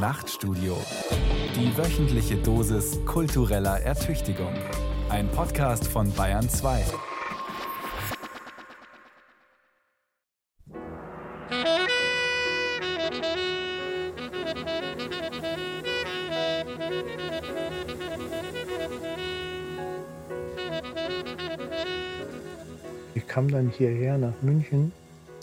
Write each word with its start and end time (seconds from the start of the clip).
Nachtstudio. 0.00 0.78
Die 1.54 1.76
wöchentliche 1.76 2.36
Dosis 2.36 2.98
kultureller 3.04 3.80
Ertüchtigung. 3.80 4.54
Ein 5.10 5.28
Podcast 5.28 5.86
von 5.86 6.10
Bayern 6.12 6.48
2. 6.48 6.82
Ich 23.14 23.26
kam 23.26 23.50
dann 23.50 23.68
hierher 23.68 24.16
nach 24.16 24.40
München 24.40 24.92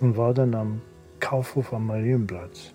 und 0.01 0.17
war 0.17 0.33
dann 0.33 0.55
am 0.55 0.81
Kaufhof 1.19 1.71
am 1.73 1.85
Marienplatz. 1.85 2.73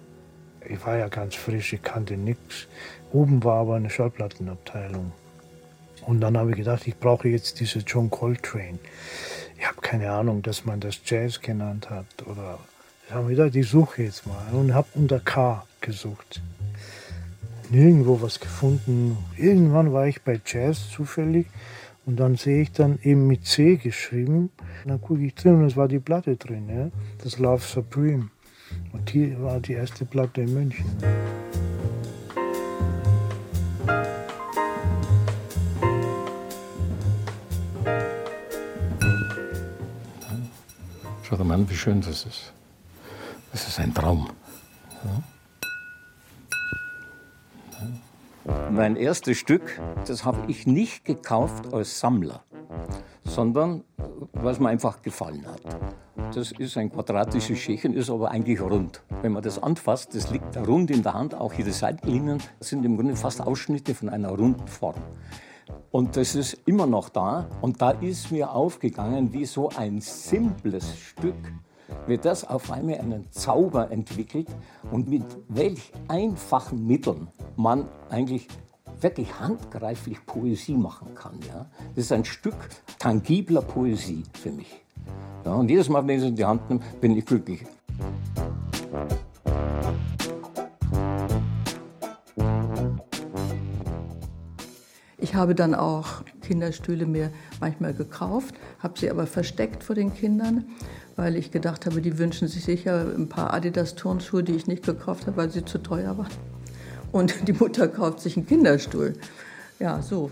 Ich 0.72 0.86
war 0.86 0.96
ja 0.96 1.08
ganz 1.08 1.34
frisch, 1.34 1.74
ich 1.74 1.82
kannte 1.82 2.16
nichts. 2.16 2.66
Oben 3.12 3.44
war 3.44 3.60
aber 3.60 3.76
eine 3.76 3.90
Schallplattenabteilung. 3.90 5.12
Und 6.06 6.20
dann 6.20 6.36
habe 6.38 6.50
ich 6.50 6.56
gedacht, 6.56 6.86
ich 6.86 6.96
brauche 6.96 7.28
jetzt 7.28 7.60
diese 7.60 7.80
John 7.80 8.10
Coltrane. 8.10 8.78
Ich 9.58 9.68
habe 9.68 9.80
keine 9.82 10.10
Ahnung, 10.10 10.42
dass 10.42 10.64
man 10.64 10.80
das 10.80 10.98
Jazz 11.04 11.40
genannt 11.40 11.90
hat. 11.90 12.06
Oder 12.26 12.58
ich 13.06 13.14
habe 13.14 13.28
gedacht, 13.28 13.54
ich 13.54 13.68
suche 13.68 14.02
jetzt 14.02 14.26
mal 14.26 14.52
und 14.52 14.72
habe 14.72 14.88
unter 14.94 15.20
K 15.20 15.64
gesucht. 15.80 16.40
Nirgendwo 17.70 18.22
was 18.22 18.40
gefunden. 18.40 19.18
Irgendwann 19.36 19.92
war 19.92 20.06
ich 20.06 20.22
bei 20.22 20.40
Jazz 20.44 20.88
zufällig 20.90 21.46
und 22.06 22.18
dann 22.18 22.36
sehe 22.36 22.62
ich 22.62 22.72
dann 22.72 22.98
eben 23.02 23.26
mit 23.26 23.46
C 23.46 23.76
geschrieben. 23.76 24.50
Und 24.84 24.90
dann 24.90 25.00
gucke 25.00 25.22
ich 25.22 25.34
drin 25.34 25.56
und 25.56 25.66
es 25.66 25.76
war 25.76 25.86
die 25.86 26.00
Platte 26.00 26.36
drin, 26.36 26.68
ja? 26.68 26.90
das 27.22 27.38
Love 27.38 27.62
Supreme. 27.62 28.30
Und 28.92 29.10
hier 29.10 29.42
war 29.42 29.60
die 29.60 29.72
erste 29.72 30.04
Platte 30.04 30.42
in 30.42 30.54
München. 30.54 30.86
Schau 41.22 41.36
dir 41.36 41.44
mal 41.44 41.54
an, 41.54 41.70
wie 41.70 41.74
schön 41.74 42.00
das 42.00 42.26
ist. 42.26 42.52
Das 43.52 43.66
ist 43.66 43.80
ein 43.80 43.94
Traum. 43.94 44.28
Mein 48.70 48.96
erstes 48.96 49.38
Stück, 49.38 49.80
das 50.06 50.24
habe 50.24 50.50
ich 50.50 50.66
nicht 50.66 51.04
gekauft 51.04 51.72
als 51.72 52.00
Sammler, 52.00 52.42
sondern 53.32 53.82
was 54.34 54.60
mir 54.60 54.68
einfach 54.68 55.00
gefallen 55.02 55.46
hat. 55.46 55.62
Das 56.34 56.52
ist 56.52 56.76
ein 56.76 56.92
quadratisches 56.92 57.58
Schächen, 57.58 57.94
ist 57.94 58.10
aber 58.10 58.30
eigentlich 58.30 58.60
rund. 58.60 59.02
Wenn 59.22 59.32
man 59.32 59.42
das 59.42 59.62
anfasst, 59.62 60.14
das 60.14 60.30
liegt 60.30 60.56
rund 60.56 60.90
in 60.90 61.02
der 61.02 61.14
Hand, 61.14 61.34
auch 61.34 61.52
jede 61.54 61.72
Seitenlinien 61.72 62.42
sind 62.60 62.84
im 62.84 62.96
Grunde 62.96 63.16
fast 63.16 63.40
Ausschnitte 63.40 63.94
von 63.94 64.08
einer 64.08 64.28
runden 64.28 64.66
Form. 64.68 64.96
Und 65.90 66.16
das 66.16 66.34
ist 66.34 66.58
immer 66.66 66.86
noch 66.86 67.08
da. 67.08 67.48
Und 67.60 67.80
da 67.80 67.90
ist 67.90 68.30
mir 68.30 68.52
aufgegangen, 68.52 69.32
wie 69.32 69.44
so 69.44 69.70
ein 69.70 70.00
simples 70.00 70.98
Stück, 70.98 71.36
wie 72.06 72.18
das 72.18 72.44
auf 72.44 72.70
einmal 72.70 72.98
einen 72.98 73.30
Zauber 73.30 73.90
entwickelt 73.90 74.48
und 74.90 75.08
mit 75.08 75.24
welch 75.48 75.92
einfachen 76.08 76.86
Mitteln 76.86 77.28
man 77.56 77.88
eigentlich 78.10 78.48
wirklich 79.02 79.38
handgreiflich 79.38 80.24
Poesie 80.26 80.76
machen 80.76 81.14
kann. 81.14 81.38
Ja? 81.48 81.66
Das 81.94 82.04
ist 82.04 82.12
ein 82.12 82.24
Stück 82.24 82.54
tangibler 82.98 83.62
Poesie 83.62 84.22
für 84.32 84.50
mich. 84.50 84.82
Ja, 85.44 85.54
und 85.54 85.68
jedes 85.68 85.88
Mal, 85.88 86.06
wenn 86.06 86.16
ich 86.16 86.22
es 86.22 86.28
in 86.28 86.36
die 86.36 86.44
Hand 86.44 86.68
nehme, 86.70 86.80
bin 87.00 87.16
ich 87.16 87.26
glücklich. 87.26 87.64
Ich 95.18 95.34
habe 95.34 95.54
dann 95.54 95.74
auch 95.74 96.22
Kinderstühle 96.42 97.06
mir 97.06 97.30
manchmal 97.60 97.94
gekauft, 97.94 98.54
habe 98.80 98.98
sie 98.98 99.10
aber 99.10 99.26
versteckt 99.26 99.82
vor 99.82 99.94
den 99.94 100.12
Kindern, 100.12 100.66
weil 101.16 101.36
ich 101.36 101.50
gedacht 101.50 101.86
habe, 101.86 102.02
die 102.02 102.18
wünschen 102.18 102.48
sich 102.48 102.64
sicher 102.64 103.06
ein 103.16 103.28
paar 103.28 103.54
Adidas-Turnschuhe, 103.54 104.42
die 104.42 104.54
ich 104.54 104.66
nicht 104.66 104.84
gekauft 104.84 105.26
habe, 105.26 105.38
weil 105.38 105.50
sie 105.50 105.64
zu 105.64 105.78
teuer 105.78 106.18
waren. 106.18 106.51
Und 107.12 107.34
die 107.48 107.52
Mutter 107.52 107.88
kauft 107.88 108.20
sich 108.20 108.36
einen 108.36 108.46
Kinderstuhl. 108.46 109.14
Ja, 109.78 110.00
so. 110.00 110.30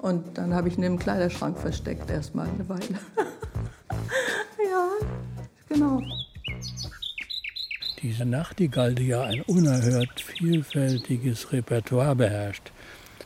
Und 0.00 0.38
dann 0.38 0.54
habe 0.54 0.68
ich 0.68 0.78
ihn 0.78 0.84
im 0.84 0.98
Kleiderschrank 0.98 1.58
versteckt, 1.58 2.10
erstmal 2.10 2.48
eine 2.48 2.68
Weile. 2.68 2.82
ja, 4.70 4.88
genau. 5.68 6.02
Diese 8.00 8.24
Nachtigall, 8.24 8.94
die 8.94 9.08
ja 9.08 9.22
ein 9.22 9.42
unerhört 9.42 10.20
vielfältiges 10.20 11.52
Repertoire 11.52 12.16
beherrscht, 12.16 12.72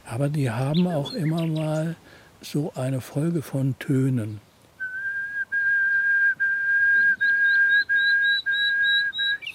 aber 0.04 0.28
die 0.28 0.50
haben 0.50 0.86
auch 0.86 1.12
immer 1.12 1.46
mal 1.46 1.96
so 2.40 2.72
eine 2.74 3.00
Folge 3.00 3.42
von 3.42 3.78
Tönen. 3.78 4.40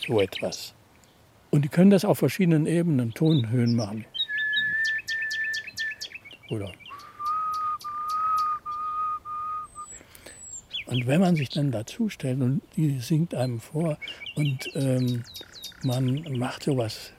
So 0.08 0.20
etwas. 0.20 0.74
Und 1.52 1.64
die 1.64 1.70
können 1.70 1.92
das 1.92 2.06
auf 2.06 2.18
verschiedenen 2.20 2.66
Ebenen, 2.66 3.14
Tonhöhen 3.14 3.76
machen. 3.76 4.06
Oder. 6.50 6.72
Und 10.88 11.08
wenn 11.08 11.22
man 11.22 11.36
sich 11.36 11.50
dann 11.50 11.72
dazu 11.72 12.10
stellt 12.10 12.42
und 12.42 12.62
die 12.76 13.00
singt 13.00 13.34
einem 13.36 13.60
vor 13.60 13.98
und 14.36 14.70
ähm, 14.76 15.24
man 15.84 16.24
macht 16.38 16.64
sowas 16.64 17.14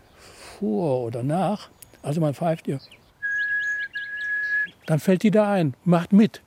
vor 0.59 1.05
oder 1.05 1.23
nach, 1.23 1.71
also 2.03 2.21
man 2.21 2.35
pfeift 2.35 2.69
ihr 2.69 2.81
dann 4.87 4.99
fällt 4.99 5.23
die 5.23 5.31
da 5.31 5.51
ein, 5.51 5.75
macht 5.85 6.13
mit. 6.13 6.43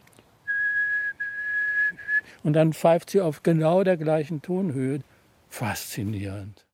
Und 2.43 2.53
dann 2.53 2.73
pfeift 2.73 3.09
sie 3.09 3.21
auf 3.21 3.43
genau 3.43 3.83
der 3.83 3.97
gleichen 3.97 4.41
Tonhöhe. 4.41 4.99
Faszinierend. 5.49 6.65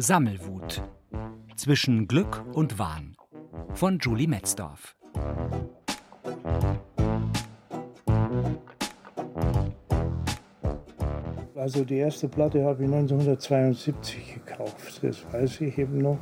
Sammelwut. 0.00 0.82
Zwischen 1.56 2.06
Glück 2.06 2.44
und 2.54 2.78
Wahn. 2.78 3.16
Von 3.74 3.98
Julie 3.98 4.28
Metzdorf. 4.28 4.96
Also 11.56 11.84
die 11.84 11.96
erste 11.96 12.28
Platte 12.28 12.64
habe 12.64 12.84
ich 12.84 12.90
1972 12.90 14.34
gekauft, 14.34 15.00
das 15.02 15.24
weiß 15.32 15.60
ich 15.60 15.76
eben 15.76 15.98
noch. 15.98 16.18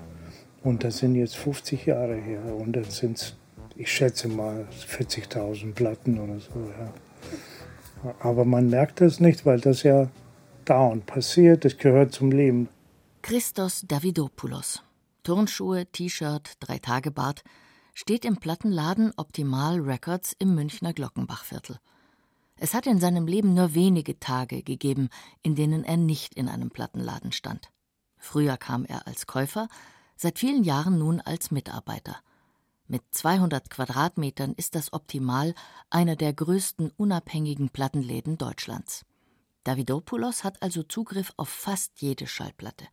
Und 0.64 0.82
das 0.82 0.98
sind 0.98 1.14
jetzt 1.14 1.36
50 1.36 1.86
Jahre 1.86 2.16
her. 2.16 2.42
Und 2.56 2.72
dann 2.72 2.84
sind 2.84 3.18
es, 3.18 3.36
ich 3.76 3.92
schätze 3.92 4.26
mal, 4.26 4.66
40.000 4.72 5.74
Platten 5.74 6.18
oder 6.18 6.40
so. 6.40 6.58
Ja. 6.76 6.92
Aber 8.20 8.44
man 8.44 8.70
merkt 8.70 9.00
das 9.00 9.20
nicht, 9.20 9.46
weil 9.46 9.60
das 9.60 9.82
ja 9.82 10.08
dauernd 10.64 11.06
passiert, 11.06 11.64
das 11.64 11.78
gehört 11.78 12.12
zum 12.12 12.30
Leben. 12.30 12.68
Christos 13.22 13.84
Davidopoulos. 13.86 14.82
Turnschuhe, 15.22 15.86
T-Shirt, 15.86 16.52
Drei-Tage-Bart, 16.60 17.42
steht 17.94 18.24
im 18.24 18.36
Plattenladen 18.36 19.12
Optimal 19.16 19.80
Records 19.80 20.36
im 20.38 20.54
Münchner 20.54 20.92
Glockenbachviertel. 20.92 21.78
Es 22.58 22.74
hat 22.74 22.86
in 22.86 23.00
seinem 23.00 23.26
Leben 23.26 23.54
nur 23.54 23.74
wenige 23.74 24.18
Tage 24.18 24.62
gegeben, 24.62 25.08
in 25.42 25.54
denen 25.54 25.84
er 25.84 25.96
nicht 25.96 26.34
in 26.34 26.48
einem 26.48 26.70
Plattenladen 26.70 27.32
stand. 27.32 27.70
Früher 28.18 28.56
kam 28.56 28.84
er 28.84 29.06
als 29.06 29.26
Käufer, 29.26 29.68
seit 30.16 30.38
vielen 30.38 30.64
Jahren 30.64 30.98
nun 30.98 31.20
als 31.20 31.50
Mitarbeiter. 31.50 32.16
Mit 32.88 33.02
200 33.10 33.68
Quadratmetern 33.70 34.52
ist 34.52 34.74
das 34.74 34.92
Optimal 34.92 35.54
einer 35.90 36.16
der 36.16 36.32
größten 36.32 36.92
unabhängigen 36.96 37.70
Plattenläden 37.70 38.38
Deutschlands. 38.38 39.04
Davidopoulos 39.64 40.44
hat 40.44 40.62
also 40.62 40.82
Zugriff 40.82 41.32
auf 41.36 41.48
fast 41.48 42.00
jede 42.00 42.26
Schallplatte. 42.26 42.86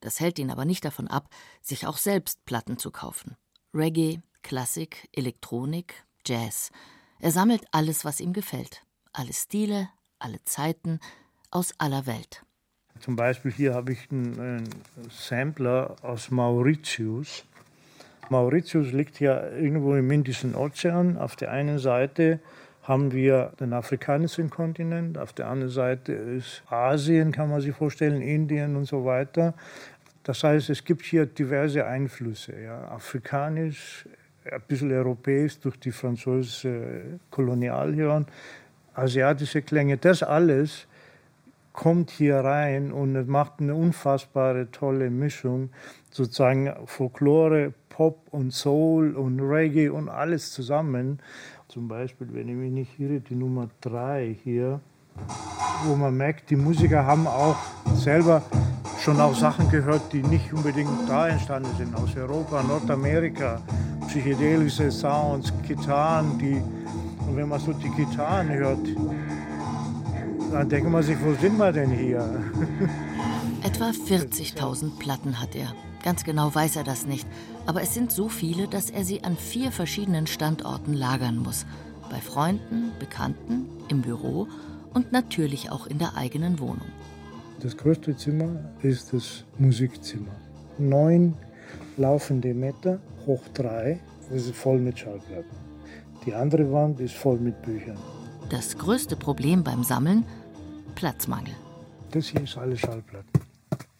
Das 0.00 0.20
hält 0.20 0.38
ihn 0.38 0.50
aber 0.50 0.64
nicht 0.64 0.84
davon 0.84 1.08
ab, 1.08 1.28
sich 1.60 1.86
auch 1.86 1.96
selbst 1.96 2.44
Platten 2.44 2.78
zu 2.78 2.92
kaufen. 2.92 3.36
Reggae, 3.74 4.20
Klassik, 4.42 5.08
Elektronik, 5.12 6.04
Jazz– 6.24 6.70
er 7.20 7.32
sammelt 7.32 7.66
alles, 7.72 8.04
was 8.04 8.20
ihm 8.20 8.32
gefällt. 8.32 8.82
Alle 9.12 9.32
Stile, 9.32 9.88
alle 10.18 10.42
Zeiten, 10.44 11.00
aus 11.50 11.74
aller 11.78 12.06
Welt. 12.06 12.44
Zum 13.00 13.16
Beispiel 13.16 13.52
hier 13.52 13.74
habe 13.74 13.92
ich 13.92 14.10
einen, 14.10 14.38
einen 14.38 14.70
Sampler 15.10 15.96
aus 16.02 16.30
Mauritius. 16.30 17.44
Mauritius 18.30 18.92
liegt 18.92 19.20
ja 19.20 19.48
irgendwo 19.50 19.94
im 19.94 20.10
Indischen 20.10 20.54
Ozean. 20.54 21.16
Auf 21.16 21.36
der 21.36 21.50
einen 21.50 21.78
Seite 21.78 22.40
haben 22.82 23.12
wir 23.12 23.52
den 23.60 23.74
afrikanischen 23.74 24.48
Kontinent, 24.48 25.18
auf 25.18 25.34
der 25.34 25.48
anderen 25.48 25.70
Seite 25.70 26.12
ist 26.12 26.62
Asien, 26.70 27.32
kann 27.32 27.50
man 27.50 27.60
sich 27.60 27.74
vorstellen, 27.74 28.22
Indien 28.22 28.76
und 28.76 28.86
so 28.86 29.04
weiter. 29.04 29.52
Das 30.22 30.42
heißt, 30.42 30.70
es 30.70 30.84
gibt 30.84 31.04
hier 31.04 31.26
diverse 31.26 31.86
Einflüsse, 31.86 32.58
ja, 32.58 32.88
afrikanisch, 32.88 34.06
ein 34.50 34.62
bisschen 34.66 34.90
europäisch 34.90 35.60
durch 35.60 35.78
die 35.78 35.92
französische 35.92 37.18
Kolonialhören, 37.30 38.26
asiatische 38.94 39.60
Klänge, 39.60 39.98
das 39.98 40.22
alles 40.22 40.86
kommt 41.78 42.10
hier 42.10 42.40
rein 42.40 42.90
und 42.90 43.28
macht 43.28 43.60
eine 43.60 43.72
unfassbare 43.72 44.68
tolle 44.72 45.10
Mischung, 45.10 45.70
sozusagen 46.10 46.72
Folklore, 46.86 47.72
Pop 47.88 48.26
und 48.32 48.52
Soul 48.52 49.14
und 49.14 49.38
Reggae 49.38 49.88
und 49.88 50.08
alles 50.08 50.50
zusammen. 50.50 51.20
Zum 51.68 51.86
Beispiel, 51.86 52.26
wenn 52.32 52.48
ich 52.48 52.56
mich 52.56 52.72
nicht 52.72 52.98
irre, 52.98 53.20
die 53.20 53.36
Nummer 53.36 53.68
3 53.82 54.38
hier, 54.42 54.80
wo 55.84 55.94
man 55.94 56.16
merkt, 56.16 56.50
die 56.50 56.56
Musiker 56.56 57.06
haben 57.06 57.28
auch 57.28 57.58
selber 57.94 58.42
schon 58.98 59.20
auch 59.20 59.36
Sachen 59.36 59.70
gehört, 59.70 60.12
die 60.12 60.24
nicht 60.24 60.52
unbedingt 60.52 61.08
da 61.08 61.28
entstanden 61.28 61.70
sind, 61.78 61.94
aus 61.94 62.16
Europa, 62.16 62.60
Nordamerika, 62.60 63.62
psychedelische 64.08 64.90
Sounds, 64.90 65.52
Gitarren, 65.64 66.38
die, 66.38 66.60
und 67.24 67.36
wenn 67.36 67.48
man 67.48 67.60
so 67.60 67.72
die 67.72 67.90
Gitarren 67.90 68.48
hört, 68.48 68.84
dann 70.52 70.68
denkt 70.68 70.90
man 70.90 71.02
sich, 71.02 71.16
wo 71.22 71.34
sind 71.34 71.58
wir 71.58 71.72
denn 71.72 71.90
hier? 71.90 72.20
Etwa 73.62 73.90
40.000 73.90 74.98
Platten 74.98 75.40
hat 75.40 75.54
er. 75.54 75.74
Ganz 76.02 76.24
genau 76.24 76.54
weiß 76.54 76.76
er 76.76 76.84
das 76.84 77.06
nicht, 77.06 77.26
aber 77.66 77.82
es 77.82 77.92
sind 77.92 78.12
so 78.12 78.28
viele, 78.28 78.68
dass 78.68 78.88
er 78.88 79.04
sie 79.04 79.24
an 79.24 79.36
vier 79.36 79.72
verschiedenen 79.72 80.26
Standorten 80.26 80.94
lagern 80.94 81.38
muss. 81.38 81.66
Bei 82.08 82.18
Freunden, 82.18 82.92
Bekannten, 82.98 83.66
im 83.88 84.02
Büro 84.02 84.46
und 84.94 85.12
natürlich 85.12 85.70
auch 85.70 85.86
in 85.86 85.98
der 85.98 86.16
eigenen 86.16 86.60
Wohnung. 86.60 86.88
Das 87.60 87.76
größte 87.76 88.16
Zimmer 88.16 88.48
ist 88.82 89.12
das 89.12 89.44
Musikzimmer. 89.58 90.30
Neun 90.78 91.34
laufende 91.96 92.54
Meter, 92.54 93.00
hoch 93.26 93.42
drei, 93.52 94.00
das 94.30 94.46
ist 94.46 94.54
voll 94.54 94.78
mit 94.78 94.98
Schallplatten. 94.98 95.56
Die 96.24 96.34
andere 96.34 96.70
Wand 96.72 97.00
ist 97.00 97.14
voll 97.14 97.38
mit 97.38 97.60
Büchern. 97.62 97.98
Das 98.50 98.78
größte 98.78 99.16
Problem 99.16 99.62
beim 99.62 99.84
Sammeln? 99.84 100.24
Platzmangel. 100.98 101.54
Das 102.10 102.26
hier 102.26 102.42
ist 102.42 102.58
alles 102.58 102.80
Schallplatten. 102.80 103.40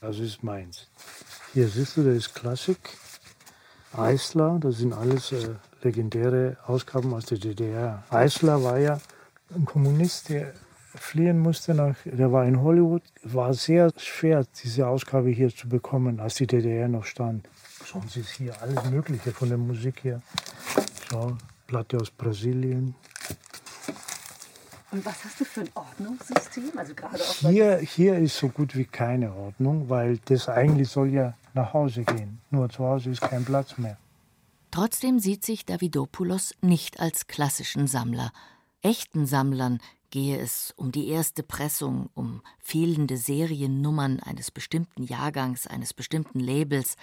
Das 0.01 0.19
ist 0.19 0.43
meins. 0.43 0.89
Hier 1.55 1.69
siehst 1.69 1.97
du, 1.97 2.03
das 2.03 2.17
ist 2.17 2.35
Klassik. 2.35 2.79
Eisler, 3.93 4.59
das 4.61 4.79
sind 4.79 4.93
alles 4.93 5.31
äh, 5.31 5.55
legendäre 5.83 6.57
Ausgaben 6.67 7.15
aus 7.15 7.27
der 7.27 7.39
DDR. 7.39 8.03
Eisler 8.11 8.65
war 8.65 8.79
ja 8.79 9.01
ein 9.55 9.65
Kommunist, 9.65 10.31
der 10.31 10.55
fliehen 10.97 11.39
musste 11.39 11.73
nach, 11.73 11.95
der 12.05 12.33
war 12.33 12.45
in 12.47 12.61
Hollywood. 12.61 13.05
War 13.23 13.55
sehr 13.55 13.93
schwer, 13.97 14.45
diese 14.65 14.89
Ausgabe 14.89 15.31
hier 15.31 15.55
zu 15.55 15.69
bekommen, 15.69 16.19
als 16.19 16.35
die 16.35 16.49
DDR 16.49 16.89
noch 16.89 17.05
stand. 17.05 17.49
Sonst 17.85 18.17
ist 18.17 18.31
hier 18.31 18.61
alles 18.61 18.91
Mögliche 18.91 19.31
von 19.31 19.49
der 19.49 19.59
Musik 19.59 20.03
her. 20.03 20.21
So, 21.13 21.37
Platte 21.69 21.99
aus 21.99 22.11
Brasilien. 22.11 22.97
Und 24.91 25.05
was 25.05 25.25
hast 25.25 25.41
du 25.41 25.45
für 25.45 25.61
ein 25.61 25.71
Ordnungssystem? 25.75 26.73
Also 26.77 26.95
gerade 26.95 27.23
auch 27.23 27.51
hier, 27.51 27.79
hier 27.79 28.17
ist 28.19 28.39
so 28.39 28.49
gut 28.49 28.75
wie 28.75 28.87
keine 28.87 29.35
Ordnung, 29.35 29.89
weil 29.89 30.19
das 30.25 30.49
eigentlich 30.49 30.89
soll 30.89 31.09
ja 31.09 31.35
nach 31.53 31.75
Hause 31.75 32.05
gehen. 32.05 32.41
Nur 32.51 32.71
zu 32.71 32.85
Hause 32.85 33.11
ist 33.11 33.21
kein 33.21 33.45
Platz 33.45 33.77
mehr. 33.77 33.99
Trotzdem 34.71 35.19
sieht 35.19 35.45
sich 35.45 35.67
Davidopoulos 35.67 36.55
nicht 36.63 37.01
als 37.01 37.27
klassischen 37.27 37.87
Sammler. 37.87 38.33
Echten 38.81 39.27
Sammlern 39.27 39.81
gehe 40.11 40.39
es 40.39 40.73
um 40.77 40.93
die 40.93 41.09
erste 41.09 41.43
Pressung, 41.43 42.09
um 42.15 42.43
fehlende 42.59 43.17
Seriennummern 43.17 44.21
eines 44.21 44.51
bestimmten 44.51 45.03
Jahrgangs, 45.03 45.67
eines 45.67 45.93
bestimmten 45.93 46.41
Labels, 46.41 46.97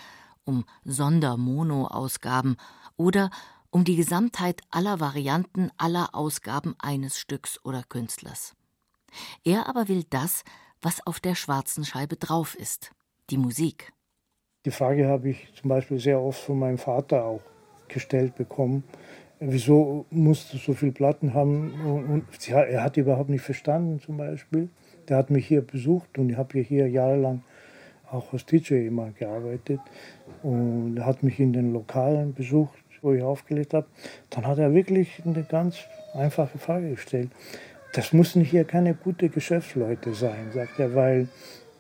um 0.44 0.66
Sondermono-Ausgaben 0.86 2.56
oder 2.98 3.30
um 3.76 3.84
die 3.84 3.98
Gesamtheit 3.98 4.62
aller 4.72 5.02
Varianten 5.02 5.70
aller 5.76 6.16
Ausgaben 6.16 6.76
eines 6.80 7.20
Stücks 7.20 7.60
oder 7.66 7.84
Künstlers. 7.90 8.56
Er 9.44 9.68
aber 9.68 9.90
will 9.90 10.06
das, 10.10 10.46
was 10.82 11.06
auf 11.06 11.20
der 11.20 11.36
schwarzen 11.36 11.84
Scheibe 11.84 12.16
drauf 12.16 12.56
ist, 12.56 12.92
die 13.32 13.38
Musik. 13.38 13.92
Die 14.64 14.72
Frage 14.72 15.10
habe 15.10 15.32
ich 15.32 15.52
zum 15.60 15.68
Beispiel 15.68 16.00
sehr 16.00 16.22
oft 16.22 16.40
von 16.40 16.58
meinem 16.58 16.78
Vater 16.78 17.26
auch 17.26 17.42
gestellt 17.90 18.36
bekommen. 18.36 18.86
Wieso 19.42 20.06
musst 20.10 20.54
du 20.54 20.58
so 20.58 20.72
viele 20.72 20.94
Platten 20.94 21.34
haben? 21.34 21.74
Und 21.84 22.48
er 22.48 22.82
hat 22.82 22.96
überhaupt 22.96 23.30
nicht 23.30 23.44
verstanden 23.44 24.00
zum 24.00 24.16
Beispiel. 24.16 24.70
Der 25.10 25.18
hat 25.18 25.30
mich 25.30 25.48
hier 25.48 25.60
besucht 25.60 26.18
und 26.18 26.30
ich 26.30 26.38
habe 26.38 26.60
hier 26.60 26.88
jahrelang 26.88 27.44
auch 28.10 28.32
als 28.32 28.46
DJ 28.46 28.88
immer 28.88 29.12
gearbeitet 29.12 29.82
und 30.44 30.96
er 30.96 31.06
hat 31.06 31.24
mich 31.24 31.40
in 31.40 31.52
den 31.52 31.74
Lokalen 31.74 32.34
besucht 32.34 32.85
wo 33.06 33.14
ich 33.14 33.24
aufgelegt 33.24 33.74
habe, 33.74 33.86
dann 34.32 34.46
hat 34.46 34.58
er 34.58 34.74
wirklich 34.74 35.22
eine 35.24 35.44
ganz 35.44 35.78
einfache 36.14 36.58
Frage 36.58 36.90
gestellt. 36.90 37.30
Das 37.94 38.12
müssen 38.12 38.44
hier 38.44 38.66
keine 38.66 38.94
gute 38.94 39.30
Geschäftsleute 39.30 40.14
sein, 40.14 40.52
sagt 40.54 40.80
er, 40.80 40.96
weil 40.96 41.30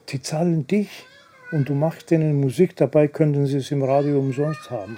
die 0.10 0.22
zahlen 0.22 0.68
dich 0.68 1.06
und 1.51 1.68
du 1.68 1.74
machst 1.74 2.12
denen 2.12 2.39
Musik, 2.39 2.75
dabei 2.75 3.07
könnten 3.07 3.48
sie 3.48 3.57
es 3.57 3.72
im 3.72 3.83
Radio 3.83 4.19
umsonst 4.19 4.69
haben. 4.69 4.98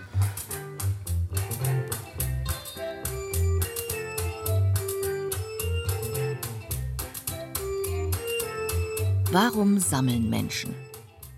Warum 9.31 9.79
sammeln 9.79 10.29
Menschen? 10.29 10.75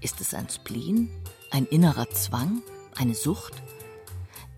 Ist 0.02 0.22
es 0.22 0.34
ein 0.34 0.48
Spleen, 0.50 1.10
ein 1.52 1.66
innerer 1.66 2.10
Zwang, 2.12 2.62
eine 2.98 3.14
Sucht? 3.14 3.62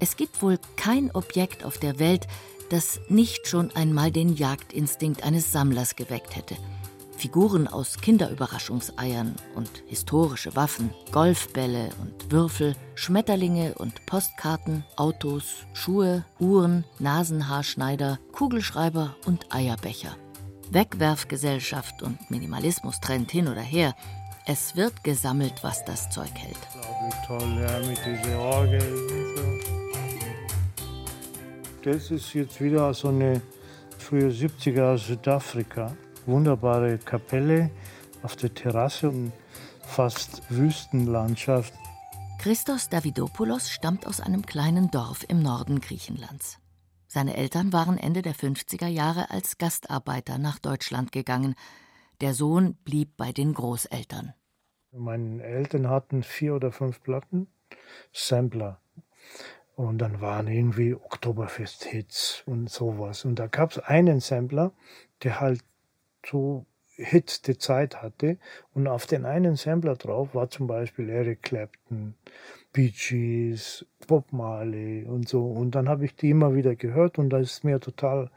Es 0.02 0.18
gibt 0.18 0.42
wohl 0.42 0.58
kein 0.78 1.12
Objekt 1.12 1.64
auf 1.64 1.78
der 1.78 2.00
Welt, 2.00 2.28
das 2.72 3.00
nicht 3.08 3.48
schon 3.48 3.70
einmal 3.76 4.12
den 4.12 4.36
Jagdinstinkt 4.36 5.24
eines 5.24 5.52
Sammlers 5.52 5.96
geweckt 5.96 6.36
hätte. 6.36 6.58
Figuren 7.16 7.68
aus 7.68 7.98
Kinderüberraschungseiern 7.98 9.36
und 9.54 9.70
historische 9.86 10.56
Waffen, 10.56 10.90
Golfbälle 11.12 11.90
und 12.02 12.32
Würfel, 12.32 12.76
Schmetterlinge 12.96 13.76
und 13.76 14.08
Postkarten, 14.08 14.84
Autos, 14.96 15.68
Schuhe, 15.74 16.26
Uhren, 16.40 16.84
Nasenhaarschneider, 16.98 18.18
Kugelschreiber 18.32 19.16
und 19.28 19.54
Eierbecher. 19.54 20.18
Wegwerfgesellschaft 20.72 22.02
und 22.02 22.32
Minimalismus-Trend 22.32 23.30
hin 23.30 23.50
oder 23.50 23.62
her. 23.62 23.94
Es 24.48 24.76
wird 24.76 25.04
gesammelt, 25.04 25.60
was 25.62 25.86
das 25.86 26.10
Zeug 26.10 26.32
hält. 26.34 26.58
Wie 26.74 27.28
toll, 27.28 27.60
ja, 27.62 27.88
mit 27.88 28.00
dieser 28.04 28.40
Orgel 28.40 28.82
und 28.82 29.68
so. 29.68 29.81
Das 31.84 32.12
ist 32.12 32.36
jetzt 32.36 32.62
wieder 32.62 32.94
so 32.94 33.08
eine 33.08 33.42
frühe 33.98 34.30
70er 34.30 34.94
aus 34.94 35.08
Südafrika. 35.08 35.98
Wunderbare 36.28 37.00
Kapelle 37.00 37.72
auf 38.22 38.36
der 38.36 38.54
Terrasse 38.54 39.10
und 39.10 39.34
fast 39.82 40.44
Wüstenlandschaft. 40.52 41.74
Christos 42.38 42.90
Davidopoulos 42.90 43.72
stammt 43.72 44.06
aus 44.06 44.22
einem 44.22 44.46
kleinen 44.46 44.92
Dorf 44.92 45.26
im 45.28 45.42
Norden 45.42 45.82
Griechenlands. 45.82 46.60
Seine 47.08 47.36
Eltern 47.36 47.74
waren 47.74 47.98
Ende 47.98 48.22
der 48.22 48.36
50er 48.36 48.88
Jahre 48.88 49.32
als 49.32 49.58
Gastarbeiter 49.58 50.38
nach 50.38 50.60
Deutschland 50.60 51.12
gegangen. 51.12 51.56
Der 52.22 52.36
Sohn 52.36 52.76
blieb 52.84 53.18
bei 53.18 53.32
den 53.32 53.56
Großeltern. 53.56 54.36
Meine 54.92 55.42
Eltern 55.42 55.90
hatten 55.90 56.22
vier 56.22 56.54
oder 56.54 56.72
fünf 56.72 57.02
Platten, 57.02 57.48
Sampler. 58.14 58.80
Und 59.76 60.00
dann 60.00 60.22
waren 60.22 60.48
irgendwie 60.48 60.94
Oktoberfest-Hits 60.94 62.44
und 62.46 62.70
sowas. 62.70 63.26
Und 63.26 63.40
da 63.40 63.48
gab 63.48 63.72
es 63.72 63.80
einen 63.80 64.20
Sampler, 64.20 64.74
der 65.24 65.40
halt 65.40 65.62
so 66.26 66.66
Hits 66.96 67.42
der 67.42 67.58
Zeit 67.58 68.02
hatte. 68.02 68.38
Und 68.74 68.88
auf 68.88 69.06
den 69.06 69.26
einen 69.26 69.56
Sampler 69.56 69.96
drauf 69.96 70.36
war 70.36 70.50
zum 70.50 70.68
Beispiel 70.68 71.10
Eric 71.10 71.42
Clapton, 71.42 72.16
Bee 72.74 72.94
Gees, 72.96 73.86
Bob 74.08 74.32
Marley 74.32 75.06
und 75.06 75.28
so. 75.28 75.46
Und 75.46 75.72
dann 75.76 75.90
habe 75.90 76.06
ich 76.06 76.16
die 76.16 76.30
immer 76.30 76.54
wieder 76.54 76.76
gehört 76.76 77.18
und 77.18 77.30
da 77.30 77.40
ist 77.40 77.64
mir 77.64 77.80
total 77.80 78.30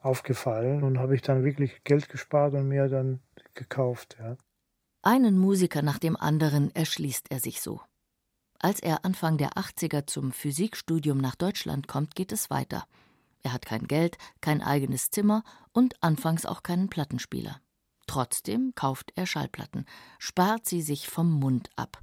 aufgefallen 0.00 0.82
und 0.82 0.98
habe 0.98 1.14
ich 1.14 1.22
dann 1.22 1.44
wirklich 1.44 1.84
Geld 1.84 2.08
gespart 2.08 2.54
und 2.54 2.68
mir 2.68 2.88
dann 2.88 3.20
gekauft. 3.54 4.16
Ja. 4.18 4.36
Einen 5.02 5.38
Musiker 5.38 5.82
nach 5.82 5.98
dem 5.98 6.16
anderen 6.16 6.74
erschließt 6.74 7.30
er 7.30 7.38
sich 7.38 7.60
so. 7.60 7.80
Als 8.64 8.78
er 8.78 9.04
Anfang 9.04 9.38
der 9.38 9.54
80er 9.54 10.06
zum 10.06 10.30
Physikstudium 10.30 11.18
nach 11.18 11.34
Deutschland 11.34 11.88
kommt, 11.88 12.14
geht 12.14 12.30
es 12.30 12.48
weiter. 12.48 12.86
Er 13.42 13.52
hat 13.52 13.66
kein 13.66 13.88
Geld, 13.88 14.18
kein 14.40 14.62
eigenes 14.62 15.10
Zimmer 15.10 15.42
und 15.72 16.00
anfangs 16.00 16.46
auch 16.46 16.62
keinen 16.62 16.88
Plattenspieler. 16.88 17.60
Trotzdem 18.06 18.72
kauft 18.76 19.12
er 19.16 19.26
Schallplatten, 19.26 19.84
spart 20.20 20.66
sie 20.66 20.80
sich 20.80 21.08
vom 21.08 21.40
Mund 21.40 21.70
ab. 21.74 22.02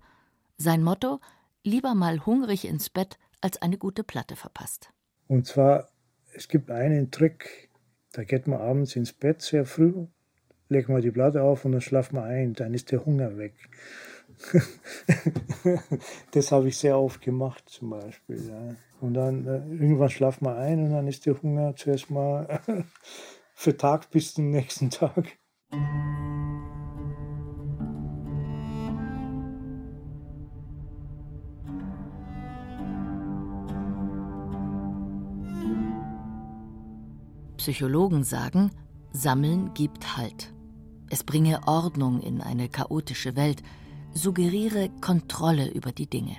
Sein 0.57 0.83
Motto: 0.83 1.21
lieber 1.63 1.95
mal 1.95 2.25
hungrig 2.25 2.65
ins 2.65 2.89
Bett, 2.89 3.17
als 3.39 3.61
eine 3.61 3.77
gute 3.77 4.03
Platte 4.03 4.35
verpasst. 4.35 4.91
Und 5.29 5.47
zwar, 5.47 5.87
es 6.33 6.49
gibt 6.49 6.71
einen 6.71 7.09
Trick, 7.09 7.69
da 8.11 8.25
geht 8.25 8.47
man 8.47 8.59
abends 8.59 8.97
ins 8.97 9.13
Bett 9.13 9.41
sehr 9.41 9.65
früh, 9.65 10.07
legt 10.67 10.89
man 10.89 11.01
die 11.01 11.11
Platte 11.11 11.41
auf 11.41 11.63
und 11.63 11.71
dann 11.71 11.79
schlaft 11.79 12.11
man 12.11 12.25
ein, 12.25 12.53
dann 12.53 12.73
ist 12.73 12.91
der 12.91 13.05
Hunger 13.05 13.37
weg. 13.37 13.55
das 16.31 16.51
habe 16.51 16.69
ich 16.69 16.77
sehr 16.77 16.98
oft 16.98 17.22
gemacht 17.22 17.63
zum 17.67 17.91
Beispiel. 17.91 18.50
Ja. 18.50 18.75
Und 19.01 19.13
dann 19.13 19.46
äh, 19.46 19.58
irgendwann 19.67 20.10
schlaft 20.10 20.41
man 20.41 20.58
ein 20.58 20.84
und 20.84 20.91
dann 20.91 21.08
ist 21.08 21.25
der 21.25 21.41
Hunger 21.41 21.75
zuerst 21.75 22.10
mal 22.10 22.62
für 23.53 23.75
Tag 23.75 24.10
bis 24.12 24.34
zum 24.34 24.50
nächsten 24.51 24.89
Tag. 24.89 25.38
Psychologen 37.58 38.24
sagen, 38.24 38.72
Sammeln 39.12 39.74
gibt 39.74 40.17
Halt. 40.17 40.53
Es 41.10 41.24
bringe 41.24 41.67
Ordnung 41.67 42.22
in 42.22 42.41
eine 42.41 42.69
chaotische 42.69 43.36
Welt, 43.36 43.62
suggeriere 44.13 44.89
Kontrolle 45.01 45.71
über 45.71 45.91
die 45.91 46.07
Dinge. 46.07 46.37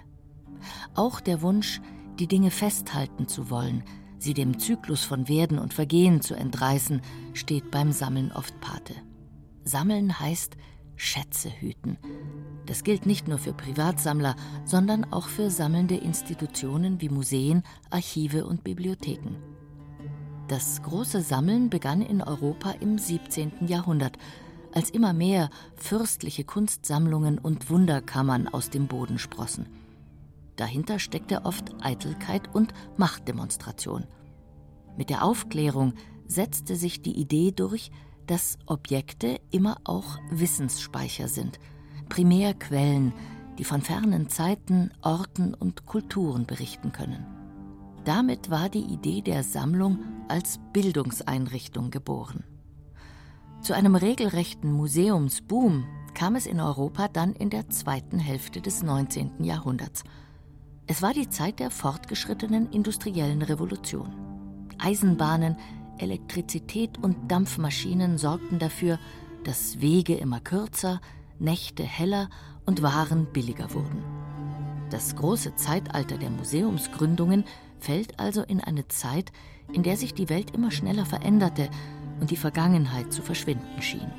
Auch 0.94 1.20
der 1.20 1.42
Wunsch, 1.42 1.80
die 2.18 2.26
Dinge 2.26 2.50
festhalten 2.50 3.28
zu 3.28 3.50
wollen, 3.50 3.84
sie 4.18 4.34
dem 4.34 4.58
Zyklus 4.58 5.04
von 5.04 5.28
Werden 5.28 5.58
und 5.58 5.72
Vergehen 5.72 6.20
zu 6.20 6.34
entreißen, 6.34 7.00
steht 7.32 7.70
beim 7.70 7.92
Sammeln 7.92 8.32
oft 8.32 8.60
Pate. 8.60 8.94
Sammeln 9.64 10.18
heißt 10.20 10.56
Schätze 10.96 11.50
hüten. 11.50 11.96
Das 12.66 12.84
gilt 12.84 13.06
nicht 13.06 13.26
nur 13.26 13.38
für 13.38 13.54
Privatsammler, 13.54 14.36
sondern 14.64 15.10
auch 15.12 15.28
für 15.28 15.50
sammelnde 15.50 15.96
Institutionen 15.96 17.00
wie 17.00 17.08
Museen, 17.08 17.62
Archive 17.88 18.44
und 18.44 18.64
Bibliotheken. 18.64 19.36
Das 20.48 20.82
große 20.82 21.22
Sammeln 21.22 21.70
begann 21.70 22.02
in 22.02 22.22
Europa 22.22 22.72
im 22.72 22.98
17. 22.98 23.66
Jahrhundert, 23.66 24.18
als 24.74 24.90
immer 24.90 25.12
mehr 25.12 25.50
fürstliche 25.76 26.44
Kunstsammlungen 26.44 27.38
und 27.38 27.70
Wunderkammern 27.70 28.48
aus 28.48 28.70
dem 28.70 28.86
Boden 28.86 29.18
sprossen. 29.18 29.66
Dahinter 30.56 30.98
steckte 30.98 31.44
oft 31.44 31.72
Eitelkeit 31.82 32.54
und 32.54 32.74
Machtdemonstration. 32.96 34.06
Mit 34.96 35.08
der 35.08 35.24
Aufklärung 35.24 35.94
setzte 36.26 36.76
sich 36.76 37.02
die 37.02 37.18
Idee 37.18 37.52
durch, 37.52 37.90
dass 38.26 38.58
Objekte 38.66 39.40
immer 39.50 39.78
auch 39.84 40.18
Wissensspeicher 40.30 41.28
sind, 41.28 41.58
Primärquellen, 42.08 43.12
die 43.58 43.64
von 43.64 43.80
fernen 43.80 44.28
Zeiten, 44.28 44.90
Orten 45.02 45.54
und 45.54 45.86
Kulturen 45.86 46.46
berichten 46.46 46.92
können. 46.92 47.26
Damit 48.04 48.50
war 48.50 48.68
die 48.68 48.84
Idee 48.84 49.22
der 49.22 49.42
Sammlung 49.42 49.98
als 50.28 50.58
Bildungseinrichtung 50.72 51.90
geboren. 51.90 52.44
Zu 53.62 53.74
einem 53.74 53.94
regelrechten 53.94 54.72
Museumsboom 54.72 55.84
kam 56.14 56.34
es 56.34 56.46
in 56.46 56.60
Europa 56.60 57.08
dann 57.08 57.34
in 57.34 57.50
der 57.50 57.68
zweiten 57.68 58.18
Hälfte 58.18 58.62
des 58.62 58.82
19. 58.82 59.44
Jahrhunderts. 59.44 60.02
Es 60.86 61.02
war 61.02 61.12
die 61.12 61.28
Zeit 61.28 61.60
der 61.60 61.70
fortgeschrittenen 61.70 62.70
industriellen 62.70 63.42
Revolution. 63.42 64.14
Eisenbahnen, 64.78 65.56
Elektrizität 65.98 66.96
und 67.02 67.30
Dampfmaschinen 67.30 68.16
sorgten 68.16 68.58
dafür, 68.58 68.98
dass 69.44 69.82
Wege 69.82 70.14
immer 70.14 70.40
kürzer, 70.40 71.02
Nächte 71.38 71.82
heller 71.82 72.30
und 72.64 72.80
Waren 72.80 73.26
billiger 73.26 73.74
wurden. 73.74 74.02
Das 74.88 75.14
große 75.16 75.54
Zeitalter 75.56 76.16
der 76.16 76.30
Museumsgründungen 76.30 77.44
fällt 77.78 78.18
also 78.18 78.42
in 78.42 78.60
eine 78.60 78.88
Zeit, 78.88 79.32
in 79.70 79.82
der 79.82 79.98
sich 79.98 80.14
die 80.14 80.30
Welt 80.30 80.52
immer 80.52 80.70
schneller 80.70 81.04
veränderte 81.04 81.68
und 82.20 82.30
die 82.30 82.36
Vergangenheit 82.36 83.12
zu 83.12 83.22
verschwinden 83.22 83.80
schien. 83.82 84.10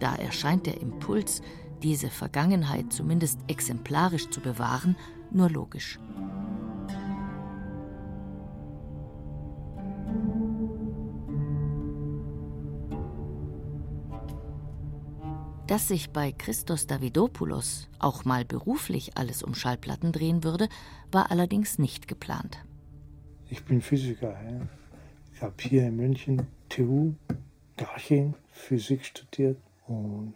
Da 0.00 0.14
erscheint 0.16 0.66
der 0.66 0.80
Impuls, 0.80 1.42
diese 1.82 2.10
Vergangenheit 2.10 2.92
zumindest 2.92 3.38
exemplarisch 3.46 4.30
zu 4.30 4.40
bewahren, 4.40 4.96
nur 5.30 5.48
logisch. 5.48 5.98
Dass 15.66 15.86
sich 15.86 16.10
bei 16.10 16.32
Christos 16.32 16.86
Davidopoulos 16.86 17.88
auch 17.98 18.24
mal 18.24 18.46
beruflich 18.46 19.18
alles 19.18 19.42
um 19.42 19.54
Schallplatten 19.54 20.12
drehen 20.12 20.42
würde, 20.42 20.68
war 21.12 21.30
allerdings 21.30 21.78
nicht 21.78 22.08
geplant. 22.08 22.64
Ich 23.50 23.62
bin 23.64 23.82
Physiker. 23.82 24.30
Ja. 24.30 24.66
Ich 25.34 25.42
habe 25.42 25.54
hier 25.60 25.86
in 25.86 25.96
München 25.96 26.46
TU 26.68 27.14
Garching 27.76 28.34
Physik 28.50 29.04
studiert 29.04 29.56
und 29.86 30.34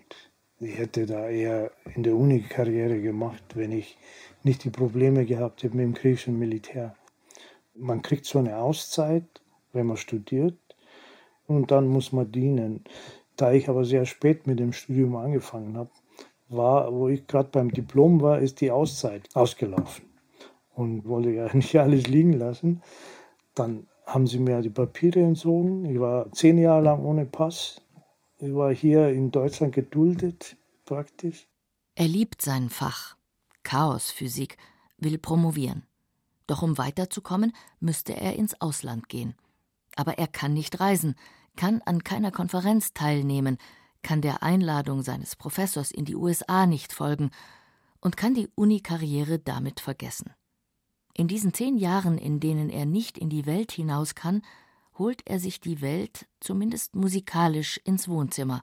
ich 0.60 0.78
hätte 0.78 1.06
da 1.06 1.28
eher 1.28 1.70
in 1.94 2.02
der 2.02 2.16
Uni 2.16 2.40
Karriere 2.40 3.00
gemacht, 3.00 3.42
wenn 3.54 3.72
ich 3.72 3.98
nicht 4.42 4.64
die 4.64 4.70
Probleme 4.70 5.26
gehabt 5.26 5.62
hätte 5.62 5.76
mit 5.76 5.84
dem 5.84 5.94
griechischen 5.94 6.38
Militär. 6.38 6.94
Man 7.74 8.02
kriegt 8.02 8.26
so 8.26 8.38
eine 8.38 8.58
Auszeit, 8.58 9.24
wenn 9.72 9.86
man 9.86 9.96
studiert 9.96 10.58
und 11.46 11.70
dann 11.70 11.86
muss 11.88 12.12
man 12.12 12.30
dienen. 12.30 12.84
Da 13.36 13.52
ich 13.52 13.68
aber 13.68 13.84
sehr 13.84 14.06
spät 14.06 14.46
mit 14.46 14.58
dem 14.58 14.72
Studium 14.72 15.16
angefangen 15.16 15.76
habe, 15.76 15.90
war, 16.48 16.92
wo 16.92 17.08
ich 17.08 17.26
gerade 17.26 17.48
beim 17.50 17.72
Diplom 17.72 18.20
war, 18.20 18.38
ist 18.38 18.60
die 18.60 18.70
Auszeit 18.70 19.28
ausgelaufen 19.34 20.04
und 20.74 21.06
wollte 21.06 21.30
ja 21.30 21.48
nicht 21.54 21.76
alles 21.78 22.06
liegen 22.06 22.34
lassen. 22.34 22.82
Dann 23.54 23.86
haben 24.12 24.26
sie 24.26 24.38
mir 24.38 24.60
die 24.60 24.70
Papiere 24.70 25.20
entzogen. 25.20 25.84
Ich 25.86 25.98
war 25.98 26.30
zehn 26.32 26.58
Jahre 26.58 26.82
lang 26.82 27.02
ohne 27.04 27.24
Pass. 27.24 27.80
Ich 28.38 28.54
war 28.54 28.74
hier 28.74 29.08
in 29.08 29.30
Deutschland 29.30 29.74
geduldet, 29.74 30.56
praktisch. 30.84 31.46
Er 31.94 32.08
liebt 32.08 32.42
sein 32.42 32.68
Fach, 32.68 33.16
Chaosphysik, 33.62 34.56
will 34.98 35.18
promovieren. 35.18 35.86
Doch 36.46 36.62
um 36.62 36.76
weiterzukommen, 36.76 37.52
müsste 37.80 38.14
er 38.14 38.36
ins 38.36 38.60
Ausland 38.60 39.08
gehen. 39.08 39.34
Aber 39.96 40.18
er 40.18 40.26
kann 40.26 40.52
nicht 40.52 40.80
reisen, 40.80 41.14
kann 41.56 41.80
an 41.82 42.04
keiner 42.04 42.30
Konferenz 42.30 42.92
teilnehmen, 42.92 43.58
kann 44.02 44.20
der 44.20 44.42
Einladung 44.42 45.02
seines 45.02 45.36
Professors 45.36 45.90
in 45.90 46.04
die 46.04 46.16
USA 46.16 46.66
nicht 46.66 46.92
folgen 46.92 47.30
und 48.00 48.16
kann 48.16 48.34
die 48.34 48.48
Uni-Karriere 48.56 49.38
damit 49.38 49.80
vergessen. 49.80 50.32
In 51.14 51.28
diesen 51.28 51.52
zehn 51.52 51.76
Jahren, 51.76 52.18
in 52.18 52.40
denen 52.40 52.70
er 52.70 52.86
nicht 52.86 53.18
in 53.18 53.28
die 53.28 53.46
Welt 53.46 53.72
hinaus 53.72 54.14
kann, 54.14 54.42
holt 54.98 55.22
er 55.26 55.38
sich 55.38 55.60
die 55.60 55.80
Welt, 55.80 56.26
zumindest 56.40 56.94
musikalisch, 56.94 57.80
ins 57.84 58.08
Wohnzimmer, 58.08 58.62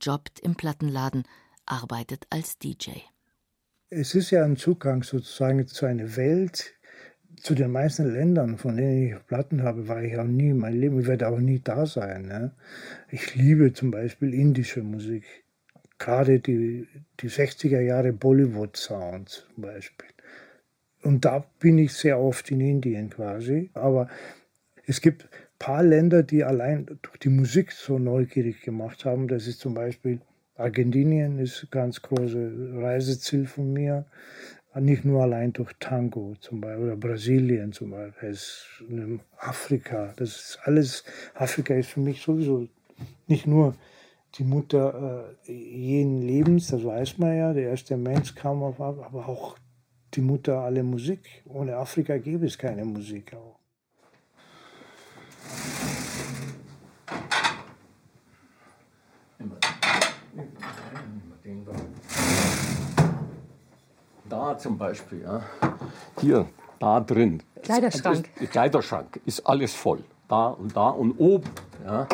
jobbt 0.00 0.40
im 0.40 0.54
Plattenladen, 0.54 1.24
arbeitet 1.66 2.26
als 2.30 2.58
DJ. 2.58 2.90
Es 3.90 4.14
ist 4.14 4.30
ja 4.30 4.44
ein 4.44 4.56
Zugang 4.56 5.02
sozusagen 5.02 5.66
zu 5.66 5.86
einer 5.86 6.16
Welt, 6.16 6.78
zu 7.42 7.54
den 7.54 7.70
meisten 7.70 8.12
Ländern, 8.12 8.58
von 8.58 8.76
denen 8.76 9.08
ich 9.08 9.26
Platten 9.26 9.62
habe, 9.62 9.88
war 9.88 10.02
ich 10.02 10.18
auch 10.18 10.24
nie 10.24 10.50
in 10.50 10.58
meinem 10.58 10.80
Leben. 10.80 11.00
Ich 11.00 11.06
werde 11.06 11.28
auch 11.28 11.38
nie 11.38 11.60
da 11.60 11.86
sein. 11.86 12.26
Ne? 12.26 12.52
Ich 13.10 13.34
liebe 13.34 13.72
zum 13.72 13.90
Beispiel 13.90 14.34
indische 14.34 14.82
Musik. 14.82 15.24
Gerade 15.98 16.40
die, 16.40 16.86
die 17.20 17.28
60er 17.28 17.80
Jahre 17.80 18.12
Bollywood-Sound 18.12 19.28
zum 19.28 19.62
Beispiel. 19.62 20.08
Und 21.02 21.24
da 21.24 21.44
bin 21.60 21.78
ich 21.78 21.92
sehr 21.92 22.18
oft 22.18 22.50
in 22.50 22.60
Indien 22.60 23.10
quasi. 23.10 23.70
Aber 23.74 24.08
es 24.86 25.00
gibt 25.00 25.24
ein 25.24 25.28
paar 25.58 25.82
Länder, 25.82 26.22
die 26.22 26.44
allein 26.44 26.86
durch 27.02 27.18
die 27.18 27.28
Musik 27.28 27.72
so 27.72 27.98
neugierig 27.98 28.62
gemacht 28.62 29.04
haben. 29.04 29.28
Das 29.28 29.46
ist 29.46 29.60
zum 29.60 29.74
Beispiel 29.74 30.20
Argentinien, 30.56 31.38
ist 31.38 31.64
ein 31.64 31.70
ganz 31.70 32.02
großes 32.02 32.74
Reiseziel 32.74 33.46
von 33.46 33.72
mir 33.72 34.06
nicht 34.80 35.04
nur 35.04 35.22
allein 35.22 35.52
durch 35.52 35.72
Tango 35.80 36.34
zum 36.40 36.60
Beispiel 36.60 36.84
oder 36.84 36.96
Brasilien 36.96 37.72
zum 37.72 37.90
Beispiel, 37.90 38.28
es 38.28 38.66
Afrika, 39.38 40.12
das 40.16 40.28
ist 40.28 40.58
alles, 40.64 41.04
Afrika 41.34 41.74
ist 41.74 41.90
für 41.90 42.00
mich 42.00 42.22
sowieso 42.22 42.68
nicht 43.26 43.46
nur 43.46 43.74
die 44.34 44.44
Mutter 44.44 45.34
äh, 45.46 45.52
jeden 45.52 46.22
Lebens, 46.22 46.68
das 46.68 46.84
weiß 46.84 47.18
man 47.18 47.36
ja, 47.36 47.52
der 47.52 47.70
erste 47.70 47.96
Mensch 47.96 48.34
kam 48.34 48.62
auf, 48.62 48.80
aber 48.80 49.28
auch 49.28 49.56
die 50.18 50.22
Mutter 50.22 50.58
aller 50.58 50.82
Musik. 50.82 51.44
Ohne 51.44 51.76
Afrika 51.76 52.18
gäbe 52.18 52.46
es 52.46 52.58
keine 52.58 52.84
Musik 52.84 53.32
auch. 53.34 53.56
Da 64.28 64.58
zum 64.58 64.76
Beispiel, 64.76 65.22
ja. 65.22 65.42
hier, 66.20 66.46
da 66.80 67.00
drin. 67.00 67.42
Kleiderschrank. 67.62 68.28
Ist, 68.40 68.50
Kleiderschrank 68.50 69.20
ist 69.24 69.46
alles 69.46 69.72
voll. 69.74 70.02
Da 70.26 70.48
und 70.48 70.76
da 70.76 70.88
und 70.88 71.12
oben. 71.18 71.48
Ja. 71.84 72.08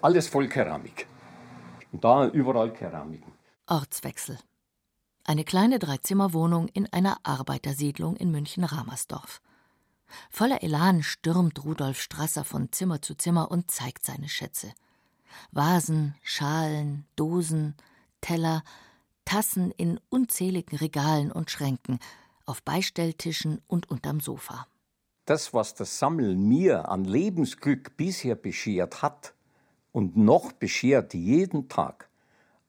Alles 0.00 0.28
voll 0.28 0.48
Keramik. 0.48 1.06
Und 1.92 2.02
da 2.02 2.26
überall 2.28 2.72
Keramiken. 2.72 3.32
Ortswechsel. 3.66 4.38
Eine 5.24 5.44
kleine 5.44 5.78
Dreizimmerwohnung 5.78 6.68
in 6.68 6.90
einer 6.92 7.18
Arbeitersiedlung 7.22 8.16
in 8.16 8.30
München-Ramersdorf. 8.30 9.40
Voller 10.30 10.62
Elan 10.62 11.02
stürmt 11.02 11.64
Rudolf 11.64 12.00
Strasser 12.00 12.44
von 12.44 12.72
Zimmer 12.72 13.00
zu 13.02 13.14
Zimmer 13.14 13.50
und 13.50 13.70
zeigt 13.70 14.04
seine 14.04 14.28
Schätze. 14.28 14.72
Vasen, 15.52 16.14
Schalen, 16.22 17.06
Dosen, 17.16 17.74
Teller, 18.20 18.64
Tassen 19.24 19.70
in 19.70 20.00
unzähligen 20.08 20.76
Regalen 20.78 21.30
und 21.30 21.50
Schränken, 21.50 22.00
auf 22.46 22.62
Beistelltischen 22.62 23.62
und 23.68 23.88
unterm 23.90 24.20
Sofa. 24.20 24.66
Das, 25.26 25.54
was 25.54 25.74
das 25.74 25.98
Sammeln 25.98 26.48
mir 26.48 26.88
an 26.88 27.04
Lebensglück 27.04 27.96
bisher 27.96 28.34
beschert 28.34 29.02
hat 29.02 29.34
und 29.92 30.16
noch 30.16 30.50
beschert 30.50 31.14
jeden 31.14 31.68
Tag, 31.68 32.09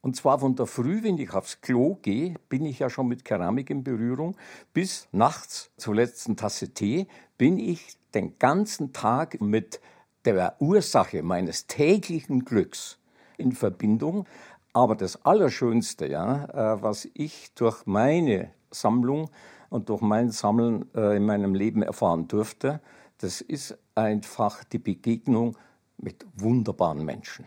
und 0.02 0.16
zwar 0.16 0.40
von 0.40 0.56
der 0.56 0.66
Früh, 0.66 1.02
wenn 1.04 1.16
ich 1.16 1.32
aufs 1.32 1.60
Klo 1.60 1.96
gehe, 2.02 2.34
bin 2.48 2.66
ich 2.66 2.80
ja 2.80 2.90
schon 2.90 3.06
mit 3.06 3.24
Keramik 3.24 3.70
in 3.70 3.84
Berührung, 3.84 4.36
bis 4.74 5.08
nachts 5.12 5.70
zur 5.76 5.94
letzten 5.94 6.36
Tasse 6.36 6.74
Tee 6.74 7.06
bin 7.38 7.58
ich 7.58 7.96
den 8.12 8.36
ganzen 8.38 8.92
Tag 8.92 9.40
mit 9.40 9.80
der 10.24 10.56
Ursache 10.60 11.22
meines 11.22 11.68
täglichen 11.68 12.44
Glücks 12.44 12.98
in 13.38 13.52
Verbindung. 13.52 14.26
Aber 14.72 14.96
das 14.96 15.24
Allerschönste, 15.24 16.08
ja, 16.08 16.46
äh, 16.46 16.82
was 16.82 17.08
ich 17.14 17.54
durch 17.54 17.86
meine 17.86 18.50
Sammlung 18.72 19.30
und 19.70 19.88
durch 19.88 20.00
mein 20.00 20.30
Sammeln 20.30 20.86
äh, 20.94 21.16
in 21.16 21.26
meinem 21.26 21.54
Leben 21.54 21.82
erfahren 21.82 22.26
durfte, 22.26 22.80
das 23.18 23.40
ist 23.40 23.78
einfach 23.94 24.64
die 24.64 24.78
Begegnung 24.78 25.56
mit 25.96 26.26
wunderbaren 26.34 27.04
Menschen. 27.04 27.46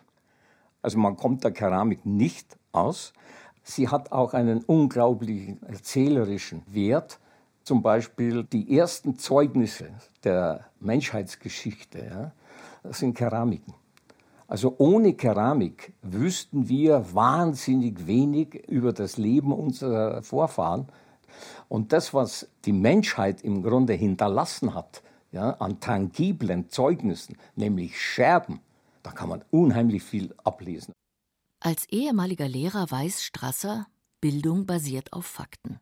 Also 0.86 1.00
man 1.00 1.18
kommt 1.18 1.44
der 1.44 1.50
Keramik 1.50 2.06
nicht 2.06 2.58
aus. 2.72 3.12
Sie 3.63 3.89
hat 3.89 4.12
auch 4.12 4.36
einen 4.36 4.63
unglaublichen 4.63 5.63
erzählerischen 5.63 6.62
Wert. 6.68 7.18
Zum 7.63 7.82
Beispiel 7.82 8.44
die 8.44 8.77
ersten 8.77 9.18
Zeugnisse 9.18 9.88
der 10.24 10.68
Menschheitsgeschichte 10.80 12.06
ja, 12.84 12.92
sind 12.92 13.15
Keramiken. 13.18 13.74
Also 14.48 14.75
ohne 14.77 15.13
Keramik 15.15 15.94
wüssten 16.04 16.70
wir 16.70 17.04
wahnsinnig 17.15 18.06
wenig 18.06 18.54
über 18.68 18.94
das 18.94 19.18
Leben 19.18 19.54
unserer 19.54 20.22
Vorfahren. 20.22 20.86
Und 21.68 21.94
das, 21.94 22.13
was 22.13 22.48
die 22.63 22.74
Menschheit 22.74 23.42
im 23.42 23.63
Grunde 23.63 23.94
hinterlassen 23.94 24.75
hat, 24.75 25.01
ja, 25.32 25.50
an 25.50 25.80
tangiblen 25.80 26.70
Zeugnissen, 26.70 27.38
nämlich 27.56 28.00
Scherben, 28.00 28.60
da 29.06 29.12
kann 29.12 29.30
man 29.30 29.46
unheimlich 29.52 30.02
viel 30.02 30.34
ablesen. 30.44 30.92
Als 31.60 31.88
ehemaliger 31.90 32.48
Lehrer 32.48 32.90
weiß 32.90 33.24
Strasser, 33.24 33.86
Bildung 34.20 34.66
basiert 34.66 35.14
auf 35.14 35.28
Fakten. 35.28 35.80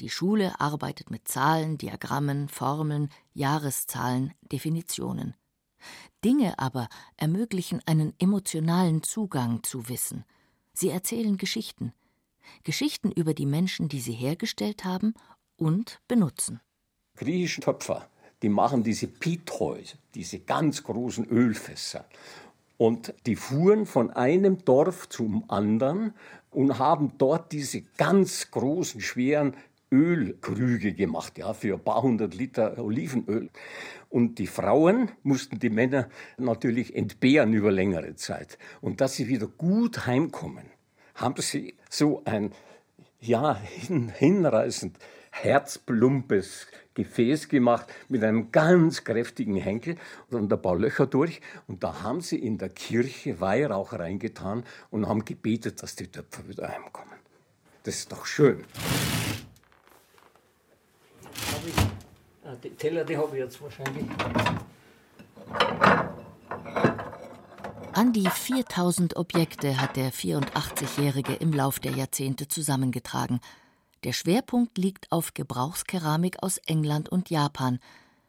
Die 0.00 0.08
Schule 0.08 0.60
arbeitet 0.60 1.10
mit 1.10 1.26
Zahlen, 1.26 1.78
Diagrammen, 1.78 2.48
Formeln, 2.48 3.10
Jahreszahlen, 3.32 4.34
Definitionen. 4.52 5.34
Dinge 6.24 6.58
aber 6.58 6.88
ermöglichen 7.16 7.80
einen 7.86 8.14
emotionalen 8.20 9.02
Zugang 9.02 9.64
zu 9.64 9.88
Wissen. 9.88 10.24
Sie 10.72 10.90
erzählen 10.90 11.36
Geschichten. 11.36 11.92
Geschichten 12.62 13.10
über 13.10 13.34
die 13.34 13.46
Menschen, 13.46 13.88
die 13.88 14.00
sie 14.00 14.12
hergestellt 14.12 14.84
haben 14.84 15.14
und 15.56 16.00
benutzen. 16.06 16.60
Griechische 17.16 17.62
Töpfer, 17.62 18.08
die 18.42 18.48
machen 18.48 18.82
diese 18.82 19.06
Pithoi, 19.06 19.84
diese 20.14 20.38
ganz 20.40 20.82
großen 20.82 21.26
Ölfässer. 21.26 22.04
Und 22.76 23.14
die 23.26 23.36
fuhren 23.36 23.86
von 23.86 24.10
einem 24.10 24.64
Dorf 24.64 25.08
zum 25.08 25.48
anderen 25.48 26.12
und 26.50 26.78
haben 26.78 27.12
dort 27.18 27.52
diese 27.52 27.82
ganz 27.96 28.50
großen, 28.50 29.00
schweren 29.00 29.54
Ölkrüge 29.92 30.92
gemacht, 30.92 31.38
ja, 31.38 31.54
für 31.54 31.74
ein 31.74 31.84
paar 31.84 32.02
hundert 32.02 32.34
Liter 32.34 32.78
Olivenöl. 32.78 33.50
Und 34.10 34.38
die 34.38 34.48
Frauen 34.48 35.10
mussten 35.22 35.58
die 35.58 35.70
Männer 35.70 36.08
natürlich 36.36 36.96
entbehren 36.96 37.52
über 37.52 37.70
längere 37.70 38.16
Zeit. 38.16 38.58
Und 38.80 39.00
dass 39.00 39.14
sie 39.14 39.28
wieder 39.28 39.46
gut 39.46 40.06
heimkommen, 40.06 40.66
haben 41.14 41.40
sie 41.40 41.74
so 41.88 42.22
ein, 42.24 42.52
ja, 43.20 43.56
hin, 43.56 44.08
hinreißend 44.08 44.98
herzplumpes 45.30 46.66
Gefäß 46.94 47.48
gemacht 47.48 47.86
mit 48.08 48.22
einem 48.22 48.52
ganz 48.52 49.04
kräftigen 49.04 49.56
Henkel 49.56 49.96
und 50.30 50.52
ein 50.52 50.62
paar 50.62 50.76
Löcher 50.76 51.06
durch. 51.06 51.40
Und 51.66 51.82
da 51.82 52.02
haben 52.02 52.20
sie 52.20 52.38
in 52.38 52.58
der 52.58 52.68
Kirche 52.68 53.40
Weihrauch 53.40 53.92
reingetan 53.92 54.64
und 54.90 55.08
haben 55.08 55.24
gebetet, 55.24 55.82
dass 55.82 55.96
die 55.96 56.06
Töpfer 56.06 56.48
wieder 56.48 56.68
heimkommen. 56.68 57.18
Das 57.82 57.96
ist 57.96 58.12
doch 58.12 58.24
schön. 58.24 58.64
Ah, 62.44 62.54
die 62.62 62.70
Teller, 62.70 63.04
die 63.04 63.16
habe 63.16 63.36
ich 63.36 63.42
jetzt 63.42 63.60
wahrscheinlich. 63.60 64.06
An 67.92 68.12
die 68.12 68.28
4000 68.28 69.16
Objekte 69.16 69.80
hat 69.80 69.96
der 69.96 70.12
84-Jährige 70.12 71.34
im 71.34 71.52
Lauf 71.52 71.80
der 71.80 71.92
Jahrzehnte 71.92 72.48
zusammengetragen– 72.48 73.40
der 74.04 74.12
Schwerpunkt 74.12 74.76
liegt 74.76 75.10
auf 75.10 75.32
Gebrauchskeramik 75.34 76.42
aus 76.42 76.58
England 76.58 77.08
und 77.08 77.30
Japan, 77.30 77.80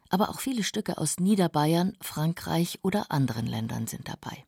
aber 0.10 0.30
auch 0.30 0.40
viele 0.40 0.64
Stücke 0.64 0.98
aus 0.98 1.20
Niederbayern, 1.20 1.98
Frankreich 2.02 2.80
oder 2.82 3.12
anderen 3.12 3.46
Ländern 3.46 3.86
sind 3.86 4.08
dabei. 4.08 4.46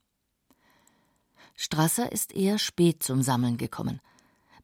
Strasser 1.55 2.11
ist 2.11 2.33
eher 2.33 2.57
spät 2.57 3.03
zum 3.03 3.21
Sammeln 3.21 3.57
gekommen. 3.57 3.99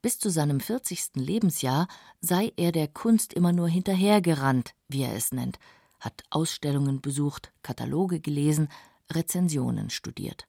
Bis 0.02 0.20
zu 0.20 0.30
seinem 0.30 0.60
40. 0.60 1.16
Lebensjahr 1.16 1.88
sei 2.22 2.54
er 2.56 2.72
der 2.72 2.88
Kunst 2.88 3.34
immer 3.34 3.52
nur 3.52 3.68
hinterhergerannt, 3.68 4.74
wie 4.88 5.04
er 5.04 5.16
es 5.16 5.32
nennt, 5.32 5.60
hat 6.00 6.24
Ausstellungen 6.30 7.02
besucht, 7.02 7.52
Kataloge 7.62 8.20
gelesen, 8.20 8.70
Rezensionen 9.12 9.90
studiert. 9.90 10.48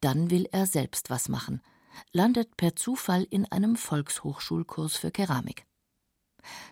Dann 0.00 0.30
will 0.30 0.48
er 0.50 0.66
selbst 0.66 1.10
was 1.10 1.28
machen– 1.28 1.62
landet 2.12 2.56
per 2.56 2.76
Zufall 2.76 3.26
in 3.30 3.50
einem 3.50 3.76
Volkshochschulkurs 3.76 4.96
für 4.96 5.10
Keramik. 5.10 5.66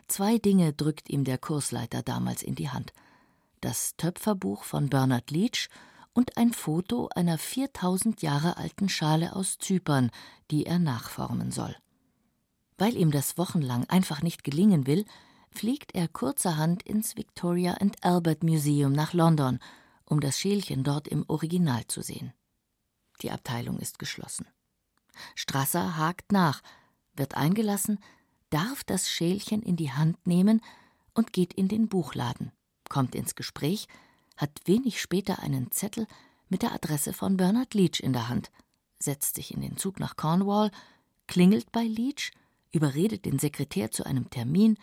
Zwei 0.07 0.39
Dinge 0.39 0.73
drückt 0.73 1.11
ihm 1.11 1.25
der 1.25 1.39
Kursleiter 1.39 2.03
damals 2.03 2.43
in 2.43 2.55
die 2.55 2.71
Hand: 2.71 2.93
das 3.61 3.97
Töpferbuch 3.97 4.65
von 4.65 4.89
Bernard 4.89 5.31
Leach 5.31 5.69
und 6.13 6.37
ein 6.37 6.53
Foto 6.53 7.09
einer 7.15 7.39
4000 7.39 8.23
Jahre 8.23 8.57
alten 8.57 8.89
Schale 8.89 9.37
aus 9.37 9.59
Zypern, 9.59 10.11
die 10.51 10.67
er 10.67 10.79
nachformen 10.79 11.53
soll. 11.53 11.77
Weil 12.77 12.97
ihm 12.97 13.11
das 13.11 13.39
wochenlang 13.39 13.85
einfach 13.89 14.23
nicht 14.23 14.45
gelingen 14.45 14.87
will, 14.87 15.05
fliegt 15.51 15.95
er 15.95 16.09
kurzerhand 16.09 16.83
ins 16.83 17.17
Victoria 17.17 17.75
and 17.75 18.05
Albert 18.05 18.43
Museum 18.43 18.93
nach 18.93 19.13
London, 19.13 19.59
um 20.05 20.21
das 20.21 20.39
Schälchen 20.39 20.85
dort 20.85 21.09
im 21.09 21.25
Original 21.29 21.87
zu 21.87 22.03
sehen. 22.03 22.33
Die 23.23 23.31
Abteilung 23.31 23.79
ist 23.79 23.99
geschlossen. 23.99 24.47
Strasser 25.35 25.97
hakt 25.97 26.33
nach, 26.33 26.63
wird 27.15 27.35
eingelassen, 27.35 27.99
darf 28.51 28.85
das 28.85 29.11
Schälchen 29.11 29.63
in 29.63 29.77
die 29.77 29.93
Hand 29.93 30.27
nehmen 30.27 30.61
und 31.15 31.33
geht 31.33 31.53
in 31.53 31.69
den 31.69 31.89
Buchladen, 31.89 32.53
kommt 32.89 33.15
ins 33.15 33.35
Gespräch, 33.35 33.89
hat 34.37 34.51
wenig 34.67 35.01
später 35.01 35.41
einen 35.41 35.71
Zettel 35.71 36.07
mit 36.49 36.63
der 36.63 36.73
Adresse 36.73 37.13
von 37.13 37.37
Bernard 37.37 37.75
Leach 37.75 38.01
in 38.01 38.13
der 38.13 38.29
Hand, 38.29 38.51
setzt 38.99 39.35
sich 39.35 39.53
in 39.53 39.61
den 39.61 39.77
Zug 39.77 40.01
nach 40.01 40.17
Cornwall, 40.17 40.71
klingelt 41.27 41.71
bei 41.73 41.83
Leach, 41.83 42.33
überredet 42.73 43.25
den 43.25 43.39
Sekretär 43.39 43.91
zu 43.91 44.05
einem 44.05 44.31
Termin 44.31 44.79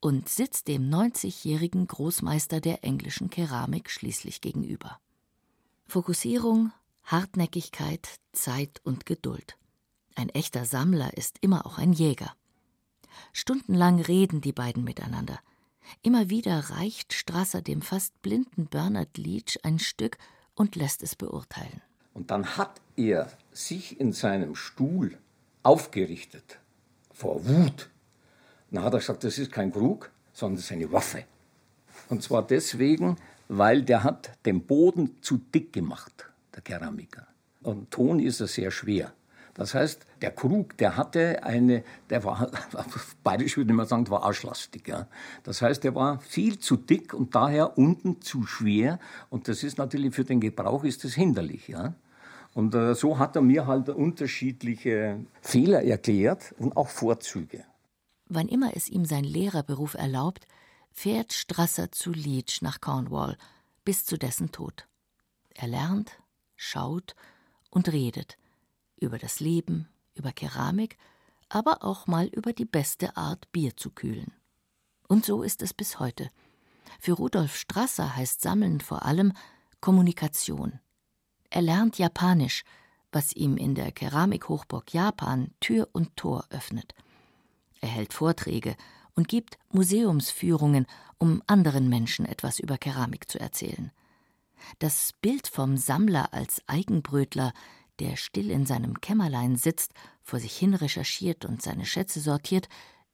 und 0.00 0.28
sitzt 0.28 0.68
dem 0.68 0.90
90-jährigen 0.90 1.86
Großmeister 1.86 2.60
der 2.60 2.84
englischen 2.84 3.30
Keramik 3.30 3.90
schließlich 3.90 4.40
gegenüber. 4.40 5.00
Fokussierung, 5.86 6.72
Hartnäckigkeit, 7.04 8.08
Zeit 8.32 8.80
und 8.84 9.06
Geduld. 9.06 9.56
Ein 10.18 10.30
echter 10.30 10.64
Sammler 10.64 11.16
ist 11.16 11.36
immer 11.42 11.64
auch 11.64 11.78
ein 11.78 11.92
Jäger. 11.92 12.34
Stundenlang 13.32 14.00
reden 14.00 14.40
die 14.40 14.52
beiden 14.52 14.82
miteinander. 14.82 15.38
Immer 16.02 16.28
wieder 16.28 16.58
reicht 16.70 17.12
Strasser 17.12 17.62
dem 17.62 17.82
fast 17.82 18.20
blinden 18.20 18.66
Bernard 18.66 19.16
Leach 19.16 19.60
ein 19.62 19.78
Stück 19.78 20.18
und 20.56 20.74
lässt 20.74 21.04
es 21.04 21.14
beurteilen. 21.14 21.82
Und 22.14 22.32
dann 22.32 22.56
hat 22.56 22.80
er 22.96 23.30
sich 23.52 24.00
in 24.00 24.12
seinem 24.12 24.56
Stuhl 24.56 25.16
aufgerichtet 25.62 26.58
vor 27.14 27.46
Wut. 27.46 27.88
Dann 28.72 28.82
hat 28.82 28.94
er 28.94 28.98
gesagt, 28.98 29.22
das 29.22 29.38
ist 29.38 29.52
kein 29.52 29.70
Krug, 29.70 30.10
sondern 30.32 30.56
das 30.56 30.64
ist 30.64 30.72
eine 30.72 30.90
Waffe. 30.90 31.26
Und 32.08 32.24
zwar 32.24 32.44
deswegen, 32.44 33.18
weil 33.46 33.84
der 33.84 34.02
hat 34.02 34.36
den 34.44 34.66
Boden 34.66 35.22
zu 35.22 35.36
dick 35.36 35.72
gemacht, 35.72 36.28
der 36.56 36.62
Keramiker. 36.62 37.28
Und 37.62 37.92
Ton 37.92 38.18
ist 38.18 38.40
er 38.40 38.48
sehr 38.48 38.72
schwer. 38.72 39.12
Das 39.58 39.74
heißt, 39.74 40.06
der 40.22 40.30
Krug, 40.30 40.76
der 40.76 40.96
hatte 40.96 41.42
eine, 41.42 41.82
der 42.10 42.22
war, 42.22 42.48
bayerisch 43.24 43.56
würde 43.56 43.74
man 43.74 43.86
sagen, 43.86 44.04
der 44.04 44.12
war 44.12 44.22
arschlastig. 44.22 44.86
Ja. 44.86 45.08
Das 45.42 45.60
heißt, 45.60 45.82
der 45.82 45.96
war 45.96 46.20
viel 46.20 46.60
zu 46.60 46.76
dick 46.76 47.12
und 47.12 47.34
daher 47.34 47.76
unten 47.76 48.22
zu 48.22 48.46
schwer. 48.46 49.00
Und 49.30 49.48
das 49.48 49.64
ist 49.64 49.76
natürlich 49.76 50.14
für 50.14 50.24
den 50.24 50.38
Gebrauch 50.38 50.84
ist 50.84 51.02
das 51.02 51.14
hinderlich. 51.14 51.66
Ja. 51.66 51.94
Und 52.54 52.72
äh, 52.76 52.94
so 52.94 53.18
hat 53.18 53.34
er 53.34 53.42
mir 53.42 53.66
halt 53.66 53.88
unterschiedliche 53.88 55.18
Fehler 55.42 55.82
erklärt 55.82 56.54
und 56.58 56.76
auch 56.76 56.88
Vorzüge. 56.88 57.64
Wann 58.28 58.46
immer 58.46 58.76
es 58.76 58.88
ihm 58.88 59.04
sein 59.06 59.24
Lehrerberuf 59.24 59.94
erlaubt, 59.94 60.46
fährt 60.92 61.32
Strasser 61.32 61.90
zu 61.90 62.12
Leach 62.12 62.62
nach 62.62 62.80
Cornwall 62.80 63.36
bis 63.84 64.04
zu 64.04 64.18
dessen 64.18 64.52
Tod. 64.52 64.86
Er 65.52 65.66
lernt, 65.66 66.12
schaut 66.54 67.16
und 67.70 67.92
redet– 67.92 68.38
über 69.00 69.18
das 69.18 69.40
Leben, 69.40 69.88
über 70.14 70.32
Keramik, 70.32 70.96
aber 71.48 71.82
auch 71.82 72.06
mal 72.06 72.26
über 72.26 72.52
die 72.52 72.64
beste 72.64 73.16
Art, 73.16 73.50
Bier 73.52 73.76
zu 73.76 73.90
kühlen. 73.90 74.32
Und 75.08 75.24
so 75.24 75.42
ist 75.42 75.62
es 75.62 75.72
bis 75.72 75.98
heute. 75.98 76.30
Für 77.00 77.12
Rudolf 77.12 77.56
Strasser 77.56 78.16
heißt 78.16 78.40
Sammeln 78.40 78.80
vor 78.80 79.04
allem 79.04 79.32
Kommunikation. 79.80 80.80
Er 81.50 81.62
lernt 81.62 81.98
Japanisch, 81.98 82.64
was 83.10 83.32
ihm 83.32 83.56
in 83.56 83.74
der 83.74 83.92
Keramikhochburg 83.92 84.92
Japan 84.92 85.52
Tür 85.60 85.88
und 85.92 86.16
Tor 86.16 86.44
öffnet. 86.50 86.94
Er 87.80 87.88
hält 87.88 88.12
Vorträge 88.12 88.76
und 89.14 89.28
gibt 89.28 89.58
Museumsführungen, 89.70 90.86
um 91.16 91.42
anderen 91.46 91.88
Menschen 91.88 92.26
etwas 92.26 92.58
über 92.58 92.76
Keramik 92.76 93.30
zu 93.30 93.40
erzählen. 93.40 93.90
Das 94.78 95.14
Bild 95.20 95.48
vom 95.48 95.76
Sammler 95.76 96.34
als 96.34 96.62
Eigenbrötler, 96.66 97.52
der 98.00 98.16
still 98.16 98.50
in 98.50 98.66
seinem 98.66 99.00
Kämmerlein 99.00 99.56
sitzt, 99.56 99.92
vor 100.22 100.40
sich 100.40 100.56
hin 100.56 100.74
recherchiert 100.74 101.44
und 101.44 101.62
seine 101.62 101.86
Schätze 101.86 102.20
sortiert, 102.20 102.68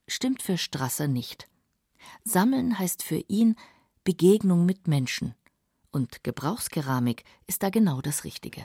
stimmt 0.07 0.43
für 0.43 0.59
Strasser 0.59 1.09
nicht. 1.09 1.49
Sammeln 2.25 2.79
heißt 2.79 3.03
für 3.03 3.23
ihn 3.29 3.57
Begegnung 4.05 4.67
mit 4.67 4.87
Menschen. 4.87 5.35
Und 5.91 6.25
Gebrauchskeramik 6.25 7.25
ist 7.47 7.63
da 7.63 7.71
genau 7.71 8.01
das 8.01 8.25
Richtige. 8.25 8.65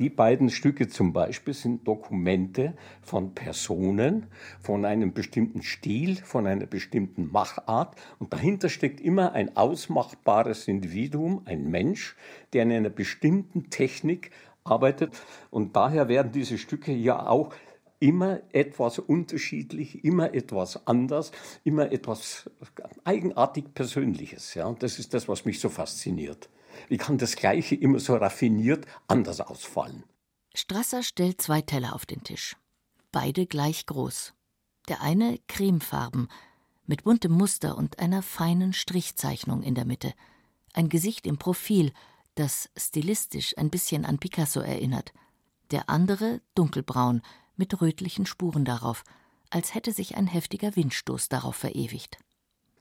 Die 0.00 0.10
beiden 0.10 0.50
Stücke 0.50 0.88
zum 0.88 1.12
Beispiel 1.12 1.54
sind 1.54 1.86
Dokumente 1.86 2.74
von 3.02 3.34
Personen, 3.34 4.26
von 4.60 4.84
einem 4.84 5.12
bestimmten 5.12 5.62
Stil, 5.62 6.16
von 6.16 6.48
einer 6.48 6.66
bestimmten 6.66 7.30
Machart. 7.30 7.94
Und 8.18 8.32
dahinter 8.32 8.68
steckt 8.68 9.00
immer 9.00 9.32
ein 9.32 9.56
ausmachbares 9.56 10.66
Individuum, 10.66 11.42
ein 11.44 11.70
Mensch, 11.70 12.16
der 12.52 12.64
in 12.64 12.72
einer 12.72 12.90
bestimmten 12.90 13.70
Technik 13.70 14.32
arbeitet. 14.64 15.12
Und 15.50 15.76
daher 15.76 16.08
werden 16.08 16.32
diese 16.32 16.58
Stücke 16.58 16.92
ja 16.92 17.28
auch 17.28 17.54
immer 18.00 18.40
etwas 18.52 18.98
unterschiedlich, 18.98 20.04
immer 20.04 20.34
etwas 20.34 20.86
anders, 20.86 21.30
immer 21.62 21.92
etwas 21.92 22.50
eigenartig 23.04 23.72
Persönliches. 23.74 24.54
Ja? 24.54 24.74
Das 24.78 24.98
ist 24.98 25.14
das, 25.14 25.28
was 25.28 25.44
mich 25.44 25.60
so 25.60 25.68
fasziniert. 25.68 26.48
Wie 26.88 26.98
kann 26.98 27.18
das 27.18 27.36
Gleiche 27.36 27.74
immer 27.74 27.98
so 27.98 28.16
raffiniert 28.16 28.86
anders 29.08 29.40
ausfallen? 29.40 30.04
Strasser 30.54 31.02
stellt 31.02 31.40
zwei 31.40 31.62
Teller 31.62 31.94
auf 31.94 32.06
den 32.06 32.22
Tisch. 32.22 32.56
Beide 33.12 33.46
gleich 33.46 33.86
groß. 33.86 34.34
Der 34.88 35.00
eine 35.00 35.38
cremefarben, 35.48 36.28
mit 36.86 37.04
buntem 37.04 37.32
Muster 37.32 37.76
und 37.78 37.98
einer 37.98 38.22
feinen 38.22 38.72
Strichzeichnung 38.72 39.62
in 39.62 39.74
der 39.74 39.84
Mitte. 39.84 40.12
Ein 40.74 40.88
Gesicht 40.88 41.26
im 41.26 41.38
Profil, 41.38 41.92
das 42.34 42.68
stilistisch 42.76 43.56
ein 43.56 43.70
bisschen 43.70 44.04
an 44.04 44.18
Picasso 44.18 44.60
erinnert. 44.60 45.12
Der 45.70 45.88
andere 45.88 46.42
dunkelbraun, 46.54 47.22
mit 47.56 47.80
rötlichen 47.80 48.26
Spuren 48.26 48.64
darauf, 48.64 49.04
als 49.50 49.74
hätte 49.74 49.92
sich 49.92 50.16
ein 50.16 50.26
heftiger 50.26 50.74
Windstoß 50.76 51.28
darauf 51.28 51.56
verewigt. 51.56 52.18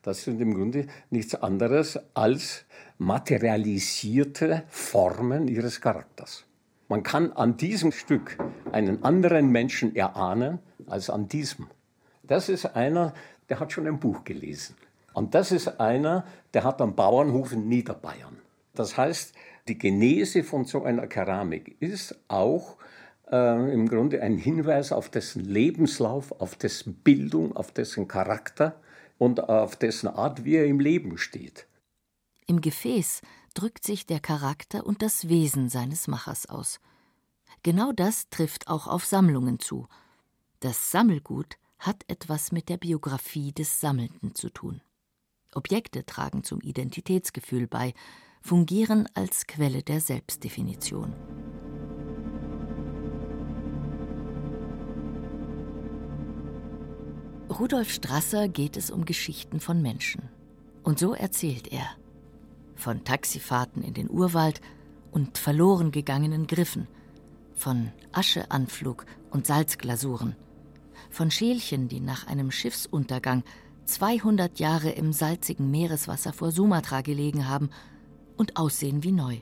Das 0.04 0.24
sind 0.24 0.42
im 0.42 0.54
Grunde 0.54 0.88
nichts 1.10 1.34
anderes 1.34 1.98
als 2.14 2.66
materialisierte 2.98 4.64
Formen 4.68 5.48
ihres 5.48 5.80
Charakters. 5.80 6.46
Man 6.90 7.04
kann 7.04 7.32
an 7.32 7.56
diesem 7.56 7.94
Stück 7.94 8.38
einen 8.74 9.04
anderen 9.04 9.50
Menschen 9.50 9.96
erahnen 9.96 10.60
als 10.88 11.10
an 11.10 11.30
diesem. 11.30 11.68
Das 12.24 12.50
ist 12.50 12.66
einer, 12.76 13.14
der 13.48 13.62
hat 13.62 13.72
schon 13.72 13.88
ein 13.88 14.00
Buch 14.00 14.26
gelesen. 14.26 14.76
Und 15.14 15.36
das 15.36 15.54
ist 15.54 15.80
einer, 15.80 16.26
der 16.54 16.66
hat 16.66 16.82
am 16.82 16.96
Bauernhof 16.96 17.54
in 17.54 17.70
Niederbayern. 17.70 18.38
Das 18.76 18.98
heißt, 18.98 19.34
die 19.70 19.78
Genese 19.78 20.44
von 20.44 20.66
so 20.66 20.84
einer 20.84 21.08
Keramik 21.08 21.78
ist 21.80 22.20
auch 22.28 22.76
äh, 23.32 23.74
im 23.74 23.88
Grunde 23.88 24.22
ein 24.22 24.38
Hinweis 24.38 24.92
auf 24.92 25.08
dessen 25.10 25.46
Lebenslauf, 25.46 26.34
auf 26.42 26.56
dessen 26.56 26.96
Bildung, 26.96 27.56
auf 27.56 27.72
dessen 27.72 28.10
Charakter 28.10 28.76
und 29.24 29.48
auf 29.48 29.78
dessen 29.78 30.10
Art, 30.10 30.44
wie 30.44 30.56
er 30.56 30.66
im 30.66 30.82
Leben 30.82 31.18
steht. 31.18 31.66
Im 32.46 32.60
Gefäß 32.60 33.22
drückt 33.54 33.86
sich 33.86 34.06
der 34.06 34.20
Charakter 34.20 34.86
und 34.86 35.02
das 35.02 35.30
Wesen 35.30 35.70
seines 35.70 36.10
Machers 36.10 36.46
aus. 36.48 36.82
Genau 37.64 37.94
das 37.94 38.28
trifft 38.30 38.68
auch 38.68 38.86
auf 38.86 39.06
Sammlungen 39.06 39.60
zu. 39.60 39.88
Das 40.60 40.92
Sammelgut 40.92 41.56
hat 41.80 42.04
etwas 42.10 42.52
mit 42.52 42.68
der 42.68 42.76
Biografie 42.76 43.54
des 43.54 43.80
Sammelnden 43.80 44.36
zu 44.36 44.50
tun. 44.50 44.82
Objekte 45.56 46.06
tragen 46.06 46.44
zum 46.44 46.60
Identitätsgefühl 46.60 47.68
bei, 47.68 47.94
fungieren 48.42 49.08
als 49.14 49.48
Quelle 49.48 49.84
der 49.84 50.02
Selbstdefinition. 50.02 51.16
Rudolf 57.50 57.92
Strasser 57.92 58.48
geht 58.48 58.78
es 58.78 58.90
um 58.90 59.06
Geschichten 59.06 59.60
von 59.60 59.82
Menschen. 59.82 60.30
Und 60.82 60.98
so 60.98 61.14
erzählt 61.14 61.72
er. 61.72 61.86
Von 62.76 63.04
Taxifahrten 63.04 63.84
in 63.84 63.94
den 63.94 64.10
Urwald 64.10 64.62
und 65.12 65.38
verloren 65.38 65.92
gegangenen 65.92 66.48
Griffen. 66.48 66.88
Von 67.54 67.92
Ascheanflug 68.12 69.06
und 69.30 69.46
Salzglasuren. 69.46 70.36
Von 71.10 71.30
Schälchen, 71.32 71.90
die 71.90 72.00
nach 72.00 72.28
einem 72.28 72.50
Schiffsuntergang 72.50 73.44
200 73.86 74.60
Jahre 74.60 74.90
im 74.92 75.14
salzigen 75.14 75.70
Meereswasser 75.70 76.34
vor 76.34 76.52
Sumatra 76.52 77.02
gelegen 77.02 77.48
haben 77.48 77.70
und 78.38 78.58
aussehen 78.58 79.04
wie 79.04 79.12
neu. 79.12 79.38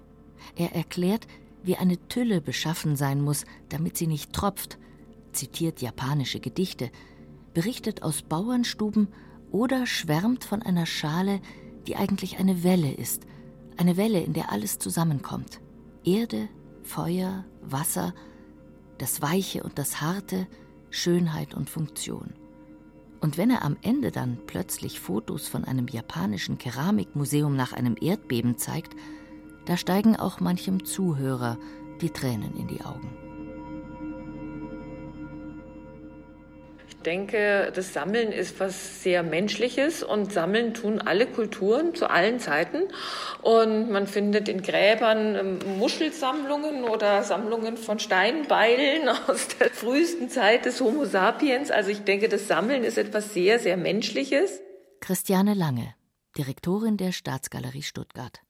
Er 0.55 0.73
erklärt, 0.73 1.27
wie 1.63 1.77
eine 1.77 1.97
Tülle 2.07 2.41
beschaffen 2.41 2.95
sein 2.95 3.21
muss, 3.21 3.45
damit 3.69 3.95
sie 3.95 4.07
nicht 4.07 4.33
tropft, 4.33 4.79
zitiert 5.31 5.81
japanische 5.81 6.39
Gedichte, 6.39 6.91
berichtet 7.53 8.03
aus 8.03 8.21
Bauernstuben 8.21 9.07
oder 9.51 9.85
schwärmt 9.85 10.43
von 10.43 10.61
einer 10.61 10.85
Schale, 10.85 11.41
die 11.87 11.95
eigentlich 11.95 12.39
eine 12.39 12.63
Welle 12.63 12.91
ist, 12.91 13.23
eine 13.77 13.97
Welle, 13.97 14.21
in 14.21 14.33
der 14.33 14.51
alles 14.51 14.79
zusammenkommt. 14.79 15.59
Erde, 16.03 16.47
Feuer, 16.83 17.45
Wasser, 17.61 18.13
das 18.97 19.21
Weiche 19.21 19.63
und 19.63 19.77
das 19.77 20.01
Harte, 20.01 20.47
Schönheit 20.89 21.53
und 21.53 21.69
Funktion. 21.69 22.33
Und 23.19 23.37
wenn 23.37 23.51
er 23.51 23.63
am 23.63 23.77
Ende 23.81 24.11
dann 24.11 24.39
plötzlich 24.47 24.99
Fotos 24.99 25.47
von 25.47 25.63
einem 25.63 25.87
japanischen 25.87 26.57
Keramikmuseum 26.57 27.55
nach 27.55 27.71
einem 27.71 27.95
Erdbeben 27.99 28.57
zeigt, 28.57 28.95
da 29.65 29.77
steigen 29.77 30.15
auch 30.15 30.39
manchem 30.39 30.85
Zuhörer 30.85 31.57
die 32.01 32.09
Tränen 32.09 32.57
in 32.57 32.67
die 32.67 32.81
Augen. 32.81 33.30
Denke, 37.03 37.71
das 37.75 37.93
Sammeln 37.93 38.31
ist 38.31 38.59
was 38.59 39.03
sehr 39.03 39.23
Menschliches 39.23 40.03
und 40.03 40.31
Sammeln 40.31 40.73
tun 40.73 40.99
alle 40.99 41.27
Kulturen 41.27 41.95
zu 41.95 42.09
allen 42.09 42.39
Zeiten. 42.39 42.83
Und 43.41 43.89
man 43.89 44.07
findet 44.07 44.47
in 44.47 44.61
Gräbern 44.61 45.35
ähm, 45.35 45.59
Muschelsammlungen 45.79 46.83
oder 46.83 47.23
Sammlungen 47.23 47.77
von 47.77 47.99
Steinbeilen 47.99 49.09
aus 49.27 49.47
der 49.49 49.69
frühesten 49.69 50.29
Zeit 50.29 50.65
des 50.65 50.81
Homo 50.81 51.05
sapiens. 51.05 51.71
Also 51.71 51.89
ich 51.89 52.03
denke, 52.03 52.29
das 52.29 52.47
Sammeln 52.47 52.83
ist 52.83 52.97
etwas 52.97 53.33
sehr, 53.33 53.59
sehr 53.59 53.77
Menschliches. 53.77 54.59
Christiane 54.99 55.53
Lange, 55.53 55.93
Direktorin 56.37 56.97
der 56.97 57.11
Staatsgalerie 57.11 57.83
Stuttgart. 57.83 58.41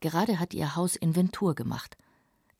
Gerade 0.00 0.38
hat 0.38 0.54
ihr 0.54 0.76
Haus 0.76 0.96
Inventur 0.96 1.54
gemacht. 1.54 1.96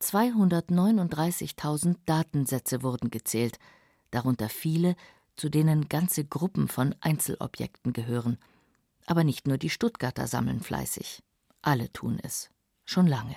239.000 0.01 1.97
Datensätze 2.07 2.83
wurden 2.83 3.11
gezählt– 3.11 3.59
darunter 4.15 4.49
viele, 4.49 4.97
zu 5.37 5.49
denen 5.49 5.89
ganze 5.89 6.25
Gruppen 6.25 6.69
von 6.69 6.95
Einzelobjekten 7.01 7.93
gehören. 7.93 8.39
Aber 9.07 9.25
nicht 9.25 9.47
nur 9.47 9.59
die 9.59 9.71
Stuttgarter 9.71 10.27
sammeln 10.27 10.61
fleißig. 10.61 11.23
Alle 11.63 11.93
tun 11.93 12.19
es. 12.23 12.51
Schon 12.85 13.07
lange. 13.07 13.37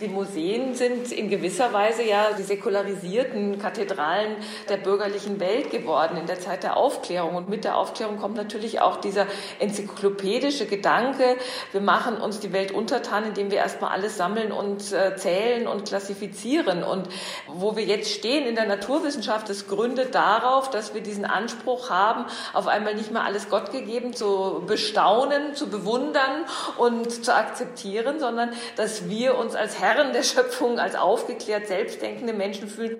Die 0.00 0.08
Museen 0.08 0.74
sind 0.74 1.12
in 1.12 1.30
gewisser 1.30 1.72
Weise 1.72 2.02
ja 2.02 2.32
die 2.36 2.42
säkularisierten 2.42 3.60
Kathedralen 3.60 4.34
der 4.68 4.76
bürgerlichen 4.76 5.38
Welt 5.38 5.70
geworden 5.70 6.16
in 6.16 6.26
der 6.26 6.40
Zeit 6.40 6.64
der 6.64 6.76
Aufklärung. 6.76 7.36
Und 7.36 7.48
mit 7.48 7.62
der 7.62 7.76
Aufklärung 7.76 8.18
kommt 8.18 8.36
natürlich 8.36 8.80
auch 8.80 8.96
dieser 8.96 9.28
enzyklopädische 9.60 10.66
Gedanke, 10.66 11.36
wir 11.70 11.80
machen 11.80 12.16
uns 12.16 12.40
die 12.40 12.52
Welt 12.52 12.72
untertan, 12.72 13.24
indem 13.24 13.52
wir 13.52 13.58
erstmal 13.58 13.92
alles 13.92 14.16
sammeln 14.16 14.50
und 14.50 14.92
äh, 14.92 15.14
zählen 15.14 15.68
und 15.68 15.86
klassifizieren. 15.86 16.82
Und 16.82 17.08
wo 17.46 17.76
wir 17.76 17.84
jetzt 17.84 18.10
stehen 18.10 18.48
in 18.48 18.56
der 18.56 18.66
Naturwissenschaft, 18.66 19.48
das 19.48 19.68
gründet 19.68 20.16
darauf, 20.16 20.70
dass 20.70 20.94
wir 20.94 21.02
diesen 21.02 21.24
Anspruch 21.24 21.90
haben, 21.90 22.24
auf 22.52 22.66
einmal 22.66 22.96
nicht 22.96 23.12
mehr 23.12 23.22
alles 23.22 23.48
Gott 23.48 23.70
gegeben 23.70 24.12
zu 24.12 24.64
bestaunen, 24.66 25.54
zu 25.54 25.68
bewundern 25.68 26.46
und 26.78 27.24
zu 27.24 27.32
akzeptieren, 27.32 28.18
sondern 28.18 28.52
dass 28.74 29.08
wir 29.08 29.38
uns 29.38 29.54
als 29.54 29.83
Herren 29.84 30.14
der 30.14 30.22
Schöpfung, 30.22 30.78
als 30.78 30.94
aufgeklärt, 30.94 31.66
selbstdenkende 31.66 32.32
Menschen 32.32 32.68
fühlen. 32.68 32.98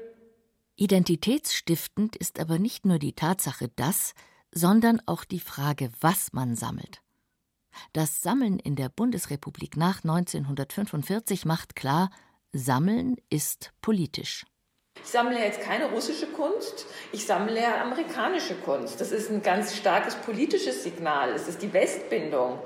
Identitätsstiftend 0.77 2.15
ist 2.15 2.39
aber 2.39 2.59
nicht 2.59 2.85
nur 2.85 2.99
die 2.99 3.15
Tatsache, 3.15 3.69
dass, 3.77 4.13
sondern 4.53 5.01
auch 5.07 5.25
die 5.25 5.41
Frage, 5.41 5.91
was 6.01 6.35
man 6.35 6.57
sammelt. 6.57 7.01
Das 7.95 8.21
Sammeln 8.21 8.59
in 8.59 8.77
der 8.77 8.91
Bundesrepublik 8.91 9.79
nach 9.79 10.05
1945 10.05 11.47
macht 11.47 11.75
klar, 11.75 12.11
Sammeln 12.53 13.17
ist 13.31 13.73
politisch. 13.81 14.45
Ich 15.03 15.11
sammle 15.11 15.39
jetzt 15.39 15.63
keine 15.63 15.87
russische 15.87 16.27
Kunst, 16.27 16.87
ich 17.13 17.25
sammle 17.25 17.81
amerikanische 17.81 18.55
Kunst. 18.57 19.01
Das 19.01 19.11
ist 19.11 19.31
ein 19.31 19.43
ganz 19.43 19.75
starkes 19.75 20.17
politisches 20.17 20.85
Signal, 20.85 21.31
es 21.33 21.49
ist 21.49 21.63
die 21.63 21.73
Westbindung. 21.73 22.59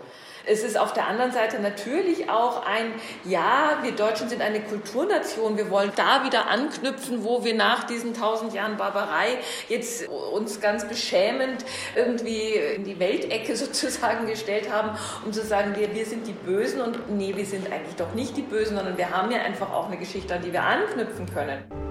Es 0.49 0.63
ist 0.63 0.79
auf 0.79 0.93
der 0.93 1.07
anderen 1.07 1.33
Seite 1.33 1.61
natürlich 1.61 2.31
auch 2.31 2.65
ein, 2.67 2.93
ja, 3.25 3.79
wir 3.83 3.93
Deutschen 3.93 4.29
sind 4.29 4.41
eine 4.41 4.61
Kulturnation, 4.61 5.57
wir 5.57 5.71
wollen 5.71 5.93
da 5.95 6.25
wieder 6.25 6.49
anknüpfen, 6.49 7.23
wo 7.23 7.45
wir 7.45 7.55
nach 7.55 7.85
diesen 7.85 8.15
tausend 8.15 8.55
Jahren 8.55 8.77
Barbarei 8.77 9.39
jetzt 9.69 10.09
uns 10.09 10.61
ganz 10.61 10.89
beschämend 10.89 11.65
irgendwie 11.95 12.55
in 12.77 12.85
die 12.85 12.99
Weltecke 12.99 13.57
sozusagen 13.69 14.27
gestellt 14.27 14.73
haben, 14.73 14.99
um 15.25 15.33
zu 15.33 15.43
sagen, 15.43 15.75
wir, 15.77 15.95
wir 15.95 16.07
sind 16.07 16.27
die 16.27 16.33
Bösen 16.33 16.81
und 16.81 17.11
nee, 17.11 17.35
wir 17.37 17.47
sind 17.47 17.71
eigentlich 17.71 17.97
doch 17.97 18.15
nicht 18.15 18.37
die 18.37 18.43
Bösen, 18.43 18.77
sondern 18.77 18.97
wir 18.97 19.11
haben 19.11 19.31
ja 19.31 19.43
einfach 19.43 19.71
auch 19.73 19.87
eine 19.87 19.99
Geschichte, 19.99 20.35
an 20.35 20.43
die 20.43 20.53
wir 20.53 20.63
anknüpfen 20.63 21.27
können. 21.33 21.88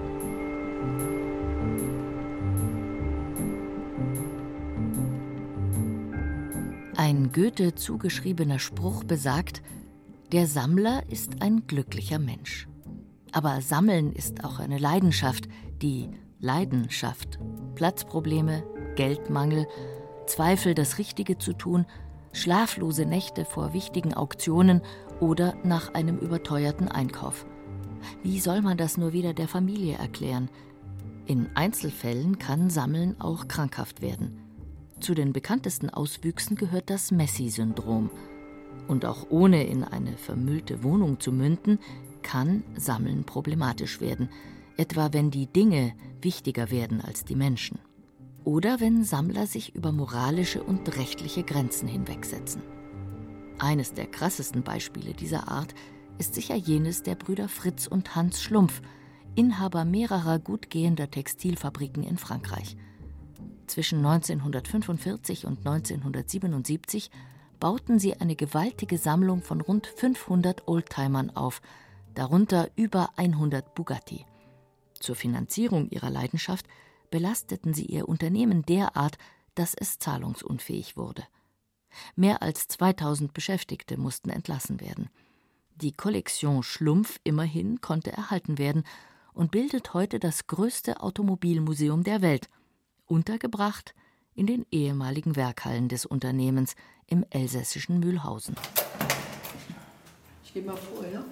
Ein 7.00 7.30
Goethe 7.30 7.76
zugeschriebener 7.76 8.58
Spruch 8.58 9.04
besagt, 9.04 9.62
der 10.32 10.48
Sammler 10.48 11.04
ist 11.08 11.42
ein 11.42 11.64
glücklicher 11.68 12.18
Mensch. 12.18 12.66
Aber 13.30 13.60
Sammeln 13.60 14.12
ist 14.12 14.42
auch 14.42 14.58
eine 14.58 14.78
Leidenschaft, 14.78 15.48
die 15.80 16.10
Leidenschaft. 16.40 17.38
Platzprobleme, 17.76 18.64
Geldmangel, 18.96 19.68
Zweifel, 20.26 20.74
das 20.74 20.98
Richtige 20.98 21.38
zu 21.38 21.52
tun, 21.52 21.86
schlaflose 22.32 23.06
Nächte 23.06 23.44
vor 23.44 23.74
wichtigen 23.74 24.12
Auktionen 24.12 24.82
oder 25.20 25.54
nach 25.62 25.94
einem 25.94 26.18
überteuerten 26.18 26.88
Einkauf. 26.88 27.46
Wie 28.24 28.40
soll 28.40 28.60
man 28.60 28.76
das 28.76 28.96
nur 28.96 29.12
wieder 29.12 29.34
der 29.34 29.46
Familie 29.46 29.98
erklären? 29.98 30.50
In 31.26 31.48
Einzelfällen 31.54 32.40
kann 32.40 32.70
Sammeln 32.70 33.20
auch 33.20 33.46
krankhaft 33.46 34.02
werden. 34.02 34.47
Zu 35.00 35.14
den 35.14 35.32
bekanntesten 35.32 35.90
Auswüchsen 35.90 36.56
gehört 36.56 36.90
das 36.90 37.10
Messi-Syndrom. 37.10 38.10
Und 38.88 39.04
auch 39.04 39.26
ohne 39.30 39.64
in 39.64 39.84
eine 39.84 40.16
vermüllte 40.16 40.82
Wohnung 40.82 41.20
zu 41.20 41.32
münden, 41.32 41.78
kann 42.22 42.64
Sammeln 42.76 43.24
problematisch 43.24 44.00
werden, 44.00 44.28
etwa 44.76 45.12
wenn 45.12 45.30
die 45.30 45.46
Dinge 45.46 45.92
wichtiger 46.20 46.70
werden 46.70 47.00
als 47.00 47.24
die 47.24 47.36
Menschen. 47.36 47.78
Oder 48.44 48.80
wenn 48.80 49.04
Sammler 49.04 49.46
sich 49.46 49.74
über 49.74 49.92
moralische 49.92 50.62
und 50.62 50.96
rechtliche 50.96 51.42
Grenzen 51.42 51.86
hinwegsetzen. 51.86 52.62
Eines 53.58 53.92
der 53.92 54.06
krassesten 54.06 54.62
Beispiele 54.62 55.12
dieser 55.12 55.48
Art 55.48 55.74
ist 56.18 56.34
sicher 56.34 56.54
jenes 56.54 57.02
der 57.02 57.14
Brüder 57.14 57.48
Fritz 57.48 57.86
und 57.86 58.14
Hans 58.16 58.42
Schlumpf, 58.42 58.80
Inhaber 59.34 59.84
mehrerer 59.84 60.38
gutgehender 60.38 61.10
Textilfabriken 61.10 62.02
in 62.02 62.18
Frankreich. 62.18 62.76
Zwischen 63.78 64.04
1945 64.04 65.46
und 65.46 65.58
1977 65.58 67.12
bauten 67.60 68.00
sie 68.00 68.20
eine 68.20 68.34
gewaltige 68.34 68.98
Sammlung 68.98 69.40
von 69.40 69.60
rund 69.60 69.86
500 69.86 70.66
Oldtimern 70.66 71.30
auf, 71.36 71.62
darunter 72.12 72.70
über 72.74 73.10
100 73.14 73.76
Bugatti. 73.76 74.26
Zur 74.98 75.14
Finanzierung 75.14 75.90
ihrer 75.90 76.10
Leidenschaft 76.10 76.66
belasteten 77.12 77.72
sie 77.72 77.84
ihr 77.84 78.08
Unternehmen 78.08 78.62
derart, 78.62 79.16
dass 79.54 79.74
es 79.74 80.00
zahlungsunfähig 80.00 80.96
wurde. 80.96 81.22
Mehr 82.16 82.42
als 82.42 82.66
2000 82.66 83.32
Beschäftigte 83.32 83.96
mussten 83.96 84.30
entlassen 84.30 84.80
werden. 84.80 85.08
Die 85.76 85.92
Kollektion 85.92 86.64
Schlumpf 86.64 87.20
immerhin 87.22 87.80
konnte 87.80 88.10
erhalten 88.10 88.58
werden 88.58 88.82
und 89.34 89.52
bildet 89.52 89.94
heute 89.94 90.18
das 90.18 90.48
größte 90.48 91.00
Automobilmuseum 91.00 92.02
der 92.02 92.22
Welt 92.22 92.48
untergebracht 93.08 93.94
in 94.34 94.46
den 94.46 94.64
ehemaligen 94.70 95.34
Werkhallen 95.34 95.88
des 95.88 96.06
Unternehmens 96.06 96.76
im 97.06 97.24
elsässischen 97.30 97.98
Mühlhausen. 97.98 98.54
Ich 100.44 100.54
gehe 100.54 100.62
mal 100.62 100.76
vor, 100.76 101.04
ja? 101.12 101.24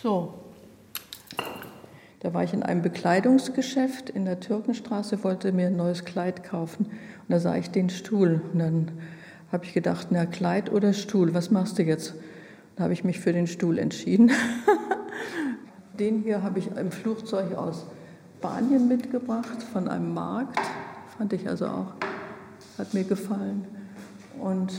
So, 0.00 0.40
da 2.20 2.34
war 2.34 2.44
ich 2.44 2.52
in 2.52 2.62
einem 2.62 2.82
Bekleidungsgeschäft 2.82 4.10
in 4.10 4.26
der 4.26 4.40
Türkenstraße, 4.40 5.24
wollte 5.24 5.52
mir 5.52 5.68
ein 5.68 5.76
neues 5.76 6.04
Kleid 6.04 6.44
kaufen. 6.44 6.86
Und 6.86 7.28
da 7.28 7.40
sah 7.40 7.56
ich 7.56 7.70
den 7.70 7.88
Stuhl. 7.88 8.42
Und 8.52 8.58
dann 8.58 8.92
habe 9.50 9.64
ich 9.64 9.72
gedacht, 9.72 10.08
na, 10.10 10.26
Kleid 10.26 10.70
oder 10.70 10.92
Stuhl, 10.92 11.32
was 11.32 11.50
machst 11.50 11.78
du 11.78 11.82
jetzt? 11.82 12.14
Habe 12.80 12.94
ich 12.94 13.04
mich 13.04 13.20
für 13.20 13.34
den 13.34 13.46
Stuhl 13.46 13.78
entschieden. 13.78 14.32
den 15.98 16.22
hier 16.22 16.42
habe 16.42 16.58
ich 16.58 16.66
im 16.74 16.90
Flugzeug 16.90 17.54
aus 17.54 17.84
Spanien 18.38 18.88
mitgebracht, 18.88 19.62
von 19.70 19.86
einem 19.86 20.14
Markt. 20.14 20.58
Fand 21.18 21.34
ich 21.34 21.46
also 21.46 21.66
auch, 21.66 21.92
hat 22.78 22.94
mir 22.94 23.04
gefallen. 23.04 23.66
Und 24.38 24.72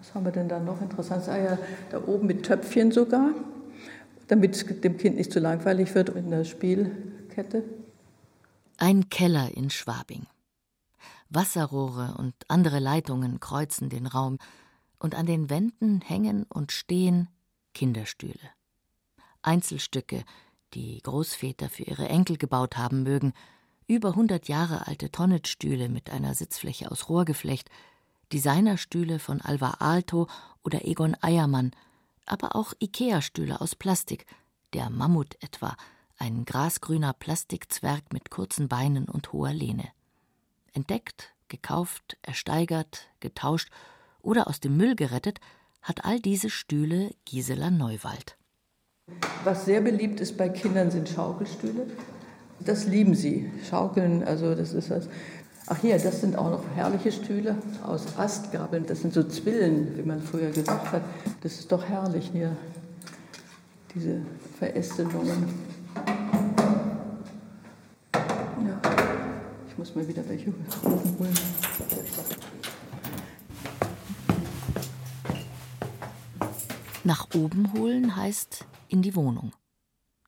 was 0.00 0.12
haben 0.12 0.24
wir 0.24 0.32
denn 0.32 0.48
da 0.48 0.58
noch 0.58 0.82
interessant? 0.82 1.28
Ah 1.28 1.38
ja, 1.38 1.58
da 1.90 2.02
oben 2.04 2.26
mit 2.26 2.44
Töpfchen 2.44 2.90
sogar, 2.90 3.30
damit 4.26 4.56
es 4.56 4.80
dem 4.80 4.96
Kind 4.96 5.16
nicht 5.16 5.32
zu 5.32 5.38
langweilig 5.38 5.94
wird 5.94 6.08
in 6.08 6.30
der 6.30 6.42
Spielkette. 6.42 7.62
Ein 8.76 9.08
Keller 9.08 9.50
in 9.54 9.70
Schwabing. 9.70 10.26
Wasserrohre 11.30 12.16
und 12.18 12.34
andere 12.48 12.80
Leitungen 12.80 13.38
kreuzen 13.38 13.88
den 13.88 14.08
Raum, 14.08 14.38
und 14.98 15.14
an 15.14 15.26
den 15.26 15.50
Wänden 15.50 16.00
hängen 16.00 16.44
und 16.48 16.72
stehen 16.72 17.28
Kinderstühle. 17.76 18.48
Einzelstücke, 19.42 20.24
die 20.72 20.98
Großväter 21.02 21.68
für 21.68 21.82
ihre 21.82 22.08
Enkel 22.08 22.38
gebaut 22.38 22.78
haben 22.78 23.02
mögen, 23.02 23.34
über 23.86 24.14
hundert 24.14 24.48
Jahre 24.48 24.86
alte 24.86 25.12
Tonnetstühle 25.12 25.90
mit 25.90 26.08
einer 26.08 26.34
Sitzfläche 26.34 26.90
aus 26.90 27.10
Rohrgeflecht, 27.10 27.68
Designerstühle 28.32 29.18
von 29.18 29.42
Alva 29.42 29.76
Aalto 29.78 30.26
oder 30.64 30.86
Egon 30.86 31.18
Eiermann, 31.20 31.72
aber 32.24 32.56
auch 32.56 32.72
Ikea-Stühle 32.80 33.60
aus 33.60 33.74
Plastik, 33.74 34.24
der 34.72 34.88
Mammut 34.88 35.36
etwa, 35.40 35.76
ein 36.16 36.46
grasgrüner 36.46 37.12
Plastikzwerg 37.12 38.10
mit 38.10 38.30
kurzen 38.30 38.68
Beinen 38.68 39.04
und 39.04 39.34
hoher 39.34 39.52
Lehne. 39.52 39.92
Entdeckt, 40.72 41.34
gekauft, 41.48 42.16
ersteigert, 42.22 43.10
getauscht 43.20 43.68
oder 44.22 44.48
aus 44.48 44.60
dem 44.60 44.78
Müll 44.78 44.96
gerettet 44.96 45.40
hat 45.86 46.04
all 46.04 46.18
diese 46.18 46.50
Stühle 46.50 47.12
Gisela 47.24 47.70
Neuwald. 47.70 48.36
Was 49.44 49.66
sehr 49.66 49.80
beliebt 49.80 50.20
ist 50.20 50.36
bei 50.36 50.48
Kindern 50.48 50.90
sind 50.90 51.08
Schaukelstühle. 51.08 51.86
Das 52.58 52.86
lieben 52.86 53.14
sie. 53.14 53.52
Schaukeln, 53.70 54.24
also 54.24 54.56
das 54.56 54.72
ist 54.72 54.90
das. 54.90 55.08
Ach 55.68 55.78
hier, 55.78 55.96
das 55.98 56.20
sind 56.20 56.36
auch 56.36 56.50
noch 56.50 56.64
herrliche 56.74 57.12
Stühle 57.12 57.56
aus 57.84 58.18
Astgabeln. 58.18 58.84
Das 58.86 59.02
sind 59.02 59.14
so 59.14 59.22
Zwillen, 59.22 59.96
wie 59.96 60.02
man 60.02 60.20
früher 60.20 60.50
gesagt 60.50 60.90
hat. 60.90 61.02
Das 61.42 61.60
ist 61.60 61.70
doch 61.70 61.84
herrlich 61.84 62.30
hier, 62.32 62.56
diese 63.94 64.22
Verästelungen. 64.58 65.48
Ja, 68.66 68.80
ich 69.68 69.78
muss 69.78 69.94
mir 69.94 70.08
wieder 70.08 70.28
welche 70.28 70.46
holen. 70.46 71.34
Nach 77.06 77.28
oben 77.36 77.72
holen 77.72 78.16
heißt 78.16 78.66
in 78.88 79.00
die 79.00 79.14
Wohnung. 79.14 79.52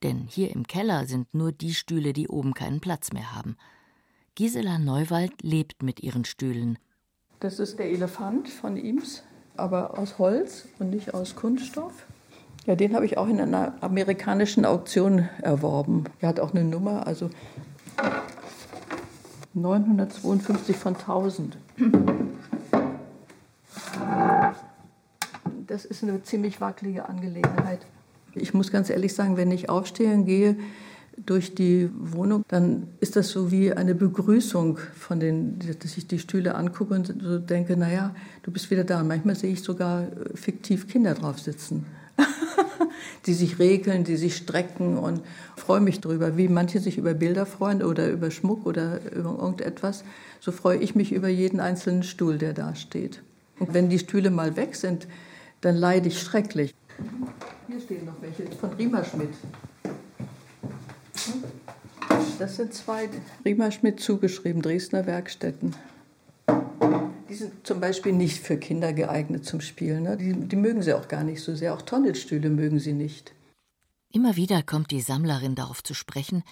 Denn 0.01 0.27
hier 0.29 0.55
im 0.55 0.65
Keller 0.65 1.07
sind 1.07 1.27
nur 1.33 1.51
die 1.51 1.73
Stühle, 1.73 2.13
die 2.13 2.29
oben 2.29 2.53
keinen 2.53 2.79
Platz 2.79 3.11
mehr 3.11 3.35
haben. 3.35 3.57
Gisela 4.35 4.79
Neuwald 4.79 5.33
lebt 5.41 5.83
mit 5.83 5.99
ihren 5.99 6.23
Stühlen. 6.23 6.79
Das 7.41 7.59
ist 7.59 7.79
der 7.79 7.87
Elefant 7.87 8.47
von 8.47 8.77
Eames, 8.77 9.23
aber 9.57 9.99
aus 9.99 10.19
Holz 10.19 10.69
und 10.79 10.91
nicht 10.91 11.13
aus 11.13 11.35
Kunststoff. 11.35 12.05
Ja, 12.65 12.77
den 12.77 12.95
habe 12.95 13.05
ich 13.05 13.17
auch 13.17 13.27
in 13.27 13.41
einer 13.41 13.73
amerikanischen 13.81 14.63
Auktion 14.63 15.27
erworben. 15.41 16.05
Er 16.21 16.29
hat 16.29 16.39
auch 16.39 16.53
eine 16.53 16.63
Nummer, 16.63 17.05
also 17.05 17.29
952 19.53 20.77
von 20.77 20.95
1000 20.95 21.57
das 25.69 25.85
ist 25.85 26.03
eine 26.03 26.23
ziemlich 26.23 26.59
wackelige 26.61 27.07
Angelegenheit. 27.07 27.85
Ich 28.33 28.53
muss 28.53 28.71
ganz 28.71 28.89
ehrlich 28.89 29.13
sagen, 29.13 29.37
wenn 29.37 29.51
ich 29.51 29.69
aufstehe 29.69 30.13
und 30.13 30.25
gehe 30.25 30.57
durch 31.25 31.53
die 31.53 31.89
Wohnung, 31.95 32.43
dann 32.47 32.87
ist 32.99 33.15
das 33.15 33.29
so 33.29 33.51
wie 33.51 33.73
eine 33.73 33.93
Begrüßung 33.93 34.79
von 34.97 35.19
den, 35.19 35.59
dass 35.79 35.97
ich 35.97 36.07
die 36.07 36.17
Stühle 36.17 36.55
angucke 36.55 36.93
und 36.93 37.13
so 37.21 37.37
denke, 37.37 37.77
naja, 37.77 38.15
du 38.43 38.51
bist 38.51 38.71
wieder 38.71 38.83
da. 38.83 39.01
Und 39.01 39.09
manchmal 39.09 39.35
sehe 39.35 39.51
ich 39.51 39.61
sogar 39.61 40.07
fiktiv 40.33 40.87
Kinder 40.87 41.13
drauf 41.13 41.39
sitzen, 41.39 41.85
die 43.25 43.33
sich 43.33 43.59
regeln, 43.59 44.05
die 44.05 44.15
sich 44.15 44.37
strecken 44.37 44.97
und 44.97 45.21
freue 45.55 45.81
mich 45.81 45.99
darüber. 45.99 46.37
Wie 46.37 46.47
manche 46.47 46.79
sich 46.79 46.97
über 46.97 47.13
Bilder 47.13 47.45
freuen 47.45 47.83
oder 47.83 48.09
über 48.09 48.31
Schmuck 48.31 48.65
oder 48.65 48.99
über 49.11 49.37
irgendetwas, 49.39 50.03
so 50.39 50.51
freue 50.51 50.77
ich 50.77 50.95
mich 50.95 51.11
über 51.11 51.27
jeden 51.27 51.59
einzelnen 51.59 52.03
Stuhl, 52.03 52.37
der 52.37 52.53
da 52.53 52.75
steht. 52.75 53.21
Und 53.59 53.73
wenn 53.73 53.89
die 53.89 53.99
Stühle 53.99 54.31
mal 54.31 54.55
weg 54.55 54.75
sind, 54.75 55.05
dann 55.61 55.75
leide 55.75 56.07
ich 56.07 56.19
schrecklich. 56.19 56.73
Hier 57.67 57.79
stehen 57.79 58.05
noch 58.05 58.21
welche 58.21 58.45
von 58.55 58.71
Riemer 58.73 59.03
Schmidt. 59.03 59.33
Das 62.39 62.55
sind 62.55 62.73
zwei 62.73 63.09
Riemer 63.43 63.71
Schmidt 63.71 63.99
zugeschrieben, 63.99 64.61
Dresdner 64.61 65.05
Werkstätten. 65.05 65.75
Die 67.27 67.35
sind 67.35 67.67
zum 67.67 67.79
Beispiel 67.79 68.13
nicht 68.13 68.39
für 68.39 68.57
Kinder 68.57 68.93
geeignet 68.93 69.45
zum 69.45 69.61
Spielen. 69.61 70.03
Ne? 70.03 70.17
Die, 70.17 70.33
die 70.33 70.55
mögen 70.55 70.81
sie 70.81 70.93
auch 70.93 71.07
gar 71.07 71.23
nicht 71.23 71.41
so 71.43 71.53
sehr. 71.53 71.73
Auch 71.73 71.81
Tonnelstühle 71.81 72.49
mögen 72.49 72.79
sie 72.79 72.93
nicht. 72.93 73.33
Immer 74.11 74.35
wieder 74.35 74.63
kommt 74.63 74.89
die 74.89 75.01
Sammlerin 75.01 75.53
darauf 75.53 75.83
zu 75.83 75.93
sprechen, 75.93 76.43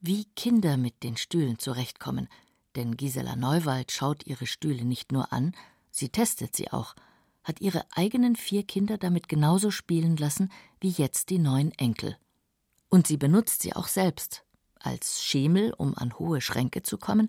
wie 0.00 0.24
Kinder 0.34 0.76
mit 0.76 1.02
den 1.04 1.16
Stühlen 1.16 1.58
zurechtkommen. 1.58 2.28
Denn 2.74 2.96
Gisela 2.96 3.36
Neuwald 3.36 3.92
schaut 3.92 4.26
ihre 4.26 4.46
Stühle 4.46 4.84
nicht 4.84 5.12
nur 5.12 5.32
an, 5.32 5.54
sie 5.92 6.08
testet 6.08 6.56
sie 6.56 6.72
auch, 6.72 6.96
hat 7.44 7.60
ihre 7.60 7.84
eigenen 7.92 8.34
vier 8.34 8.64
Kinder 8.64 8.98
damit 8.98 9.28
genauso 9.28 9.70
spielen 9.70 10.16
lassen 10.16 10.50
wie 10.80 10.90
jetzt 10.90 11.30
die 11.30 11.38
neun 11.38 11.70
Enkel. 11.72 12.16
Und 12.88 13.06
sie 13.06 13.16
benutzt 13.16 13.62
sie 13.62 13.74
auch 13.74 13.88
selbst, 13.88 14.44
als 14.80 15.22
Schemel, 15.22 15.72
um 15.76 15.96
an 15.96 16.18
hohe 16.18 16.40
Schränke 16.40 16.82
zu 16.82 16.98
kommen, 16.98 17.28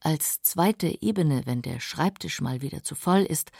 als 0.00 0.40
zweite 0.42 1.02
Ebene, 1.02 1.42
wenn 1.46 1.62
der 1.62 1.80
Schreibtisch 1.80 2.40
mal 2.40 2.62
wieder 2.62 2.82
zu 2.82 2.94
voll 2.94 3.22
ist, 3.22 3.50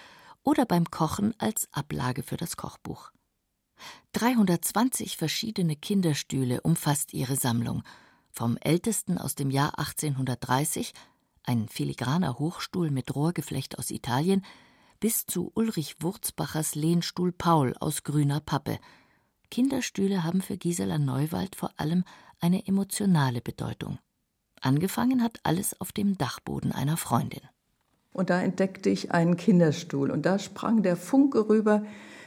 oder 0.43 0.65
beim 0.65 0.91
Kochen 0.91 1.35
als 1.39 1.69
Ablage 1.73 2.23
für 2.23 2.37
das 2.37 2.57
Kochbuch. 2.57 3.11
320 4.13 5.17
verschiedene 5.17 5.77
Kinderstühle 5.77 6.61
umfasst 6.61 7.13
ihre 7.13 7.37
Sammlung, 7.37 7.83
vom 8.31 8.57
ältesten 8.59 9.19
aus 9.19 9.35
dem 9.35 9.51
Jahr 9.51 9.79
1830, 9.79 10.93
ein 11.43 11.69
filigraner 11.69 12.39
Hochstuhl 12.39 12.91
mit 12.91 13.15
Rohrgeflecht 13.15 13.79
aus 13.79 13.91
Italien, 13.91 14.45
bis 15.01 15.27
zu 15.27 15.53
Ulrich 15.55 15.97
Wurzbachers 16.01 16.75
Lehnstuhl 16.75 17.33
Paul 17.33 17.75
aus 17.81 18.03
grüner 18.03 18.41
Pappe. 18.41 18.79
Kinderstühle 19.51 20.25
haben 20.25 20.41
für 20.41 20.57
Gisela 20.57 20.99
Neuwald 20.99 21.57
vor 21.57 21.71
allem 21.77 22.05
eine 22.41 22.67
emotionale 22.67 23.41
Bedeutung. 23.41 23.99
Angefangen 24.61 25.23
hat 25.23 25.41
alles 25.43 25.81
auf 25.81 25.93
dem 25.93 26.19
Dachboden 26.19 26.73
einer 26.73 26.97
Freundin. 26.97 27.43
Und 28.13 28.31
da 28.31 28.41
entdeckte 28.41 28.89
ich 28.89 29.13
einen 29.13 29.37
Kinderstuhl 29.37 30.11
und 30.11 30.25
da 30.25 30.39
sprang 30.39 30.83
der 30.83 30.97
Funke 30.97 31.49
rüber 31.49 31.85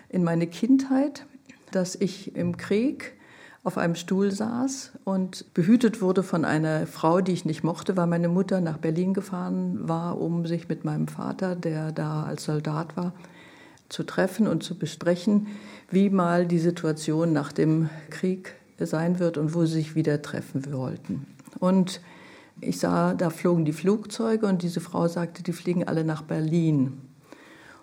in 0.07 0.23
meine 0.23 0.47
Kindheit, 0.47 1.25
dass 1.71 1.95
ich 1.95 2.35
im 2.35 2.57
Krieg 2.57 3.18
auf 3.63 3.77
einem 3.77 3.95
Stuhl 3.95 4.31
saß 4.31 4.93
und 5.03 5.53
behütet 5.53 6.01
wurde 6.01 6.23
von 6.23 6.45
einer 6.45 6.87
Frau, 6.87 7.21
die 7.21 7.33
ich 7.33 7.45
nicht 7.45 7.63
mochte, 7.63 7.97
weil 7.97 8.07
meine 8.07 8.29
Mutter 8.29 8.61
nach 8.61 8.77
Berlin 8.77 9.13
gefahren 9.13 9.87
war, 9.87 10.19
um 10.19 10.45
sich 10.45 10.69
mit 10.69 10.85
meinem 10.85 11.07
Vater, 11.07 11.55
der 11.55 11.91
da 11.91 12.23
als 12.23 12.45
Soldat 12.45 12.95
war, 12.95 13.13
zu 13.89 14.03
treffen 14.03 14.47
und 14.47 14.63
zu 14.63 14.77
besprechen, 14.77 15.47
wie 15.89 16.09
mal 16.09 16.45
die 16.45 16.59
Situation 16.59 17.33
nach 17.33 17.51
dem 17.51 17.89
Krieg 18.09 18.55
sein 18.77 19.19
wird 19.19 19.37
und 19.37 19.53
wo 19.53 19.65
sie 19.65 19.73
sich 19.73 19.95
wieder 19.95 20.21
treffen 20.21 20.71
wollten. 20.71 21.25
Und 21.59 21.99
ich 22.61 22.79
sah, 22.79 23.13
da 23.13 23.29
flogen 23.29 23.65
die 23.65 23.73
Flugzeuge 23.73 24.45
und 24.45 24.61
diese 24.61 24.79
Frau 24.79 25.07
sagte, 25.07 25.43
die 25.43 25.53
fliegen 25.53 25.87
alle 25.87 26.03
nach 26.03 26.21
Berlin. 26.21 27.01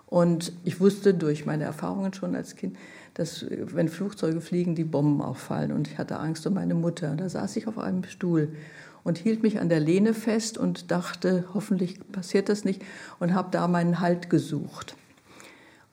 Und 0.06 0.52
ich 0.64 0.80
wusste 0.80 1.14
durch 1.14 1.46
meine 1.46 1.64
Erfahrungen 1.64 2.14
schon 2.14 2.36
als 2.36 2.56
Kind, 2.56 2.76
dass 3.16 3.46
wenn 3.48 3.88
Flugzeuge 3.88 4.42
fliegen, 4.42 4.74
die 4.74 4.84
Bomben 4.84 5.22
auffallen. 5.22 5.72
Und 5.72 5.88
ich 5.88 5.96
hatte 5.96 6.18
Angst 6.18 6.46
um 6.46 6.54
meine 6.54 6.74
Mutter. 6.74 7.14
Da 7.16 7.28
saß 7.28 7.56
ich 7.56 7.66
auf 7.66 7.78
einem 7.78 8.04
Stuhl 8.04 8.54
und 9.04 9.16
hielt 9.16 9.42
mich 9.42 9.58
an 9.58 9.70
der 9.70 9.80
Lehne 9.80 10.12
fest 10.12 10.58
und 10.58 10.90
dachte, 10.90 11.46
hoffentlich 11.54 11.98
passiert 12.12 12.50
das 12.50 12.64
nicht 12.64 12.82
und 13.18 13.34
habe 13.34 13.48
da 13.50 13.68
meinen 13.68 14.00
Halt 14.00 14.28
gesucht. 14.28 14.96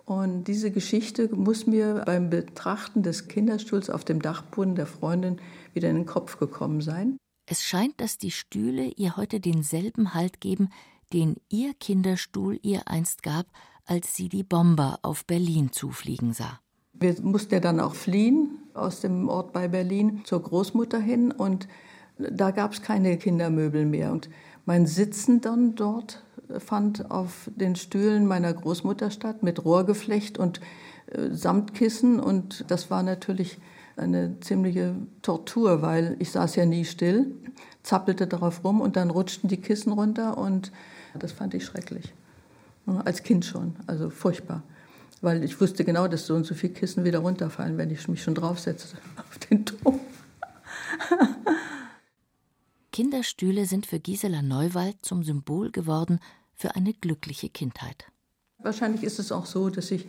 Und 0.03 0.45
diese 0.45 0.69
Geschichte 0.69 1.33
muss 1.33 1.65
mir 1.65 2.03
beim 2.05 2.29
Betrachten 2.29 3.03
des 3.03 3.29
Kinderstuhls 3.29 3.89
auf 3.89 4.03
dem 4.03 4.21
Dachboden 4.21 4.75
der 4.75 4.86
Freundin 4.86 5.39
wieder 5.73 5.89
in 5.89 5.95
den 5.95 6.05
Kopf 6.05 6.38
gekommen 6.38 6.81
sein. 6.81 7.17
Es 7.45 7.63
scheint, 7.63 8.01
dass 8.01 8.17
die 8.17 8.31
Stühle 8.31 8.91
ihr 8.97 9.15
heute 9.15 9.39
denselben 9.39 10.13
Halt 10.13 10.41
geben, 10.41 10.69
den 11.13 11.38
ihr 11.49 11.73
Kinderstuhl 11.73 12.59
ihr 12.63 12.88
einst 12.88 13.23
gab, 13.23 13.45
als 13.86 14.15
sie 14.15 14.27
die 14.27 14.43
Bomber 14.43 14.99
auf 15.03 15.25
Berlin 15.25 15.71
zufliegen 15.71 16.33
sah. 16.33 16.62
Wir 16.93 17.15
mussten 17.21 17.53
ja 17.53 17.60
dann 17.60 17.79
auch 17.79 17.95
fliehen 17.95 18.60
aus 18.73 19.01
dem 19.01 19.29
Ort 19.29 19.53
bei 19.53 19.67
Berlin 19.67 20.21
zur 20.25 20.41
Großmutter 20.41 20.99
hin 20.99 21.32
und 21.32 21.67
da 22.17 22.51
gab 22.51 22.73
es 22.73 22.82
keine 22.82 23.17
Kindermöbel 23.17 23.86
mehr. 23.86 24.12
Und 24.12 24.29
mein 24.65 24.86
Sitzen 24.86 25.41
dann 25.41 25.75
dort 25.75 26.23
fand 26.60 27.10
auf 27.12 27.49
den 27.56 27.75
Stühlen 27.75 28.27
meiner 28.27 28.53
Großmutter 28.53 29.12
statt 29.12 29.43
mit 29.43 29.65
Rohrgeflecht 29.65 30.38
und 30.38 30.62
äh, 31.08 31.29
Samtkissen 31.32 32.19
und 32.19 32.65
das 32.67 32.91
war 32.91 33.03
natürlich 33.03 33.60
eine 33.95 34.39
ziemliche 34.39 34.95
Tortur, 35.21 35.82
weil 35.82 36.15
ich 36.19 36.32
saß 36.32 36.56
ja 36.56 36.65
nie 36.65 36.86
still, 36.86 37.32
zappelte 37.84 38.27
darauf 38.27 38.63
rum 38.63 38.82
und 38.82 38.95
dann 38.95 39.10
rutschten 39.10 39.49
die 39.49 39.58
Kissen 39.58 39.91
runter 39.91 40.38
und 40.38 40.71
das 41.17 41.32
fand 41.32 41.53
ich 41.53 41.65
schrecklich. 41.65 42.13
Als 43.06 43.23
Kind 43.23 43.45
schon, 43.45 43.75
also 43.88 44.10
furchtbar 44.10 44.63
weil 45.23 45.43
ich 45.43 45.59
wusste 45.59 45.86
genau, 45.86 46.07
dass 46.07 46.27
so 46.27 46.36
und 46.36 46.45
so 46.45 46.53
viele 46.53 46.73
Kissen 46.73 47.05
wieder 47.05 47.19
runterfallen, 47.19 47.77
wenn 47.77 47.89
ich 47.89 48.07
mich 48.07 48.21
schon 48.21 48.36
draufsetze 48.36 48.97
auf 49.17 49.39
den 49.39 49.65
Turm. 49.65 49.99
Kinderstühle 52.91 53.65
sind 53.65 53.88
für 53.88 53.99
Gisela 53.99 54.41
Neuwald 54.41 54.97
zum 55.01 55.23
Symbol 55.23 55.71
geworden 55.71 56.19
für 56.53 56.75
eine 56.75 56.93
glückliche 56.93 57.49
Kindheit. 57.49 58.05
Wahrscheinlich 58.59 59.03
ist 59.03 59.17
es 59.17 59.31
auch 59.31 59.45
so, 59.45 59.69
dass 59.69 59.91
ich 59.91 60.05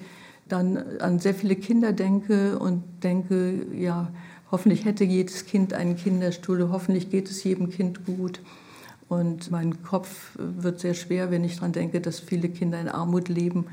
dann 0.48 0.76
an 1.00 1.20
sehr 1.20 1.34
viele 1.34 1.56
Kinder 1.56 1.92
denke 1.92 2.58
und 2.58 2.82
denke, 3.02 3.66
ja, 3.72 4.12
hoffentlich 4.50 4.84
hätte 4.84 5.04
jedes 5.04 5.46
Kind 5.46 5.72
einen 5.72 5.96
Kinderstuhl, 5.96 6.68
hoffentlich 6.70 7.08
geht 7.08 7.30
es 7.30 7.42
jedem 7.44 7.70
Kind 7.70 8.04
gut. 8.04 8.40
Und 9.08 9.50
mein 9.50 9.82
Kopf 9.82 10.32
wird 10.36 10.80
sehr 10.80 10.94
schwer, 10.94 11.30
wenn 11.30 11.44
ich 11.44 11.56
daran 11.56 11.72
denke, 11.72 12.00
dass 12.00 12.18
viele 12.18 12.48
Kinder 12.48 12.80
in 12.80 12.88
Armut 12.88 13.28
leben 13.28 13.66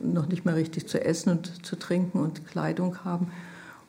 noch 0.00 0.26
nicht 0.26 0.44
mehr 0.44 0.56
richtig 0.56 0.88
zu 0.88 1.02
essen 1.02 1.30
und 1.30 1.64
zu 1.64 1.76
trinken 1.76 2.20
und 2.20 2.46
Kleidung 2.46 3.04
haben. 3.04 3.32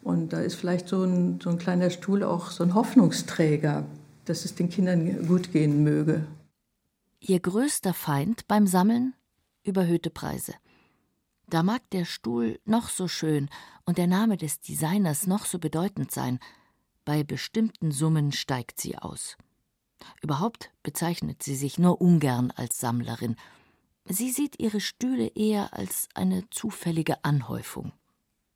Und 0.03 0.33
da 0.33 0.39
ist 0.39 0.55
vielleicht 0.55 0.87
so 0.87 1.03
ein, 1.03 1.39
so 1.41 1.49
ein 1.49 1.57
kleiner 1.57 1.89
Stuhl 1.89 2.23
auch 2.23 2.51
so 2.51 2.63
ein 2.63 2.73
Hoffnungsträger, 2.73 3.85
dass 4.25 4.45
es 4.45 4.55
den 4.55 4.69
Kindern 4.69 5.27
gut 5.27 5.51
gehen 5.51 5.83
möge. 5.83 6.25
Ihr 7.19 7.39
größter 7.39 7.93
Feind 7.93 8.47
beim 8.47 8.67
Sammeln? 8.67 9.13
Überhöhte 9.63 10.09
Preise. 10.09 10.53
Da 11.49 11.63
mag 11.63 11.81
der 11.91 12.05
Stuhl 12.05 12.59
noch 12.65 12.89
so 12.89 13.07
schön 13.07 13.49
und 13.85 13.97
der 13.97 14.07
Name 14.07 14.37
des 14.37 14.59
Designers 14.59 15.27
noch 15.27 15.45
so 15.45 15.59
bedeutend 15.59 16.11
sein, 16.11 16.39
bei 17.05 17.23
bestimmten 17.23 17.91
Summen 17.91 18.33
steigt 18.33 18.81
sie 18.81 18.97
aus. 18.97 19.37
Überhaupt 20.21 20.71
bezeichnet 20.83 21.41
sie 21.41 21.55
sich 21.55 21.79
nur 21.79 22.01
ungern 22.01 22.51
als 22.51 22.79
Sammlerin 22.79 23.37
Sie 24.09 24.31
sieht 24.31 24.59
ihre 24.59 24.79
Stühle 24.79 25.27
eher 25.35 25.73
als 25.73 26.07
eine 26.13 26.43
zufällige 26.49 27.23
Anhäufung. 27.23 27.91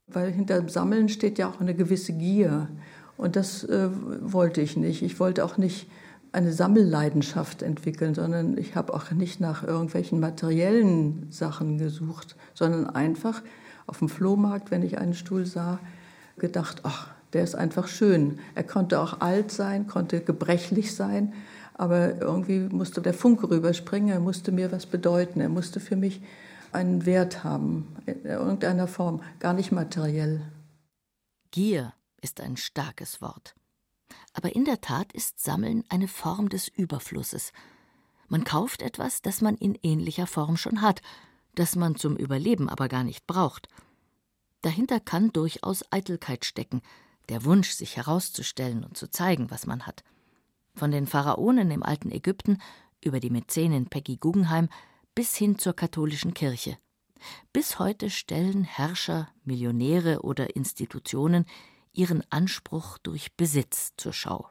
Weil 0.07 0.31
hinter 0.31 0.59
dem 0.59 0.69
Sammeln 0.69 1.09
steht 1.09 1.37
ja 1.37 1.49
auch 1.49 1.59
eine 1.59 1.75
gewisse 1.75 2.13
Gier. 2.13 2.69
Und 3.17 3.35
das 3.35 3.63
äh, 3.63 3.89
wollte 4.21 4.61
ich 4.61 4.77
nicht. 4.77 5.01
Ich 5.01 5.19
wollte 5.19 5.43
auch 5.45 5.57
nicht 5.57 5.87
eine 6.31 6.53
Sammelleidenschaft 6.53 7.61
entwickeln, 7.61 8.15
sondern 8.15 8.57
ich 8.57 8.75
habe 8.75 8.93
auch 8.93 9.11
nicht 9.11 9.41
nach 9.41 9.63
irgendwelchen 9.63 10.19
materiellen 10.19 11.27
Sachen 11.29 11.77
gesucht, 11.77 12.35
sondern 12.53 12.87
einfach 12.87 13.41
auf 13.87 13.99
dem 13.99 14.09
Flohmarkt, 14.09 14.71
wenn 14.71 14.83
ich 14.83 14.97
einen 14.97 15.13
Stuhl 15.13 15.45
sah, 15.45 15.79
gedacht, 16.37 16.81
ach, 16.83 17.09
der 17.33 17.43
ist 17.43 17.55
einfach 17.55 17.87
schön. 17.87 18.39
Er 18.55 18.63
konnte 18.63 18.99
auch 18.99 19.19
alt 19.21 19.51
sein, 19.51 19.87
konnte 19.87 20.21
gebrechlich 20.21 20.95
sein, 20.95 21.33
aber 21.81 22.21
irgendwie 22.21 22.59
musste 22.59 23.01
der 23.01 23.15
Funke 23.15 23.49
rüberspringen, 23.49 24.09
er 24.09 24.19
musste 24.19 24.51
mir 24.51 24.71
was 24.71 24.85
bedeuten, 24.85 25.41
er 25.41 25.49
musste 25.49 25.79
für 25.79 25.95
mich 25.95 26.21
einen 26.71 27.07
Wert 27.07 27.43
haben, 27.43 27.95
in 28.05 28.23
irgendeiner 28.23 28.87
Form, 28.87 29.23
gar 29.39 29.53
nicht 29.53 29.71
materiell. 29.71 30.43
Gier 31.49 31.93
ist 32.21 32.39
ein 32.39 32.55
starkes 32.55 33.19
Wort. 33.19 33.55
Aber 34.34 34.55
in 34.55 34.63
der 34.63 34.79
Tat 34.79 35.11
ist 35.11 35.41
Sammeln 35.41 35.84
eine 35.89 36.07
Form 36.07 36.49
des 36.49 36.67
Überflusses. 36.67 37.51
Man 38.27 38.43
kauft 38.43 38.84
etwas, 38.84 39.23
das 39.23 39.41
man 39.41 39.55
in 39.55 39.73
ähnlicher 39.82 40.27
Form 40.27 40.57
schon 40.57 40.82
hat, 40.82 41.01
das 41.55 41.75
man 41.75 41.95
zum 41.95 42.15
Überleben 42.15 42.69
aber 42.69 42.89
gar 42.89 43.03
nicht 43.03 43.25
braucht. 43.25 43.69
Dahinter 44.61 44.99
kann 44.99 45.34
durchaus 45.34 45.84
Eitelkeit 45.91 46.45
stecken, 46.45 46.84
der 47.29 47.43
Wunsch, 47.43 47.71
sich 47.71 47.97
herauszustellen 47.97 48.84
und 48.84 48.97
zu 48.97 49.09
zeigen, 49.09 49.49
was 49.49 49.65
man 49.65 49.88
hat. 49.88 50.03
Von 50.76 50.91
den 50.91 51.07
Pharaonen 51.07 51.72
im 51.72 51.84
alten 51.84 52.11
Ägypten 52.11 52.57
über 53.03 53.19
die 53.19 53.30
Mäzenin 53.30 53.88
Peggy 53.88 54.17
Guggenheim 54.17 54.69
bis 55.15 55.36
hin 55.36 55.57
zur 55.57 55.74
katholischen 55.74 56.34
Kirche. 56.34 56.78
Bis 57.53 57.80
heute 57.80 58.09
stellen 58.09 58.63
Herrscher, 58.63 59.30
Millionäre 59.43 60.22
oder 60.22 60.55
Institutionen 60.55 61.45
ihren 61.93 62.24
Anspruch 62.32 62.97
durch 62.99 63.36
Besitz 63.36 63.93
zur 63.97 64.13
Schau. 64.13 64.49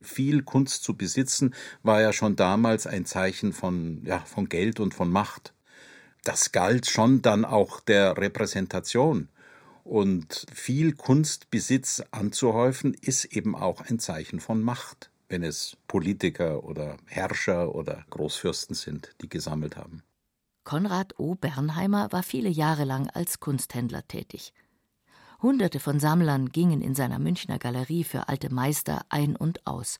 Viel 0.00 0.42
Kunst 0.42 0.82
zu 0.82 0.96
besitzen 0.96 1.54
war 1.82 2.00
ja 2.00 2.12
schon 2.12 2.34
damals 2.34 2.86
ein 2.86 3.04
Zeichen 3.06 3.52
von, 3.52 4.02
ja, 4.04 4.18
von 4.20 4.48
Geld 4.48 4.80
und 4.80 4.94
von 4.94 5.10
Macht. 5.10 5.54
Das 6.24 6.50
galt 6.50 6.86
schon 6.86 7.22
dann 7.22 7.44
auch 7.44 7.80
der 7.80 8.16
Repräsentation. 8.16 9.28
Und 9.84 10.46
viel 10.52 10.94
Kunstbesitz 10.94 12.02
anzuhäufen 12.10 12.94
ist 12.94 13.26
eben 13.26 13.54
auch 13.54 13.80
ein 13.82 13.98
Zeichen 13.98 14.40
von 14.40 14.60
Macht 14.62 15.11
wenn 15.32 15.42
es 15.42 15.76
Politiker 15.88 16.62
oder 16.62 16.98
Herrscher 17.06 17.74
oder 17.74 18.04
Großfürsten 18.10 18.76
sind, 18.76 19.14
die 19.22 19.28
gesammelt 19.28 19.76
haben. 19.76 20.02
Konrad 20.62 21.18
O. 21.18 21.34
Bernheimer 21.34 22.12
war 22.12 22.22
viele 22.22 22.50
Jahre 22.50 22.84
lang 22.84 23.08
als 23.10 23.40
Kunsthändler 23.40 24.06
tätig. 24.06 24.52
Hunderte 25.40 25.80
von 25.80 25.98
Sammlern 25.98 26.50
gingen 26.50 26.82
in 26.82 26.94
seiner 26.94 27.18
Münchner 27.18 27.58
Galerie 27.58 28.04
für 28.04 28.28
alte 28.28 28.52
Meister 28.54 29.04
ein 29.08 29.34
und 29.34 29.66
aus. 29.66 29.98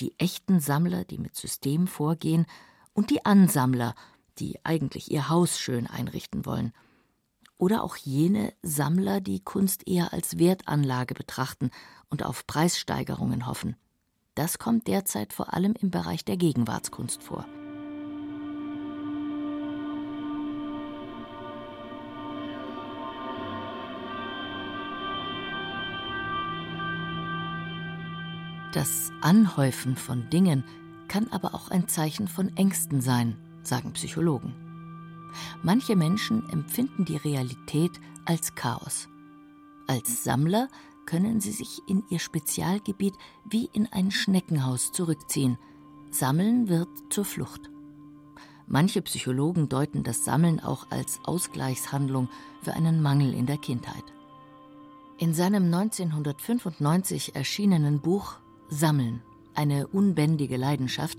Die 0.00 0.18
echten 0.18 0.58
Sammler, 0.58 1.04
die 1.04 1.18
mit 1.18 1.36
System 1.36 1.86
vorgehen, 1.86 2.46
und 2.92 3.10
die 3.10 3.24
Ansammler, 3.24 3.94
die 4.38 4.58
eigentlich 4.64 5.12
ihr 5.12 5.28
Haus 5.28 5.60
schön 5.60 5.86
einrichten 5.86 6.46
wollen. 6.46 6.72
Oder 7.58 7.84
auch 7.84 7.96
jene 7.96 8.52
Sammler, 8.62 9.20
die 9.20 9.40
Kunst 9.44 9.86
eher 9.86 10.12
als 10.12 10.38
Wertanlage 10.38 11.14
betrachten 11.14 11.70
und 12.08 12.24
auf 12.24 12.46
Preissteigerungen 12.46 13.46
hoffen. 13.46 13.76
Das 14.36 14.58
kommt 14.58 14.86
derzeit 14.86 15.32
vor 15.32 15.54
allem 15.54 15.74
im 15.80 15.90
Bereich 15.90 16.22
der 16.22 16.36
Gegenwartskunst 16.36 17.22
vor. 17.22 17.46
Das 28.74 29.10
Anhäufen 29.22 29.96
von 29.96 30.28
Dingen 30.28 30.62
kann 31.08 31.28
aber 31.30 31.54
auch 31.54 31.70
ein 31.70 31.88
Zeichen 31.88 32.28
von 32.28 32.54
Ängsten 32.58 33.00
sein, 33.00 33.38
sagen 33.62 33.94
Psychologen. 33.94 34.54
Manche 35.62 35.96
Menschen 35.96 36.46
empfinden 36.50 37.06
die 37.06 37.16
Realität 37.16 37.92
als 38.26 38.54
Chaos. 38.54 39.08
Als 39.86 40.24
Sammler 40.24 40.68
können 41.06 41.40
sie 41.40 41.52
sich 41.52 41.80
in 41.86 42.02
ihr 42.10 42.18
Spezialgebiet 42.18 43.14
wie 43.48 43.70
in 43.72 43.86
ein 43.92 44.10
Schneckenhaus 44.10 44.92
zurückziehen. 44.92 45.58
Sammeln 46.10 46.68
wird 46.68 46.88
zur 47.10 47.24
Flucht. 47.24 47.70
Manche 48.66 49.00
Psychologen 49.02 49.68
deuten 49.68 50.02
das 50.02 50.24
Sammeln 50.24 50.58
auch 50.60 50.90
als 50.90 51.20
Ausgleichshandlung 51.24 52.28
für 52.62 52.74
einen 52.74 53.00
Mangel 53.00 53.32
in 53.32 53.46
der 53.46 53.58
Kindheit. 53.58 54.02
In 55.18 55.32
seinem 55.32 55.64
1995 55.72 57.36
erschienenen 57.36 58.00
Buch 58.00 58.34
Sammeln, 58.68 59.22
eine 59.54 59.86
unbändige 59.86 60.56
Leidenschaft, 60.56 61.18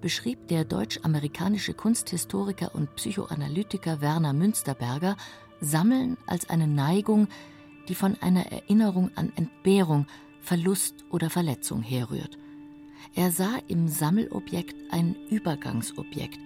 beschrieb 0.00 0.48
der 0.48 0.64
deutsch-amerikanische 0.64 1.74
Kunsthistoriker 1.74 2.74
und 2.74 2.94
Psychoanalytiker 2.96 4.00
Werner 4.00 4.32
Münsterberger 4.32 5.16
Sammeln 5.60 6.16
als 6.26 6.48
eine 6.48 6.66
Neigung, 6.66 7.28
die 7.88 7.94
von 7.94 8.16
einer 8.20 8.46
Erinnerung 8.52 9.10
an 9.16 9.32
Entbehrung, 9.36 10.06
Verlust 10.40 11.04
oder 11.10 11.30
Verletzung 11.30 11.82
herrührt. 11.82 12.38
Er 13.14 13.30
sah 13.30 13.58
im 13.68 13.88
Sammelobjekt 13.88 14.76
ein 14.90 15.16
Übergangsobjekt, 15.30 16.38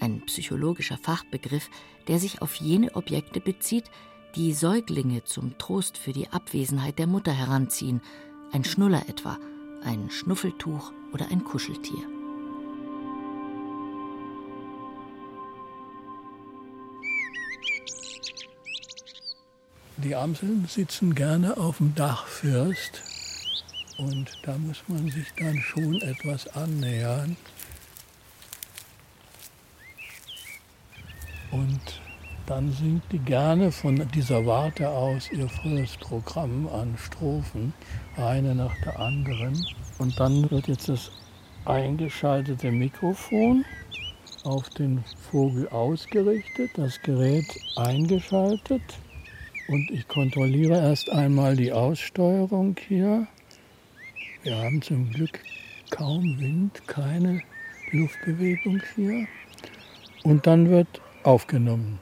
ein 0.00 0.20
psychologischer 0.22 0.98
Fachbegriff, 0.98 1.70
der 2.08 2.18
sich 2.18 2.42
auf 2.42 2.56
jene 2.56 2.94
Objekte 2.96 3.40
bezieht, 3.40 3.84
die 4.34 4.52
Säuglinge 4.52 5.24
zum 5.24 5.58
Trost 5.58 5.98
für 5.98 6.12
die 6.12 6.28
Abwesenheit 6.28 6.98
der 6.98 7.06
Mutter 7.06 7.32
heranziehen, 7.32 8.00
ein 8.52 8.64
Schnuller 8.64 9.08
etwa, 9.08 9.38
ein 9.82 10.10
Schnuffeltuch 10.10 10.92
oder 11.12 11.28
ein 11.30 11.44
Kuscheltier. 11.44 12.19
Die 20.02 20.16
Amseln 20.16 20.64
sitzen 20.66 21.14
gerne 21.14 21.58
auf 21.58 21.76
dem 21.76 21.94
Dachfirst 21.94 23.02
und 23.98 24.30
da 24.44 24.56
muss 24.56 24.82
man 24.88 25.10
sich 25.10 25.26
dann 25.38 25.58
schon 25.58 26.00
etwas 26.00 26.48
annähern. 26.56 27.36
Und 31.50 32.00
dann 32.46 32.72
singt 32.72 33.02
die 33.12 33.18
gerne 33.18 33.70
von 33.70 34.08
dieser 34.14 34.46
Warte 34.46 34.88
aus 34.88 35.30
ihr 35.32 35.48
volles 35.48 35.98
Programm 35.98 36.66
an 36.68 36.96
Strophen, 36.96 37.74
eine 38.16 38.54
nach 38.54 38.74
der 38.82 38.98
anderen. 38.98 39.62
Und 39.98 40.18
dann 40.18 40.50
wird 40.50 40.68
jetzt 40.68 40.88
das 40.88 41.10
eingeschaltete 41.66 42.70
Mikrofon 42.70 43.66
auf 44.44 44.70
den 44.70 45.04
Vogel 45.30 45.68
ausgerichtet, 45.68 46.70
das 46.76 46.98
Gerät 47.02 47.44
eingeschaltet. 47.76 48.82
Und 49.70 49.88
ich 49.92 50.08
kontrolliere 50.08 50.80
erst 50.80 51.10
einmal 51.10 51.54
die 51.54 51.70
Aussteuerung 51.70 52.74
hier. 52.88 53.28
Wir 54.42 54.56
haben 54.56 54.82
zum 54.82 55.08
Glück 55.12 55.38
kaum 55.90 56.40
Wind, 56.40 56.88
keine 56.88 57.40
Luftbewegung 57.92 58.82
hier. 58.96 59.28
Und 60.24 60.44
dann 60.48 60.68
wird 60.68 61.00
aufgenommen. 61.22 62.00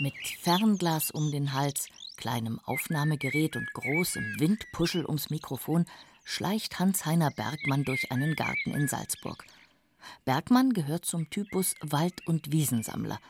Mit 0.00 0.14
Fernglas 0.40 1.12
um 1.12 1.30
den 1.30 1.52
Hals, 1.52 1.86
kleinem 2.16 2.58
Aufnahmegerät 2.64 3.54
und 3.54 3.72
großem 3.72 4.40
Windpuschel 4.40 5.06
ums 5.06 5.30
Mikrofon 5.30 5.86
schleicht 6.24 6.80
Hans-Heiner 6.80 7.30
Bergmann 7.30 7.84
durch 7.84 8.10
einen 8.10 8.34
Garten 8.34 8.74
in 8.74 8.88
Salzburg. 8.88 9.44
Bergmann 10.24 10.72
gehört 10.72 11.04
zum 11.04 11.30
Typus 11.30 11.76
Wald- 11.82 12.26
und 12.26 12.50
Wiesensammler. 12.50 13.20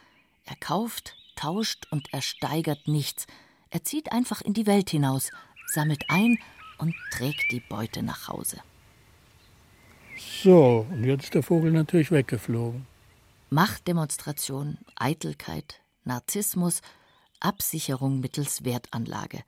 Er 0.46 0.56
kauft, 0.56 1.14
tauscht 1.34 1.86
und 1.90 2.12
ersteigert 2.12 2.88
nichts. 2.88 3.26
Er 3.70 3.84
zieht 3.84 4.12
einfach 4.12 4.40
in 4.40 4.54
die 4.54 4.66
Welt 4.66 4.90
hinaus, 4.90 5.30
sammelt 5.66 6.04
ein 6.08 6.38
und 6.78 6.94
trägt 7.10 7.50
die 7.50 7.60
Beute 7.60 8.02
nach 8.02 8.28
Hause. 8.28 8.58
So, 10.42 10.86
und 10.90 11.04
jetzt 11.04 11.24
ist 11.24 11.34
der 11.34 11.42
Vogel 11.42 11.72
natürlich 11.72 12.10
weggeflogen. 12.10 12.86
Machtdemonstration, 13.50 14.78
Eitelkeit, 14.96 15.80
Narzissmus, 16.04 16.80
Absicherung 17.40 18.20
mittels 18.20 18.64
Wertanlage. 18.64 19.42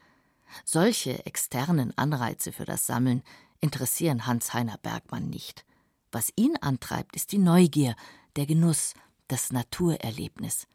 Solche 0.64 1.24
externen 1.26 1.97
Anreize 1.97 2.53
für 2.53 2.64
das 2.64 2.87
Sammeln 2.87 3.22
interessieren 3.61 4.26
Hans-Heiner 4.26 4.78
Bergmann 4.78 5.30
nicht. 5.30 5.64
Was 6.12 6.32
ihn 6.37 6.57
antreibt, 6.61 7.16
ist 7.16 7.32
die 7.32 7.39
Neugier, 7.39 7.97
der 8.37 8.47
Genuss, 8.47 8.95
das 9.28 9.53
Naturerlebnis. 9.53 10.66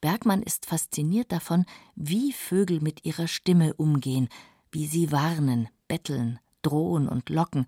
Bergmann 0.00 0.42
ist 0.42 0.66
fasziniert 0.66 1.32
davon, 1.32 1.66
wie 1.94 2.32
Vögel 2.32 2.80
mit 2.80 3.04
ihrer 3.04 3.28
Stimme 3.28 3.74
umgehen, 3.74 4.28
wie 4.70 4.86
sie 4.86 5.12
warnen, 5.12 5.68
betteln, 5.88 6.38
drohen 6.62 7.08
und 7.08 7.28
locken, 7.30 7.66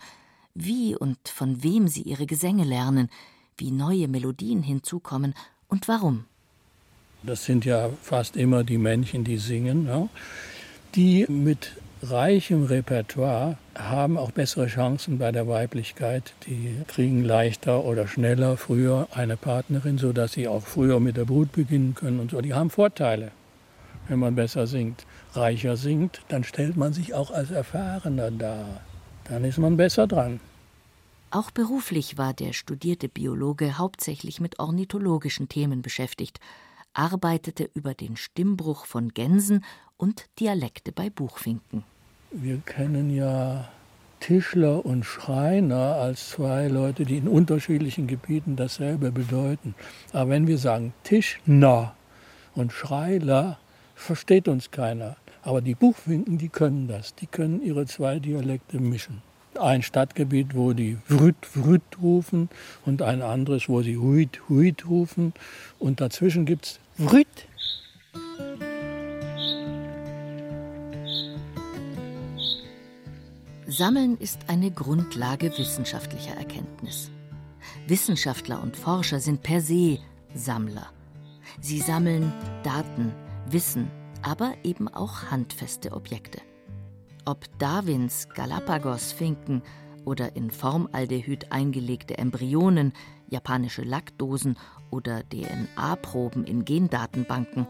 wie 0.54 0.96
und 0.96 1.18
von 1.28 1.62
wem 1.62 1.88
sie 1.88 2.02
ihre 2.02 2.26
Gesänge 2.26 2.64
lernen, 2.64 3.10
wie 3.58 3.70
neue 3.70 4.08
Melodien 4.08 4.62
hinzukommen 4.62 5.34
und 5.68 5.88
warum. 5.88 6.24
Das 7.22 7.44
sind 7.44 7.64
ja 7.64 7.90
fast 8.02 8.36
immer 8.36 8.64
die 8.64 8.78
Männchen, 8.78 9.24
die 9.24 9.38
singen, 9.38 9.86
ja, 9.86 10.08
die 10.94 11.26
mit 11.28 11.72
reichem 12.10 12.64
Repertoire 12.64 13.56
haben 13.76 14.16
auch 14.18 14.30
bessere 14.30 14.66
Chancen 14.66 15.18
bei 15.18 15.32
der 15.32 15.48
Weiblichkeit. 15.48 16.34
Die 16.46 16.76
kriegen 16.88 17.24
leichter 17.24 17.84
oder 17.84 18.06
schneller 18.06 18.56
früher 18.56 19.08
eine 19.12 19.36
Partnerin, 19.36 19.98
sodass 19.98 20.32
sie 20.32 20.48
auch 20.48 20.62
früher 20.62 21.00
mit 21.00 21.16
der 21.16 21.24
Brut 21.24 21.52
beginnen 21.52 21.94
können 21.94 22.20
und 22.20 22.30
so. 22.30 22.40
Die 22.40 22.54
haben 22.54 22.70
Vorteile, 22.70 23.30
wenn 24.08 24.18
man 24.18 24.34
besser 24.34 24.66
singt. 24.66 25.06
Reicher 25.34 25.76
singt, 25.76 26.20
dann 26.28 26.44
stellt 26.44 26.76
man 26.76 26.92
sich 26.92 27.14
auch 27.14 27.30
als 27.30 27.50
erfahrener 27.50 28.30
dar. 28.30 28.80
Dann 29.24 29.44
ist 29.44 29.58
man 29.58 29.76
besser 29.76 30.06
dran. 30.06 30.40
Auch 31.30 31.50
beruflich 31.50 32.16
war 32.16 32.32
der 32.32 32.52
studierte 32.52 33.08
Biologe 33.08 33.78
hauptsächlich 33.78 34.40
mit 34.40 34.58
ornithologischen 34.58 35.48
Themen 35.48 35.82
beschäftigt, 35.82 36.38
arbeitete 36.94 37.68
über 37.74 37.94
den 37.94 38.16
Stimmbruch 38.16 38.86
von 38.86 39.10
Gänsen 39.10 39.64
und 39.96 40.26
Dialekte 40.38 40.92
bei 40.92 41.10
Buchfinken. 41.10 41.84
Wir 42.38 42.58
kennen 42.58 43.08
ja 43.08 43.66
Tischler 44.20 44.84
und 44.84 45.04
Schreiner 45.04 45.96
als 45.96 46.28
zwei 46.28 46.68
Leute, 46.68 47.06
die 47.06 47.16
in 47.16 47.28
unterschiedlichen 47.28 48.06
Gebieten 48.06 48.56
dasselbe 48.56 49.10
bedeuten. 49.10 49.74
Aber 50.12 50.28
wenn 50.28 50.46
wir 50.46 50.58
sagen 50.58 50.92
Tischner 51.02 51.94
und 52.54 52.72
Schreiler, 52.72 53.58
versteht 53.94 54.48
uns 54.48 54.70
keiner. 54.70 55.16
Aber 55.40 55.62
die 55.62 55.74
Buchfinken, 55.74 56.36
die 56.36 56.50
können 56.50 56.88
das. 56.88 57.14
Die 57.14 57.26
können 57.26 57.62
ihre 57.62 57.86
zwei 57.86 58.18
Dialekte 58.18 58.80
mischen. 58.80 59.22
Ein 59.58 59.82
Stadtgebiet, 59.82 60.54
wo 60.54 60.74
die 60.74 60.98
Vrüt, 61.06 61.36
Vrüt 61.40 62.02
rufen 62.02 62.50
und 62.84 63.00
ein 63.00 63.22
anderes, 63.22 63.66
wo 63.70 63.80
sie 63.80 63.96
Huit, 63.96 64.42
Huit 64.50 64.86
rufen. 64.86 65.32
Und 65.78 66.02
dazwischen 66.02 66.44
gibt 66.44 66.66
es 66.66 66.80
Vrüt. 66.98 67.48
Sammeln 73.76 74.16
ist 74.16 74.48
eine 74.48 74.70
Grundlage 74.70 75.52
wissenschaftlicher 75.58 76.34
Erkenntnis. 76.34 77.10
Wissenschaftler 77.86 78.62
und 78.62 78.74
Forscher 78.74 79.20
sind 79.20 79.42
per 79.42 79.60
se 79.60 79.98
Sammler. 80.32 80.86
Sie 81.60 81.80
sammeln 81.80 82.32
Daten, 82.62 83.12
Wissen, 83.50 83.90
aber 84.22 84.54
eben 84.64 84.88
auch 84.88 85.30
handfeste 85.30 85.92
Objekte. 85.92 86.40
Ob 87.26 87.44
Darwins 87.58 88.30
Galapagos-Finken, 88.30 89.60
oder 90.06 90.36
in 90.36 90.50
Formaldehyd 90.50 91.52
eingelegte 91.52 92.16
Embryonen, 92.16 92.94
japanische 93.28 93.82
Lackdosen 93.82 94.56
oder 94.90 95.28
DNA-Proben 95.28 96.44
in 96.44 96.64
Gendatenbanken. 96.64 97.66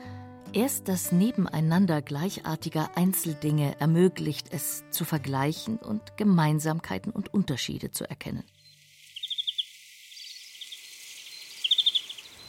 Erst 0.56 0.88
das 0.88 1.12
Nebeneinander 1.12 2.00
gleichartiger 2.00 2.96
Einzeldinge 2.96 3.78
ermöglicht 3.78 4.46
es, 4.54 4.84
zu 4.88 5.04
vergleichen 5.04 5.76
und 5.76 6.16
Gemeinsamkeiten 6.16 7.12
und 7.12 7.34
Unterschiede 7.34 7.90
zu 7.90 8.08
erkennen. 8.08 8.42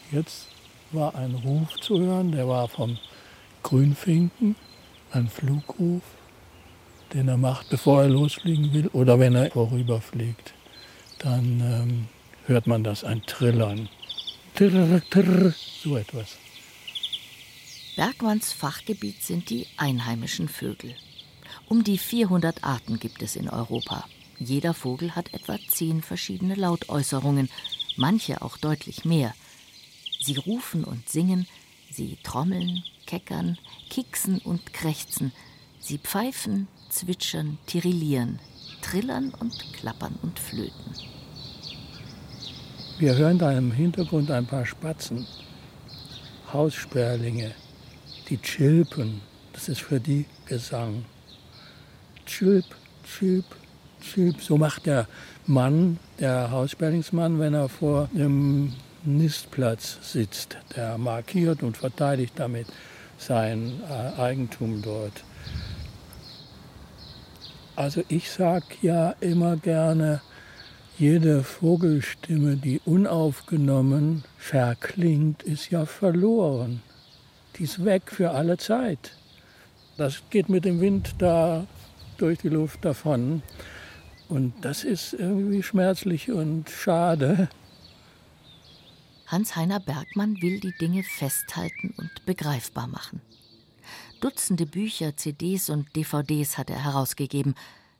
Jetzt 0.10 0.48
war 0.94 1.16
ein 1.16 1.36
Ruf 1.36 1.76
zu 1.82 2.00
hören, 2.00 2.32
der 2.32 2.48
war 2.48 2.70
vom 2.70 2.98
Grünfinken, 3.64 4.56
ein 5.12 5.28
Flugruf, 5.28 6.04
den 7.14 7.28
er 7.28 7.36
macht, 7.36 7.68
bevor 7.68 8.04
er 8.04 8.08
losfliegen 8.08 8.72
will 8.72 8.88
oder 8.94 9.20
wenn 9.20 9.36
er 9.36 9.52
vorüberfliegt. 9.52 10.54
Dann 11.20 11.60
ähm, 11.60 12.08
hört 12.46 12.68
man 12.68 12.86
das, 12.86 13.04
ein 13.04 13.24
Trillern. 13.24 13.90
Trrr, 14.56 15.02
trrr, 15.10 15.54
so 15.84 15.98
etwas. 15.98 16.38
Bergmanns 17.98 18.54
Fachgebiet 18.54 19.24
sind 19.24 19.50
die 19.50 19.66
einheimischen 19.76 20.50
Vögel. 20.50 20.94
Um 21.68 21.84
die 21.84 21.98
400 21.98 22.64
Arten 22.64 23.00
gibt 23.00 23.24
es 23.24 23.36
in 23.36 23.50
Europa. 23.50 24.06
Jeder 24.38 24.76
Vogel 24.76 25.16
hat 25.16 25.34
etwa 25.34 25.58
zehn 25.68 26.04
verschiedene 26.04 26.54
Lautäußerungen, 26.54 27.50
manche 27.96 28.44
auch 28.44 28.58
deutlich 28.58 29.04
mehr. 29.04 29.34
Sie 30.22 30.38
rufen 30.38 30.84
und 30.84 31.10
singen, 31.10 31.48
sie 31.90 32.20
trommeln, 32.22 32.84
keckern, 33.08 33.58
kicksen 33.90 34.38
und 34.42 34.74
krächzen, 34.74 35.32
sie 35.80 35.98
pfeifen, 35.98 36.68
zwitschern, 36.90 37.58
tirillieren, 37.66 38.38
trillern 38.84 39.34
und 39.40 39.74
klappern 39.74 40.20
und 40.22 40.38
flöten. 40.38 40.94
Wir 43.00 43.16
hören 43.16 43.40
da 43.40 43.58
im 43.58 43.72
Hintergrund 43.72 44.30
ein 44.30 44.46
paar 44.46 44.68
Spatzen, 44.68 45.26
Haussperlinge, 46.54 47.56
die 48.30 48.38
chilpen. 48.38 49.22
Das 49.54 49.70
ist 49.70 49.82
für 49.82 50.00
die 50.00 50.26
Gesang. 50.46 51.06
Chilp, 52.26 52.66
chilp, 53.06 53.46
chilp. 54.02 54.42
So 54.42 54.58
macht 54.58 54.86
der 54.86 55.08
Mann, 55.46 55.98
der 56.20 56.52
Haussperlingsmann, 56.52 57.40
wenn 57.40 57.54
er 57.54 57.70
vor 57.70 58.10
dem 58.14 58.74
Nistplatz 59.04 59.98
sitzt. 60.02 60.58
Der 60.76 60.98
markiert 60.98 61.64
und 61.64 61.78
verteidigt 61.78 62.34
damit 62.36 62.68
sein 63.18 63.82
äh, 63.90 64.22
Eigentum 64.22 64.82
dort. 64.82 65.24
Also 67.76 68.04
ich 68.10 68.30
sage 68.30 68.66
ja 68.82 69.16
immer 69.22 69.56
gerne, 69.58 70.22
jede 70.98 71.44
Vogelstimme, 71.44 72.58
die 72.58 72.82
unaufgenommen 72.86 74.24
verklingt, 74.38 75.44
ist 75.44 75.70
ja 75.70 75.86
verloren 75.86 76.82
die 77.58 77.64
ist 77.64 77.84
weg 77.84 78.04
für 78.06 78.32
alle 78.32 78.58
Zeit. 78.58 79.16
Das 79.98 80.22
geht 80.30 80.50
mit 80.50 80.66
dem 80.66 80.80
Wind 80.80 81.16
da 81.18 81.66
durch 82.18 82.40
die 82.40 82.50
Luft 82.50 82.86
davon. 82.86 83.42
Und 84.30 84.54
das 84.62 84.84
ist 84.84 85.14
irgendwie 85.14 85.64
schmerzlich 85.64 86.32
und 86.32 86.70
schade. 86.70 87.50
Hans-Heiner 89.28 89.80
Bergmann 89.80 90.42
will 90.42 90.60
die 90.60 90.74
Dinge 90.80 91.04
festhalten 91.04 91.94
und 91.98 92.26
begreifbar 92.26 92.88
machen. 92.88 93.22
Dutzende 94.22 94.66
Bücher, 94.66 95.16
CDs 95.16 95.70
und 95.70 95.96
DVDs 95.96 96.58
hat 96.58 96.70
er 96.70 96.84
herausgegeben, 96.84 97.56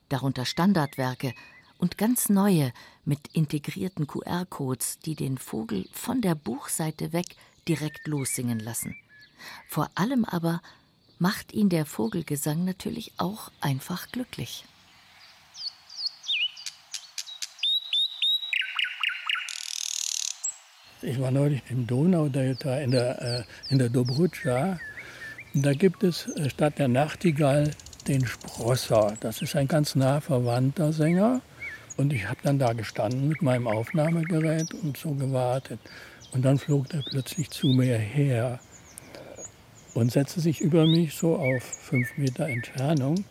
darunter 0.10 0.46
Standardwerke 0.46 1.34
und 1.78 1.98
ganz 1.98 2.30
neue 2.30 2.72
mit 3.06 3.28
integrierten 3.34 4.08
QR-Codes, 4.08 5.00
die 5.00 5.16
den 5.16 5.38
Vogel 5.38 5.88
von 5.92 6.22
der 6.22 6.36
Buchseite 6.36 7.14
weg 7.14 7.36
direkt 7.68 8.08
lossingen 8.08 8.60
lassen. 8.60 8.96
Vor 9.68 9.90
allem 9.96 10.26
aber 10.26 10.62
macht 11.20 11.54
ihn 11.54 11.70
der 11.70 11.86
Vogelgesang 11.86 12.66
natürlich 12.66 13.14
auch 13.18 13.52
einfach 13.62 14.12
glücklich. 14.12 14.66
Ich 21.02 21.22
war 21.22 21.30
neulich 21.30 21.62
im 21.70 21.86
Donaudelta 21.86 22.80
in 22.80 22.92
der, 22.92 23.46
äh, 23.70 23.78
der 23.78 23.90
Dobrudscha. 23.90 24.80
Da 25.54 25.74
gibt 25.74 26.04
es 26.04 26.28
äh, 26.36 26.50
statt 26.50 26.80
der 26.80 26.88
Nachtigall 26.88 27.72
den 28.08 28.26
Sprosser. 28.26 29.14
Das 29.20 29.42
ist 29.42 29.56
ein 29.56 29.68
ganz 29.68 29.96
nah 29.96 30.22
verwandter 30.22 30.92
Sänger. 30.92 31.42
Und 31.98 32.14
ich 32.14 32.28
habe 32.28 32.40
dann 32.44 32.58
da 32.60 32.74
gestanden 32.74 33.28
mit 33.28 33.42
meinem 33.42 33.68
Aufnahmegerät 33.68 34.74
und 34.74 34.98
so 34.98 35.12
gewartet. 35.12 35.80
Und 36.32 36.44
dann 36.44 36.58
flog 36.58 36.94
er 36.94 37.04
plötzlich 37.04 37.50
zu 37.52 37.68
mir 37.68 37.98
her 37.98 38.60
und 39.98 40.12
setzte 40.12 40.42
sich 40.42 40.62
über 40.62 40.86
mich 40.86 41.16
so 41.16 41.38
auf 41.38 41.64
fünf 41.64 42.20
Meter 42.20 42.48
Entfernung 42.48 43.26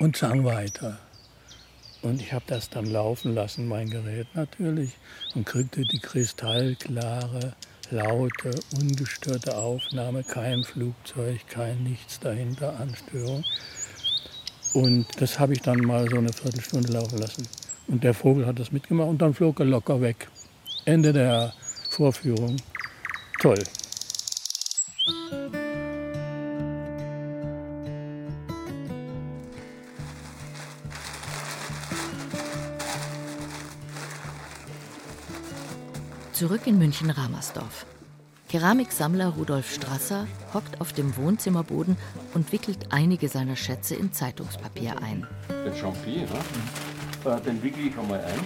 und 0.00 0.14
sang 0.18 0.44
weiter. 0.44 0.98
Und 2.02 2.20
ich 2.20 2.34
habe 2.34 2.44
das 2.46 2.68
dann 2.68 2.84
laufen 2.84 3.34
lassen, 3.34 3.66
mein 3.66 3.88
Gerät 3.88 4.26
natürlich, 4.34 4.90
und 5.34 5.46
kriegte 5.46 5.80
die 5.80 6.00
kristallklare, 6.00 7.54
laute, 7.90 8.50
ungestörte 8.78 9.56
Aufnahme, 9.56 10.22
kein 10.24 10.62
Flugzeug, 10.64 11.40
kein 11.48 11.82
Nichts 11.84 12.20
dahinter 12.20 12.78
an 12.78 12.94
Störung. 12.94 13.42
Und 14.74 15.06
das 15.18 15.38
habe 15.38 15.54
ich 15.54 15.62
dann 15.62 15.78
mal 15.78 16.06
so 16.10 16.18
eine 16.18 16.34
Viertelstunde 16.34 16.92
laufen 16.92 17.16
lassen. 17.16 17.48
Und 17.88 18.04
der 18.04 18.12
Vogel 18.12 18.44
hat 18.44 18.58
das 18.58 18.72
mitgemacht 18.72 19.08
und 19.08 19.22
dann 19.22 19.32
flog 19.32 19.58
er 19.58 19.64
locker 19.64 20.02
weg. 20.02 20.28
Ende 20.84 21.14
der 21.14 21.54
Vorführung. 21.88 22.58
Toll. 23.40 23.64
Zurück 36.44 36.66
in 36.66 36.76
München-Ramersdorf. 36.76 37.86
Keramiksammler 38.50 39.28
Rudolf 39.28 39.72
Strasser 39.72 40.26
hockt 40.52 40.78
auf 40.78 40.92
dem 40.92 41.16
Wohnzimmerboden 41.16 41.96
und 42.34 42.52
wickelt 42.52 42.88
einige 42.90 43.30
seiner 43.30 43.56
Schätze 43.56 43.94
in 43.94 44.12
Zeitungspapier 44.12 45.00
ein. 45.00 45.26
Den 45.48 45.74
Champion, 45.74 46.28
ne? 47.24 47.40
Den 47.40 47.62
wickel 47.62 47.86
ich 47.86 47.98
einmal 47.98 48.22
ein. 48.22 48.40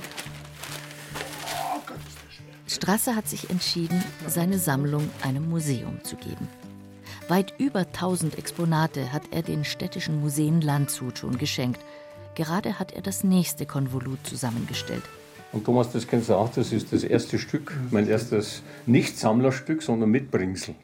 Strasser 2.68 3.16
hat 3.16 3.28
sich 3.28 3.50
entschieden, 3.50 4.00
seine 4.28 4.60
Sammlung 4.60 5.10
einem 5.22 5.50
Museum 5.50 5.98
zu 6.04 6.14
geben. 6.14 6.46
Weit 7.26 7.52
über 7.58 7.80
1000 7.80 8.38
Exponate 8.38 9.12
hat 9.12 9.24
er 9.32 9.42
den 9.42 9.64
städtischen 9.64 10.20
Museen 10.20 10.60
Landshut 10.60 11.18
schon 11.18 11.36
geschenkt. 11.36 11.80
Gerade 12.36 12.78
hat 12.78 12.92
er 12.92 13.02
das 13.02 13.24
nächste 13.24 13.66
Konvolut 13.66 14.24
zusammengestellt. 14.24 15.02
Und 15.52 15.64
Thomas, 15.64 15.92
das 15.92 16.06
kennst 16.06 16.28
du 16.28 16.34
auch, 16.34 16.50
das 16.50 16.72
ist 16.72 16.92
das 16.92 17.04
erste 17.04 17.38
Stück, 17.38 17.74
mein 17.90 18.06
erstes 18.06 18.62
nicht 18.86 19.18
Sammlerstück, 19.18 19.82
sondern 19.82 20.10
Mitbringsel. 20.10 20.74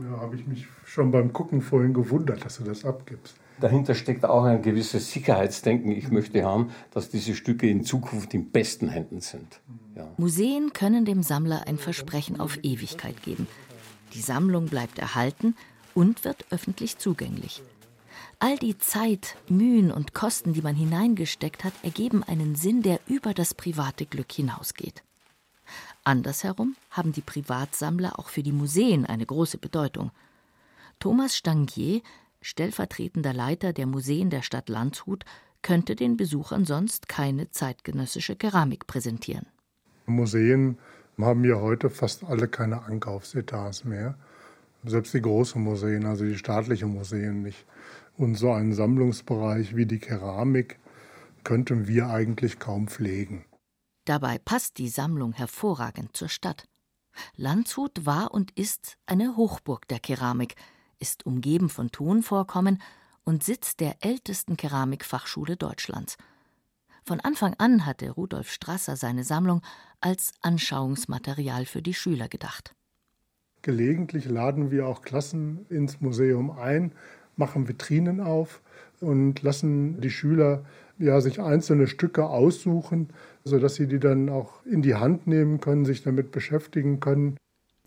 Ja, 0.00 0.20
habe 0.20 0.36
ich 0.36 0.46
mich 0.46 0.66
schon 0.86 1.10
beim 1.10 1.32
Gucken 1.32 1.60
vorhin 1.60 1.92
gewundert, 1.92 2.44
dass 2.44 2.58
du 2.58 2.64
das 2.64 2.84
abgibst. 2.84 3.34
Dahinter 3.60 3.94
steckt 3.94 4.24
auch 4.24 4.44
ein 4.44 4.62
gewisses 4.62 5.12
Sicherheitsdenken. 5.12 5.92
Ich 5.92 6.10
möchte 6.10 6.42
haben, 6.44 6.70
dass 6.92 7.10
diese 7.10 7.34
Stücke 7.34 7.68
in 7.68 7.84
Zukunft 7.84 8.32
in 8.34 8.50
besten 8.50 8.88
Händen 8.88 9.20
sind. 9.20 9.60
Ja. 9.94 10.08
Museen 10.16 10.72
können 10.72 11.04
dem 11.04 11.22
Sammler 11.22 11.66
ein 11.66 11.78
Versprechen 11.78 12.40
auf 12.40 12.58
Ewigkeit 12.62 13.22
geben. 13.22 13.46
Die 14.14 14.20
Sammlung 14.20 14.66
bleibt 14.66 14.98
erhalten 14.98 15.54
und 15.94 16.24
wird 16.24 16.46
öffentlich 16.50 16.98
zugänglich. 16.98 17.62
All 18.44 18.58
die 18.58 18.76
Zeit, 18.76 19.36
Mühen 19.48 19.92
und 19.92 20.14
Kosten, 20.14 20.52
die 20.52 20.62
man 20.62 20.74
hineingesteckt 20.74 21.62
hat, 21.62 21.74
ergeben 21.84 22.24
einen 22.24 22.56
Sinn, 22.56 22.82
der 22.82 22.98
über 23.06 23.34
das 23.34 23.54
private 23.54 24.04
Glück 24.04 24.32
hinausgeht. 24.32 25.04
Andersherum 26.02 26.74
haben 26.90 27.12
die 27.12 27.20
Privatsammler 27.20 28.18
auch 28.18 28.28
für 28.30 28.42
die 28.42 28.50
Museen 28.50 29.06
eine 29.06 29.24
große 29.24 29.58
Bedeutung. 29.58 30.10
Thomas 30.98 31.36
Stangier, 31.36 32.02
stellvertretender 32.40 33.32
Leiter 33.32 33.72
der 33.72 33.86
Museen 33.86 34.28
der 34.28 34.42
Stadt 34.42 34.68
Landshut, 34.68 35.24
könnte 35.62 35.94
den 35.94 36.16
Besuchern 36.16 36.64
sonst 36.64 37.08
keine 37.08 37.48
zeitgenössische 37.52 38.34
Keramik 38.34 38.88
präsentieren. 38.88 39.46
Museen 40.06 40.78
haben 41.16 41.44
ja 41.44 41.60
heute 41.60 41.90
fast 41.90 42.24
alle 42.24 42.48
keine 42.48 42.82
Ankaufsetats 42.82 43.84
mehr. 43.84 44.16
Selbst 44.84 45.14
die 45.14 45.22
großen 45.22 45.62
Museen, 45.62 46.06
also 46.06 46.24
die 46.24 46.36
staatlichen 46.36 46.92
Museen 46.92 47.42
nicht. 47.42 47.64
Und 48.16 48.34
so 48.34 48.52
einen 48.52 48.74
Sammlungsbereich 48.74 49.76
wie 49.76 49.86
die 49.86 49.98
Keramik 49.98 50.78
könnten 51.44 51.86
wir 51.86 52.08
eigentlich 52.08 52.58
kaum 52.58 52.88
pflegen. 52.88 53.44
Dabei 54.04 54.38
passt 54.38 54.78
die 54.78 54.88
Sammlung 54.88 55.32
hervorragend 55.32 56.16
zur 56.16 56.28
Stadt. 56.28 56.64
Landshut 57.36 58.04
war 58.06 58.32
und 58.32 58.50
ist 58.52 58.98
eine 59.06 59.36
Hochburg 59.36 59.86
der 59.88 60.00
Keramik, 60.00 60.56
ist 60.98 61.26
umgeben 61.26 61.68
von 61.68 61.90
Tonvorkommen 61.90 62.82
und 63.24 63.44
Sitz 63.44 63.76
der 63.76 63.96
ältesten 64.04 64.56
Keramikfachschule 64.56 65.56
Deutschlands. 65.56 66.16
Von 67.04 67.20
Anfang 67.20 67.54
an 67.58 67.84
hatte 67.84 68.10
Rudolf 68.10 68.50
Strasser 68.50 68.96
seine 68.96 69.24
Sammlung 69.24 69.62
als 70.00 70.32
Anschauungsmaterial 70.40 71.66
für 71.66 71.82
die 71.82 71.94
Schüler 71.94 72.28
gedacht. 72.28 72.74
Gelegentlich 73.62 74.28
laden 74.28 74.70
wir 74.70 74.86
auch 74.86 75.02
Klassen 75.02 75.66
ins 75.70 76.00
Museum 76.00 76.50
ein, 76.50 76.92
machen 77.36 77.68
Vitrinen 77.68 78.20
auf 78.20 78.60
und 79.00 79.42
lassen 79.42 80.00
die 80.00 80.10
Schüler 80.10 80.64
ja, 80.98 81.20
sich 81.20 81.40
einzelne 81.40 81.86
Stücke 81.86 82.26
aussuchen, 82.26 83.08
sodass 83.44 83.76
sie 83.76 83.86
die 83.86 83.98
dann 83.98 84.28
auch 84.28 84.64
in 84.66 84.82
die 84.82 84.94
Hand 84.94 85.26
nehmen 85.26 85.60
können, 85.60 85.84
sich 85.84 86.02
damit 86.02 86.30
beschäftigen 86.30 87.00
können. 87.00 87.36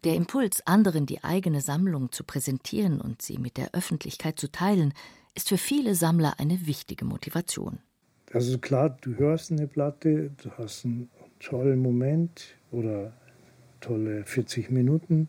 Der 0.03 0.15
Impuls, 0.15 0.65
anderen 0.65 1.05
die 1.05 1.23
eigene 1.23 1.61
Sammlung 1.61 2.11
zu 2.11 2.23
präsentieren 2.23 3.01
und 3.01 3.21
sie 3.21 3.37
mit 3.37 3.57
der 3.57 3.73
Öffentlichkeit 3.73 4.39
zu 4.39 4.51
teilen, 4.51 4.93
ist 5.33 5.49
für 5.49 5.57
viele 5.57 5.95
Sammler 5.95 6.35
eine 6.39 6.67
wichtige 6.67 7.05
Motivation. 7.05 7.79
Also 8.31 8.57
klar, 8.57 8.97
du 9.01 9.15
hörst 9.15 9.51
eine 9.51 9.67
Platte, 9.67 10.31
du 10.43 10.51
hast 10.57 10.85
einen 10.85 11.09
tollen 11.39 11.79
Moment 11.79 12.55
oder 12.71 13.13
tolle 13.85 14.23
40 14.23 14.71
Minuten, 14.71 15.27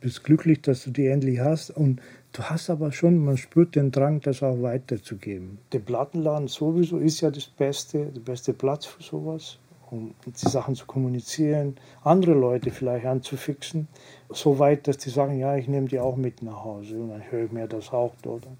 bist 0.00 0.24
glücklich, 0.24 0.62
dass 0.62 0.84
du 0.84 0.90
die 0.90 1.06
endlich 1.06 1.40
hast 1.40 1.70
und 1.70 2.00
du 2.32 2.42
hast 2.42 2.70
aber 2.70 2.92
schon, 2.92 3.24
man 3.24 3.36
spürt 3.36 3.76
den 3.76 3.90
Drang, 3.90 4.20
das 4.20 4.42
auch 4.42 4.62
weiterzugeben. 4.62 5.58
Der 5.72 5.78
Plattenladen 5.78 6.48
sowieso 6.48 6.98
ist 6.98 7.20
ja 7.20 7.30
das 7.30 7.46
Beste, 7.46 8.06
der 8.06 8.20
beste 8.20 8.52
Platz 8.52 8.86
für 8.86 9.02
sowas, 9.02 9.58
um 9.90 10.14
die 10.26 10.48
Sachen 10.48 10.74
zu 10.74 10.86
kommunizieren, 10.86 11.76
andere 12.02 12.32
Leute 12.32 12.70
vielleicht 12.70 13.06
anzufixen, 13.06 13.88
so 14.30 14.58
weit, 14.58 14.88
dass 14.88 14.98
die 14.98 15.10
sagen, 15.10 15.38
ja, 15.38 15.56
ich 15.56 15.68
nehme 15.68 15.88
die 15.88 16.00
auch 16.00 16.16
mit 16.16 16.42
nach 16.42 16.64
Hause 16.64 16.98
und 16.98 17.10
dann 17.10 17.30
höre 17.30 17.44
ich 17.44 17.52
mir 17.52 17.68
das 17.68 17.92
auch 17.92 18.14
dort 18.22 18.46
an. 18.46 18.58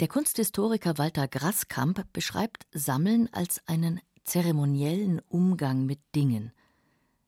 Der 0.00 0.08
Kunsthistoriker 0.08 0.98
Walter 0.98 1.28
Grasskamp 1.28 2.04
beschreibt 2.12 2.66
Sammeln 2.72 3.28
als 3.32 3.60
einen 3.66 4.00
zeremoniellen 4.24 5.20
Umgang 5.28 5.86
mit 5.86 6.00
Dingen. 6.16 6.52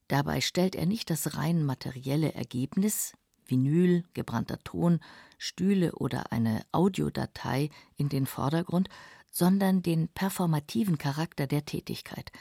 Dabei 0.09 0.41
stellt 0.41 0.75
er 0.75 0.87
nicht 0.87 1.11
das 1.11 1.37
rein 1.37 1.65
materielle 1.65 2.35
Ergebnis, 2.35 3.15
Vinyl, 3.47 4.05
gebrannter 4.15 4.59
Ton, 4.65 5.01
Stühle 5.39 5.93
oder 5.93 6.33
eine 6.33 6.63
Audiodatei 6.73 7.71
in 7.97 8.09
den 8.09 8.27
Vordergrund, 8.27 8.89
sondern 9.31 9.83
den 9.83 10.09
performativen 10.09 10.99
Charakter 10.99 11.47
der 11.47 11.65
Tätigkeit. 11.65 12.33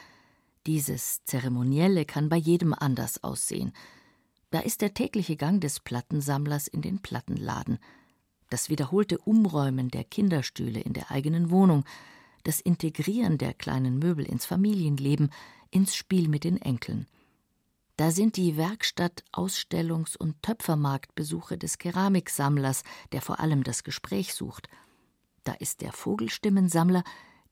Dieses 0.65 1.23
Zeremonielle 1.25 2.05
kann 2.05 2.29
bei 2.29 2.37
jedem 2.37 2.73
anders 2.73 3.23
aussehen. 3.23 3.73
Da 4.49 4.59
ist 4.59 4.81
der 4.81 4.93
tägliche 4.93 5.35
Gang 5.35 5.59
des 5.61 5.79
Plattensammlers 5.79 6.67
in 6.67 6.81
den 6.81 6.99
Plattenladen, 7.01 7.79
das 8.49 8.69
wiederholte 8.69 9.17
Umräumen 9.17 9.89
der 9.89 10.03
Kinderstühle 10.03 10.79
in 10.79 10.93
der 10.93 11.11
eigenen 11.11 11.49
Wohnung, 11.49 11.83
das 12.43 12.61
Integrieren 12.61 13.37
der 13.37 13.53
kleinen 13.53 13.99
Möbel 13.99 14.25
ins 14.25 14.45
Familienleben, 14.45 15.31
ins 15.71 15.95
Spiel 15.95 16.29
mit 16.29 16.43
den 16.43 16.61
Enkeln. 16.61 17.07
Da 17.97 18.11
sind 18.11 18.35
die 18.35 18.57
Werkstatt-, 18.57 19.23
Ausstellungs- 19.31 20.17
und 20.17 20.41
Töpfermarktbesuche 20.41 21.57
des 21.57 21.77
Keramiksammlers, 21.77 22.83
der 23.13 23.21
vor 23.21 23.39
allem 23.39 23.63
das 23.63 23.83
Gespräch 23.83 24.33
sucht. 24.33 24.67
Da 25.45 25.53
ist 25.53 25.81
der 25.81 25.93
Vogelstimmensammler, 25.93 27.03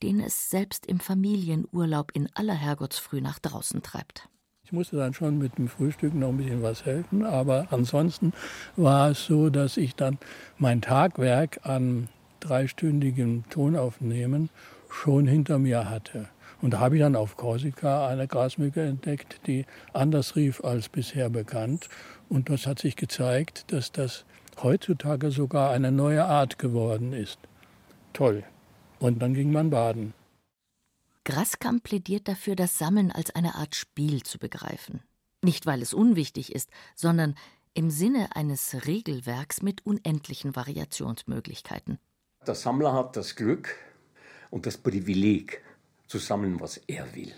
den 0.02 0.20
es 0.20 0.50
selbst 0.50 0.86
im 0.86 1.00
Familienurlaub 1.00 2.12
in 2.14 2.28
aller 2.34 2.56
Herrgottsfrüh 2.56 3.22
nach 3.22 3.40
draußen 3.40 3.82
treibt. 3.84 4.28
Ich 4.66 4.74
musste 4.74 4.98
dann 4.98 5.14
schon 5.14 5.38
mit 5.38 5.58
dem 5.58 5.70
Frühstück 5.70 6.14
noch 6.14 6.30
ein 6.30 6.38
bisschen 6.38 6.62
was 6.62 6.84
helfen, 6.84 7.24
aber 7.24 7.68
ansonsten 7.72 8.34
war 8.76 9.12
es 9.12 9.26
so, 9.26 9.50
dass 9.50 9.78
ich 9.78 9.96
dann 9.96 10.18
mein 10.58 10.82
Tagwerk 10.82 11.62
an 11.64 12.10
dreistündigem 12.42 13.44
Tonaufnehmen 13.50 14.50
schon 14.90 15.28
hinter 15.28 15.60
mir 15.60 15.90
hatte. 15.90 16.30
Und 16.64 16.72
da 16.72 16.80
habe 16.80 16.96
ich 16.96 17.02
dann 17.02 17.18
auf 17.18 17.36
Korsika 17.36 18.08
eine 18.08 18.26
Grasmücke 18.26 18.84
entdeckt, 18.84 19.42
die 19.48 19.66
anders 19.92 20.38
rief 20.38 20.64
als 20.64 20.88
bisher 20.88 21.30
bekannt. 21.30 21.90
Und 22.30 22.50
das 22.50 22.66
hat 22.66 22.80
sich 22.80 22.96
gezeigt, 22.96 23.74
dass 23.74 23.92
das 23.92 24.24
heutzutage 24.62 25.30
sogar 25.30 25.72
eine 25.72 25.92
neue 25.92 26.24
Art 26.24 26.58
geworden 26.58 27.12
ist. 27.12 27.38
Toll. 28.14 28.46
Und 29.00 29.20
dann 29.22 29.34
ging 29.34 29.52
man 29.52 29.72
baden. 29.72 30.14
Graskamp 31.26 31.84
plädiert 31.84 32.30
dafür, 32.30 32.56
das 32.56 32.78
Sammeln 32.78 33.12
als 33.12 33.36
eine 33.36 33.56
Art 33.56 33.76
Spiel 33.76 34.24
zu 34.24 34.40
begreifen. 34.40 35.02
Nicht, 35.42 35.66
weil 35.66 35.82
es 35.82 35.94
unwichtig 35.94 36.56
ist, 36.56 36.70
sondern 36.96 37.36
im 37.74 37.90
Sinne 37.90 38.38
eines 38.38 38.86
Regelwerks 38.86 39.62
mit 39.62 39.86
unendlichen 39.86 40.56
Variationsmöglichkeiten. 40.56 42.00
Der 42.48 42.56
Sammler 42.56 42.94
hat 42.94 43.18
das 43.18 43.36
Glück 43.36 43.76
und 44.50 44.66
das 44.66 44.78
Privileg, 44.78 45.62
zu 46.08 46.18
sammeln, 46.18 46.60
was 46.60 46.78
er 46.88 47.16
will. 47.16 47.34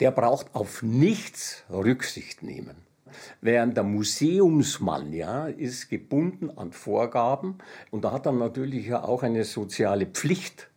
Der 0.00 0.10
braucht 0.10 0.54
auf 0.54 0.82
nichts 0.82 1.64
Rücksicht 1.70 2.42
nehmen. 2.42 2.76
Während 3.40 3.76
der 3.76 3.84
Museumsmann 3.84 5.12
ja, 5.12 5.46
ist 5.46 5.88
gebunden 5.88 6.50
an 6.56 6.72
Vorgaben 6.72 7.58
und 7.90 8.04
da 8.04 8.12
hat 8.12 8.26
er 8.26 8.32
natürlich 8.32 8.86
ja 8.86 9.04
auch 9.04 9.22
eine 9.22 9.44
soziale 9.44 10.06
Pflicht 10.06 10.68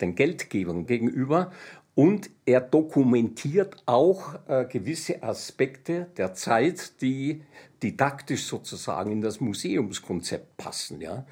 den 0.00 0.14
Geldgebern 0.14 0.86
gegenüber 0.86 1.50
und 1.94 2.30
er 2.46 2.60
dokumentiert 2.60 3.82
auch 3.86 4.36
äh, 4.46 4.66
gewisse 4.66 5.22
Aspekte 5.22 6.06
der 6.16 6.34
Zeit, 6.34 7.00
die 7.02 7.42
didaktisch 7.82 8.44
sozusagen 8.44 9.10
in 9.10 9.20
das 9.20 9.40
Museumskonzept 9.40 10.56
passen. 10.56 11.00
Ja. 11.00 11.26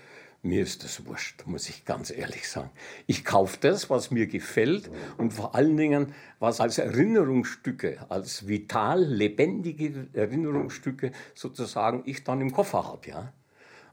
Mir 0.47 0.63
ist 0.63 0.85
das 0.85 1.05
wurscht, 1.07 1.45
muss 1.47 1.69
ich 1.69 1.85
ganz 1.85 2.11
ehrlich 2.11 2.49
sagen. 2.49 2.71
Ich 3.07 3.25
kaufe 3.25 3.59
das, 3.61 3.91
was 3.91 4.11
mir 4.11 4.27
gefällt 4.29 4.91
und 5.19 5.33
vor 5.33 5.55
allen 5.57 5.77
Dingen, 5.77 6.15
was 6.39 6.61
als 6.61 6.79
Erinnerungsstücke, 6.79 8.07
als 8.09 8.47
vital 8.47 9.05
lebendige 9.05 10.09
Erinnerungsstücke 10.13 11.11
sozusagen 11.35 12.03
ich 12.07 12.23
dann 12.23 12.41
im 12.41 12.53
Koffer 12.53 12.85
habe. 12.85 13.09
Ja. 13.09 13.33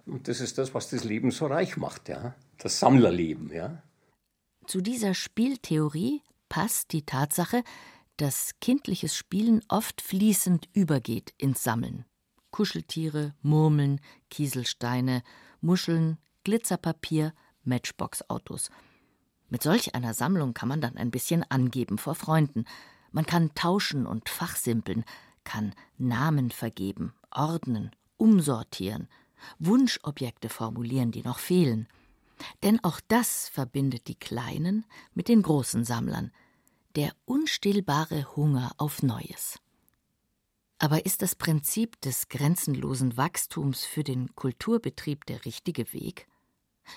Und 0.05 0.27
das 0.27 0.41
ist 0.41 0.57
das, 0.57 0.73
was 0.73 0.89
das 0.89 1.03
Leben 1.03 1.31
so 1.31 1.47
reich 1.47 1.75
macht, 1.77 2.09
ja. 2.09 2.35
das 2.59 2.79
Sammlerleben. 2.79 3.51
Ja. 3.51 3.81
Zu 4.67 4.81
dieser 4.81 5.13
Spieltheorie 5.13 6.21
passt 6.49 6.91
die 6.91 7.05
Tatsache, 7.05 7.63
dass 8.17 8.51
kindliches 8.61 9.15
Spielen 9.15 9.61
oft 9.69 10.01
fließend 10.01 10.69
übergeht 10.73 11.33
ins 11.37 11.63
Sammeln. 11.63 12.05
Kuscheltiere, 12.51 13.33
Murmeln, 13.41 13.99
Kieselsteine, 14.29 15.23
Muscheln, 15.61 16.19
Glitzerpapier, 16.43 17.33
Matchbox-Autos. 17.63 18.69
Mit 19.49 19.63
solch 19.63 19.95
einer 19.95 20.13
Sammlung 20.13 20.53
kann 20.53 20.69
man 20.69 20.81
dann 20.81 20.97
ein 20.97 21.11
bisschen 21.11 21.43
angeben 21.49 21.97
vor 21.97 22.15
Freunden. 22.15 22.65
Man 23.11 23.25
kann 23.25 23.53
tauschen 23.55 24.05
und 24.05 24.29
fachsimpeln, 24.29 25.05
kann 25.43 25.73
Namen 25.97 26.51
vergeben, 26.51 27.13
ordnen, 27.31 27.91
umsortieren, 28.17 29.07
Wunschobjekte 29.59 30.49
formulieren, 30.49 31.11
die 31.11 31.21
noch 31.21 31.39
fehlen. 31.39 31.87
Denn 32.63 32.83
auch 32.83 32.99
das 33.07 33.49
verbindet 33.49 34.07
die 34.07 34.15
Kleinen 34.15 34.85
mit 35.13 35.27
den 35.27 35.41
großen 35.41 35.83
Sammlern, 35.83 36.31
der 36.95 37.13
unstillbare 37.25 38.35
Hunger 38.35 38.71
auf 38.77 39.03
Neues. 39.03 39.59
Aber 40.79 41.05
ist 41.05 41.21
das 41.21 41.35
Prinzip 41.35 42.01
des 42.01 42.27
grenzenlosen 42.27 43.15
Wachstums 43.15 43.85
für 43.85 44.03
den 44.03 44.35
Kulturbetrieb 44.35 45.25
der 45.25 45.45
richtige 45.45 45.93
Weg? 45.93 46.27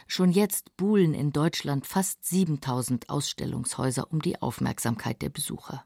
Schon 0.06 0.30
jetzt 0.30 0.76
buhlen 0.76 1.14
in 1.14 1.32
Deutschland 1.32 1.86
fast 1.86 2.24
7000 2.24 3.08
Ausstellungshäuser 3.10 4.10
um 4.10 4.20
die 4.20 4.40
Aufmerksamkeit 4.40 5.22
der 5.22 5.28
Besucher. 5.28 5.84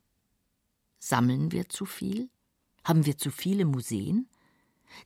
Sammeln 0.98 1.52
wir 1.52 1.68
zu 1.68 1.86
viel? 1.86 2.28
Haben 2.84 3.06
wir 3.06 3.16
zu 3.16 3.30
viele 3.30 3.64
Museen? 3.64 4.28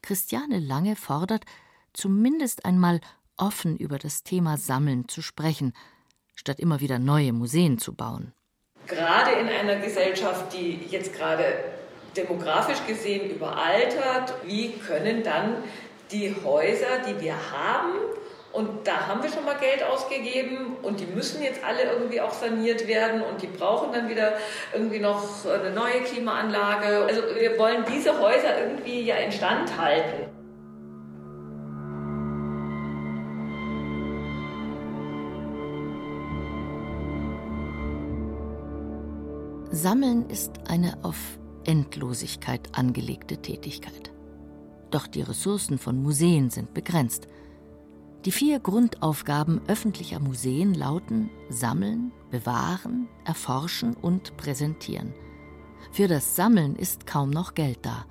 Christiane 0.03 0.59
Lange 0.59 0.97
fordert, 0.97 1.45
zumindest 1.93 2.65
einmal 2.65 3.01
offen 3.37 3.77
über 3.77 3.99
das 3.99 4.23
Thema 4.23 4.57
Sammeln 4.57 5.09
zu 5.09 5.23
sprechen, 5.23 5.73
statt 6.35 6.61
immer 6.61 6.81
wieder 6.81 6.99
neue 6.99 7.33
Museen 7.33 7.79
zu 7.79 7.95
bauen. 7.95 8.33
Gerade 8.87 9.33
in 9.33 9.49
einer 9.49 9.77
Gesellschaft, 9.77 10.53
die 10.53 10.81
jetzt 10.91 11.15
gerade 11.15 11.45
demografisch 12.17 12.85
gesehen 12.87 13.31
überaltert, 13.31 14.35
wie 14.45 14.73
können 14.73 15.23
dann 15.23 15.57
die 16.11 16.35
Häuser, 16.45 17.01
die 17.09 17.21
wir 17.21 17.35
haben, 17.51 17.95
und 18.55 18.87
da 18.87 19.09
haben 19.09 19.21
wir 19.21 19.31
schon 19.31 19.45
mal 19.45 19.57
Geld 19.57 19.83
ausgegeben 19.83 20.77
und 20.83 21.01
die 21.01 21.07
müssen 21.07 21.43
jetzt 21.43 21.65
alle 21.65 21.91
irgendwie 21.91 22.21
auch 22.21 22.33
saniert 22.33 22.87
werden 22.87 23.21
und 23.21 23.43
die 23.43 23.49
brauchen 23.49 23.93
dann 23.93 24.09
wieder 24.09 24.35
irgendwie 24.73 25.01
noch 25.01 25.45
eine 25.45 25.71
neue 25.71 26.03
Klimaanlage. 26.05 27.05
Also 27.05 27.23
wir 27.35 27.59
wollen 27.59 27.85
diese 27.93 28.19
Häuser 28.21 28.61
irgendwie 28.61 29.03
ja 29.03 29.17
instand 29.17 29.77
halten. 29.77 30.31
Sammeln 39.73 40.31
ist 40.31 40.53
eine 40.69 40.97
auf 41.03 41.17
Endlosigkeit 41.65 42.69
angelegte 42.73 43.39
Tätigkeit. 43.39 44.13
Doch 44.93 45.09
die 45.09 45.23
Ressourcen 45.23 45.79
von 45.79 46.01
Museen 46.01 46.51
sind 46.51 46.73
begrenzt. 46.73 47.27
Die 48.25 48.33
vier 48.33 48.59
Grundaufgaben 48.59 49.61
öffentlicher 49.67 50.19
Museen 50.19 50.73
lauten 50.73 51.29
Sammeln, 51.51 52.11
Bewahren, 52.31 53.07
Erforschen 53.25 53.95
und 53.95 54.37
Präsentieren. 54.39 55.13
Für 55.93 56.09
das 56.09 56.35
Sammeln 56.35 56.75
ist 56.75 57.07
kaum 57.07 57.29
noch 57.29 57.53
Geld 57.55 57.81
da. 57.83 58.07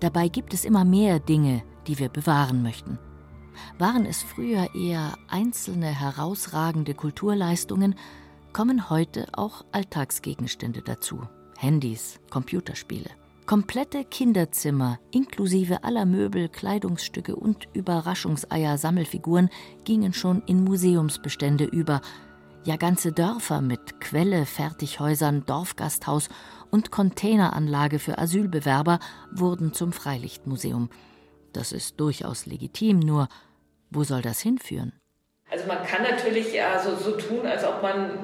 Dabei 0.00 0.28
gibt 0.28 0.52
es 0.52 0.64
immer 0.64 0.84
mehr 0.84 1.20
Dinge, 1.20 1.62
die 1.86 2.00
wir 2.00 2.08
bewahren 2.08 2.62
möchten. 2.62 2.98
Waren 3.78 4.04
es 4.04 4.22
früher 4.22 4.74
eher 4.74 5.16
einzelne 5.28 5.86
herausragende 5.86 6.94
Kulturleistungen, 6.94 7.94
kommen 8.52 8.90
heute 8.90 9.28
auch 9.32 9.64
Alltagsgegenstände 9.70 10.82
dazu. 10.82 11.20
Handys, 11.56 12.18
Computerspiele. 12.30 13.10
Komplette 13.46 14.04
Kinderzimmer 14.04 14.98
inklusive 15.12 15.84
aller 15.84 16.04
Möbel, 16.04 16.48
Kleidungsstücke 16.48 17.36
und 17.36 17.68
Überraschungseier, 17.74 18.76
Sammelfiguren 18.76 19.50
gingen 19.84 20.12
schon 20.12 20.42
in 20.46 20.64
Museumsbestände 20.64 21.62
über. 21.62 22.00
Ja, 22.64 22.74
ganze 22.74 23.12
Dörfer 23.12 23.60
mit 23.60 24.00
Quelle, 24.00 24.46
Fertighäusern, 24.46 25.44
Dorfgasthaus 25.46 26.28
und 26.72 26.90
Containeranlage 26.90 28.00
für 28.00 28.18
Asylbewerber 28.18 28.98
wurden 29.30 29.72
zum 29.72 29.92
Freilichtmuseum. 29.92 30.90
Das 31.52 31.70
ist 31.70 32.00
durchaus 32.00 32.46
legitim, 32.46 32.98
nur 32.98 33.28
wo 33.90 34.02
soll 34.02 34.22
das 34.22 34.40
hinführen? 34.40 34.92
Also 35.52 35.68
man 35.68 35.84
kann 35.84 36.02
natürlich 36.02 36.52
ja 36.52 36.82
so, 36.82 36.96
so 36.96 37.12
tun, 37.16 37.46
als 37.46 37.62
ob 37.62 37.80
man 37.80 38.18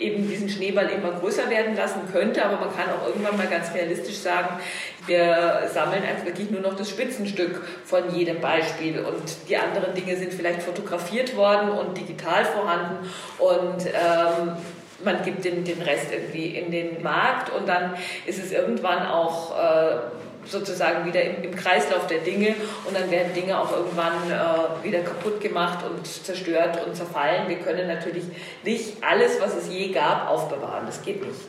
eben 0.00 0.28
diesen 0.28 0.48
Schneeball 0.48 0.88
immer 0.90 1.12
größer 1.12 1.48
werden 1.50 1.76
lassen 1.76 2.00
könnte, 2.12 2.44
aber 2.44 2.56
man 2.56 2.74
kann 2.74 2.86
auch 2.90 3.06
irgendwann 3.06 3.36
mal 3.36 3.46
ganz 3.46 3.72
realistisch 3.74 4.16
sagen, 4.16 4.60
wir 5.06 5.68
sammeln 5.72 6.02
einfach 6.02 6.26
wirklich 6.26 6.50
nur 6.50 6.60
noch 6.60 6.76
das 6.76 6.90
Spitzenstück 6.90 7.62
von 7.84 8.14
jedem 8.14 8.40
Beispiel. 8.40 9.00
Und 9.00 9.48
die 9.48 9.56
anderen 9.56 9.94
Dinge 9.94 10.16
sind 10.16 10.32
vielleicht 10.32 10.62
fotografiert 10.62 11.36
worden 11.36 11.70
und 11.70 11.96
digital 11.96 12.44
vorhanden. 12.44 13.08
Und 13.38 13.86
ähm, 13.86 14.56
man 15.04 15.22
gibt 15.24 15.44
den, 15.44 15.64
den 15.64 15.82
Rest 15.82 16.12
irgendwie 16.12 16.56
in 16.56 16.70
den 16.70 17.02
Markt. 17.02 17.50
Und 17.50 17.68
dann 17.68 17.94
ist 18.26 18.38
es 18.38 18.52
irgendwann 18.52 19.06
auch 19.06 19.58
äh, 19.58 19.96
sozusagen 20.50 21.06
wieder 21.06 21.22
im, 21.22 21.44
im, 21.44 21.54
Kreislauf 21.54 22.06
der 22.06 22.20
Dinge 22.20 22.54
und 22.86 22.94
dann 22.94 23.10
werden 23.10 23.32
Dinge 23.34 23.58
auch 23.58 23.72
irgendwann 23.72 24.30
äh, 24.30 24.84
wieder 24.84 25.00
kaputt 25.02 25.40
gemacht 25.40 25.84
und 25.84 26.06
zerstört 26.06 26.86
und 26.86 26.94
zerfallen. 26.96 27.48
Wir 27.48 27.58
können 27.58 27.86
natürlich 27.86 28.24
nicht 28.64 29.02
alles, 29.02 29.40
was 29.40 29.54
es 29.54 29.68
je 29.68 29.92
gab, 29.92 30.28
aufbewahren. 30.28 30.86
Das 30.86 31.02
geht 31.02 31.24
nicht. 31.24 31.40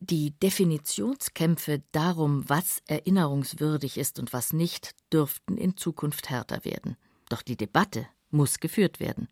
Die 0.00 0.30
Definitionskämpfe 0.38 1.82
darum, 1.90 2.44
was 2.48 2.82
erinnerungswürdig 2.86 3.98
ist 3.98 4.18
und 4.18 4.32
was 4.32 4.52
nicht, 4.52 4.94
dürften 5.12 5.56
in 5.56 5.76
Zukunft 5.76 6.30
härter 6.30 6.64
werden. 6.64 6.96
Doch 7.28 7.42
die 7.42 7.56
Debatte 7.56 8.06
muss 8.30 8.60
geführt 8.60 9.00
werden. 9.00 9.28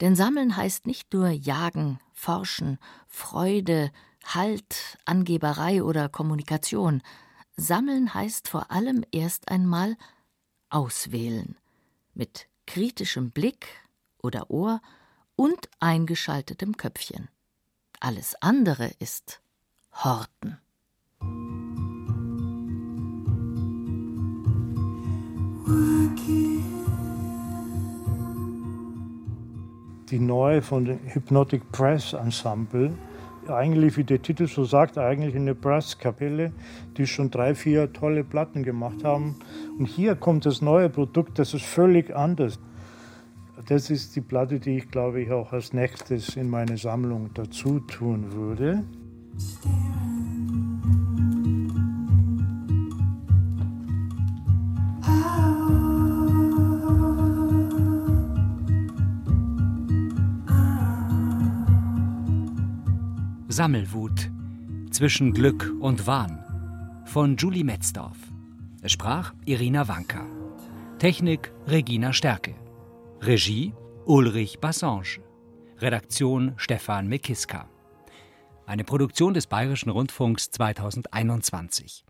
Denn 0.00 0.16
Sammeln 0.16 0.56
heißt 0.56 0.86
nicht 0.86 1.12
nur 1.12 1.28
Jagen, 1.28 2.00
Forschen, 2.12 2.78
Freude, 3.08 3.90
Halt, 4.24 4.98
Angeberei 5.04 5.82
oder 5.82 6.08
Kommunikation. 6.08 7.02
Sammeln 7.60 8.14
heißt 8.14 8.48
vor 8.48 8.70
allem 8.70 9.04
erst 9.12 9.50
einmal 9.50 9.96
auswählen, 10.70 11.56
mit 12.14 12.48
kritischem 12.66 13.30
Blick 13.30 13.66
oder 14.22 14.50
Ohr 14.50 14.80
und 15.36 15.68
eingeschaltetem 15.78 16.78
Köpfchen. 16.78 17.28
Alles 18.00 18.34
andere 18.40 18.90
ist 18.98 19.42
Horten. 19.92 20.58
Die 30.10 30.18
neue 30.18 30.62
von 30.62 30.86
dem 30.86 30.98
Hypnotic 31.12 31.70
Press 31.72 32.14
Ensemble 32.14 32.96
eigentlich, 33.48 33.96
wie 33.96 34.04
der 34.04 34.22
Titel 34.22 34.46
so 34.46 34.64
sagt, 34.64 34.98
eigentlich 34.98 35.34
eine 35.34 35.54
Brasskapelle, 35.54 36.52
die 36.96 37.06
schon 37.06 37.30
drei, 37.30 37.54
vier 37.54 37.92
tolle 37.92 38.24
Platten 38.24 38.62
gemacht 38.62 39.04
haben. 39.04 39.36
Und 39.78 39.86
hier 39.86 40.14
kommt 40.14 40.46
das 40.46 40.62
neue 40.62 40.88
Produkt, 40.88 41.38
das 41.38 41.54
ist 41.54 41.64
völlig 41.64 42.14
anders. 42.14 42.58
Das 43.66 43.90
ist 43.90 44.16
die 44.16 44.20
Platte, 44.20 44.58
die 44.58 44.78
ich, 44.78 44.90
glaube 44.90 45.20
ich, 45.20 45.30
auch 45.30 45.52
als 45.52 45.72
nächstes 45.72 46.36
in 46.36 46.48
meine 46.48 46.76
Sammlung 46.76 47.30
dazu 47.34 47.80
tun 47.80 48.32
würde. 48.32 48.84
Sammelwut 63.60 64.30
zwischen 64.90 65.34
Glück 65.34 65.70
und 65.80 66.06
Wahn 66.06 67.02
von 67.04 67.36
Julie 67.36 67.62
Metzdorf. 67.62 68.16
Es 68.80 68.92
sprach 68.92 69.34
Irina 69.44 69.86
Wanka. 69.86 70.24
Technik 70.98 71.52
Regina 71.66 72.14
Stärke. 72.14 72.54
Regie 73.20 73.74
Ulrich 74.06 74.60
Bassange. 74.60 75.20
Redaktion 75.76 76.54
Stefan 76.56 77.06
Mekiska. 77.06 77.68
Eine 78.64 78.84
Produktion 78.84 79.34
des 79.34 79.46
Bayerischen 79.46 79.90
Rundfunks 79.90 80.50
2021. 80.52 82.06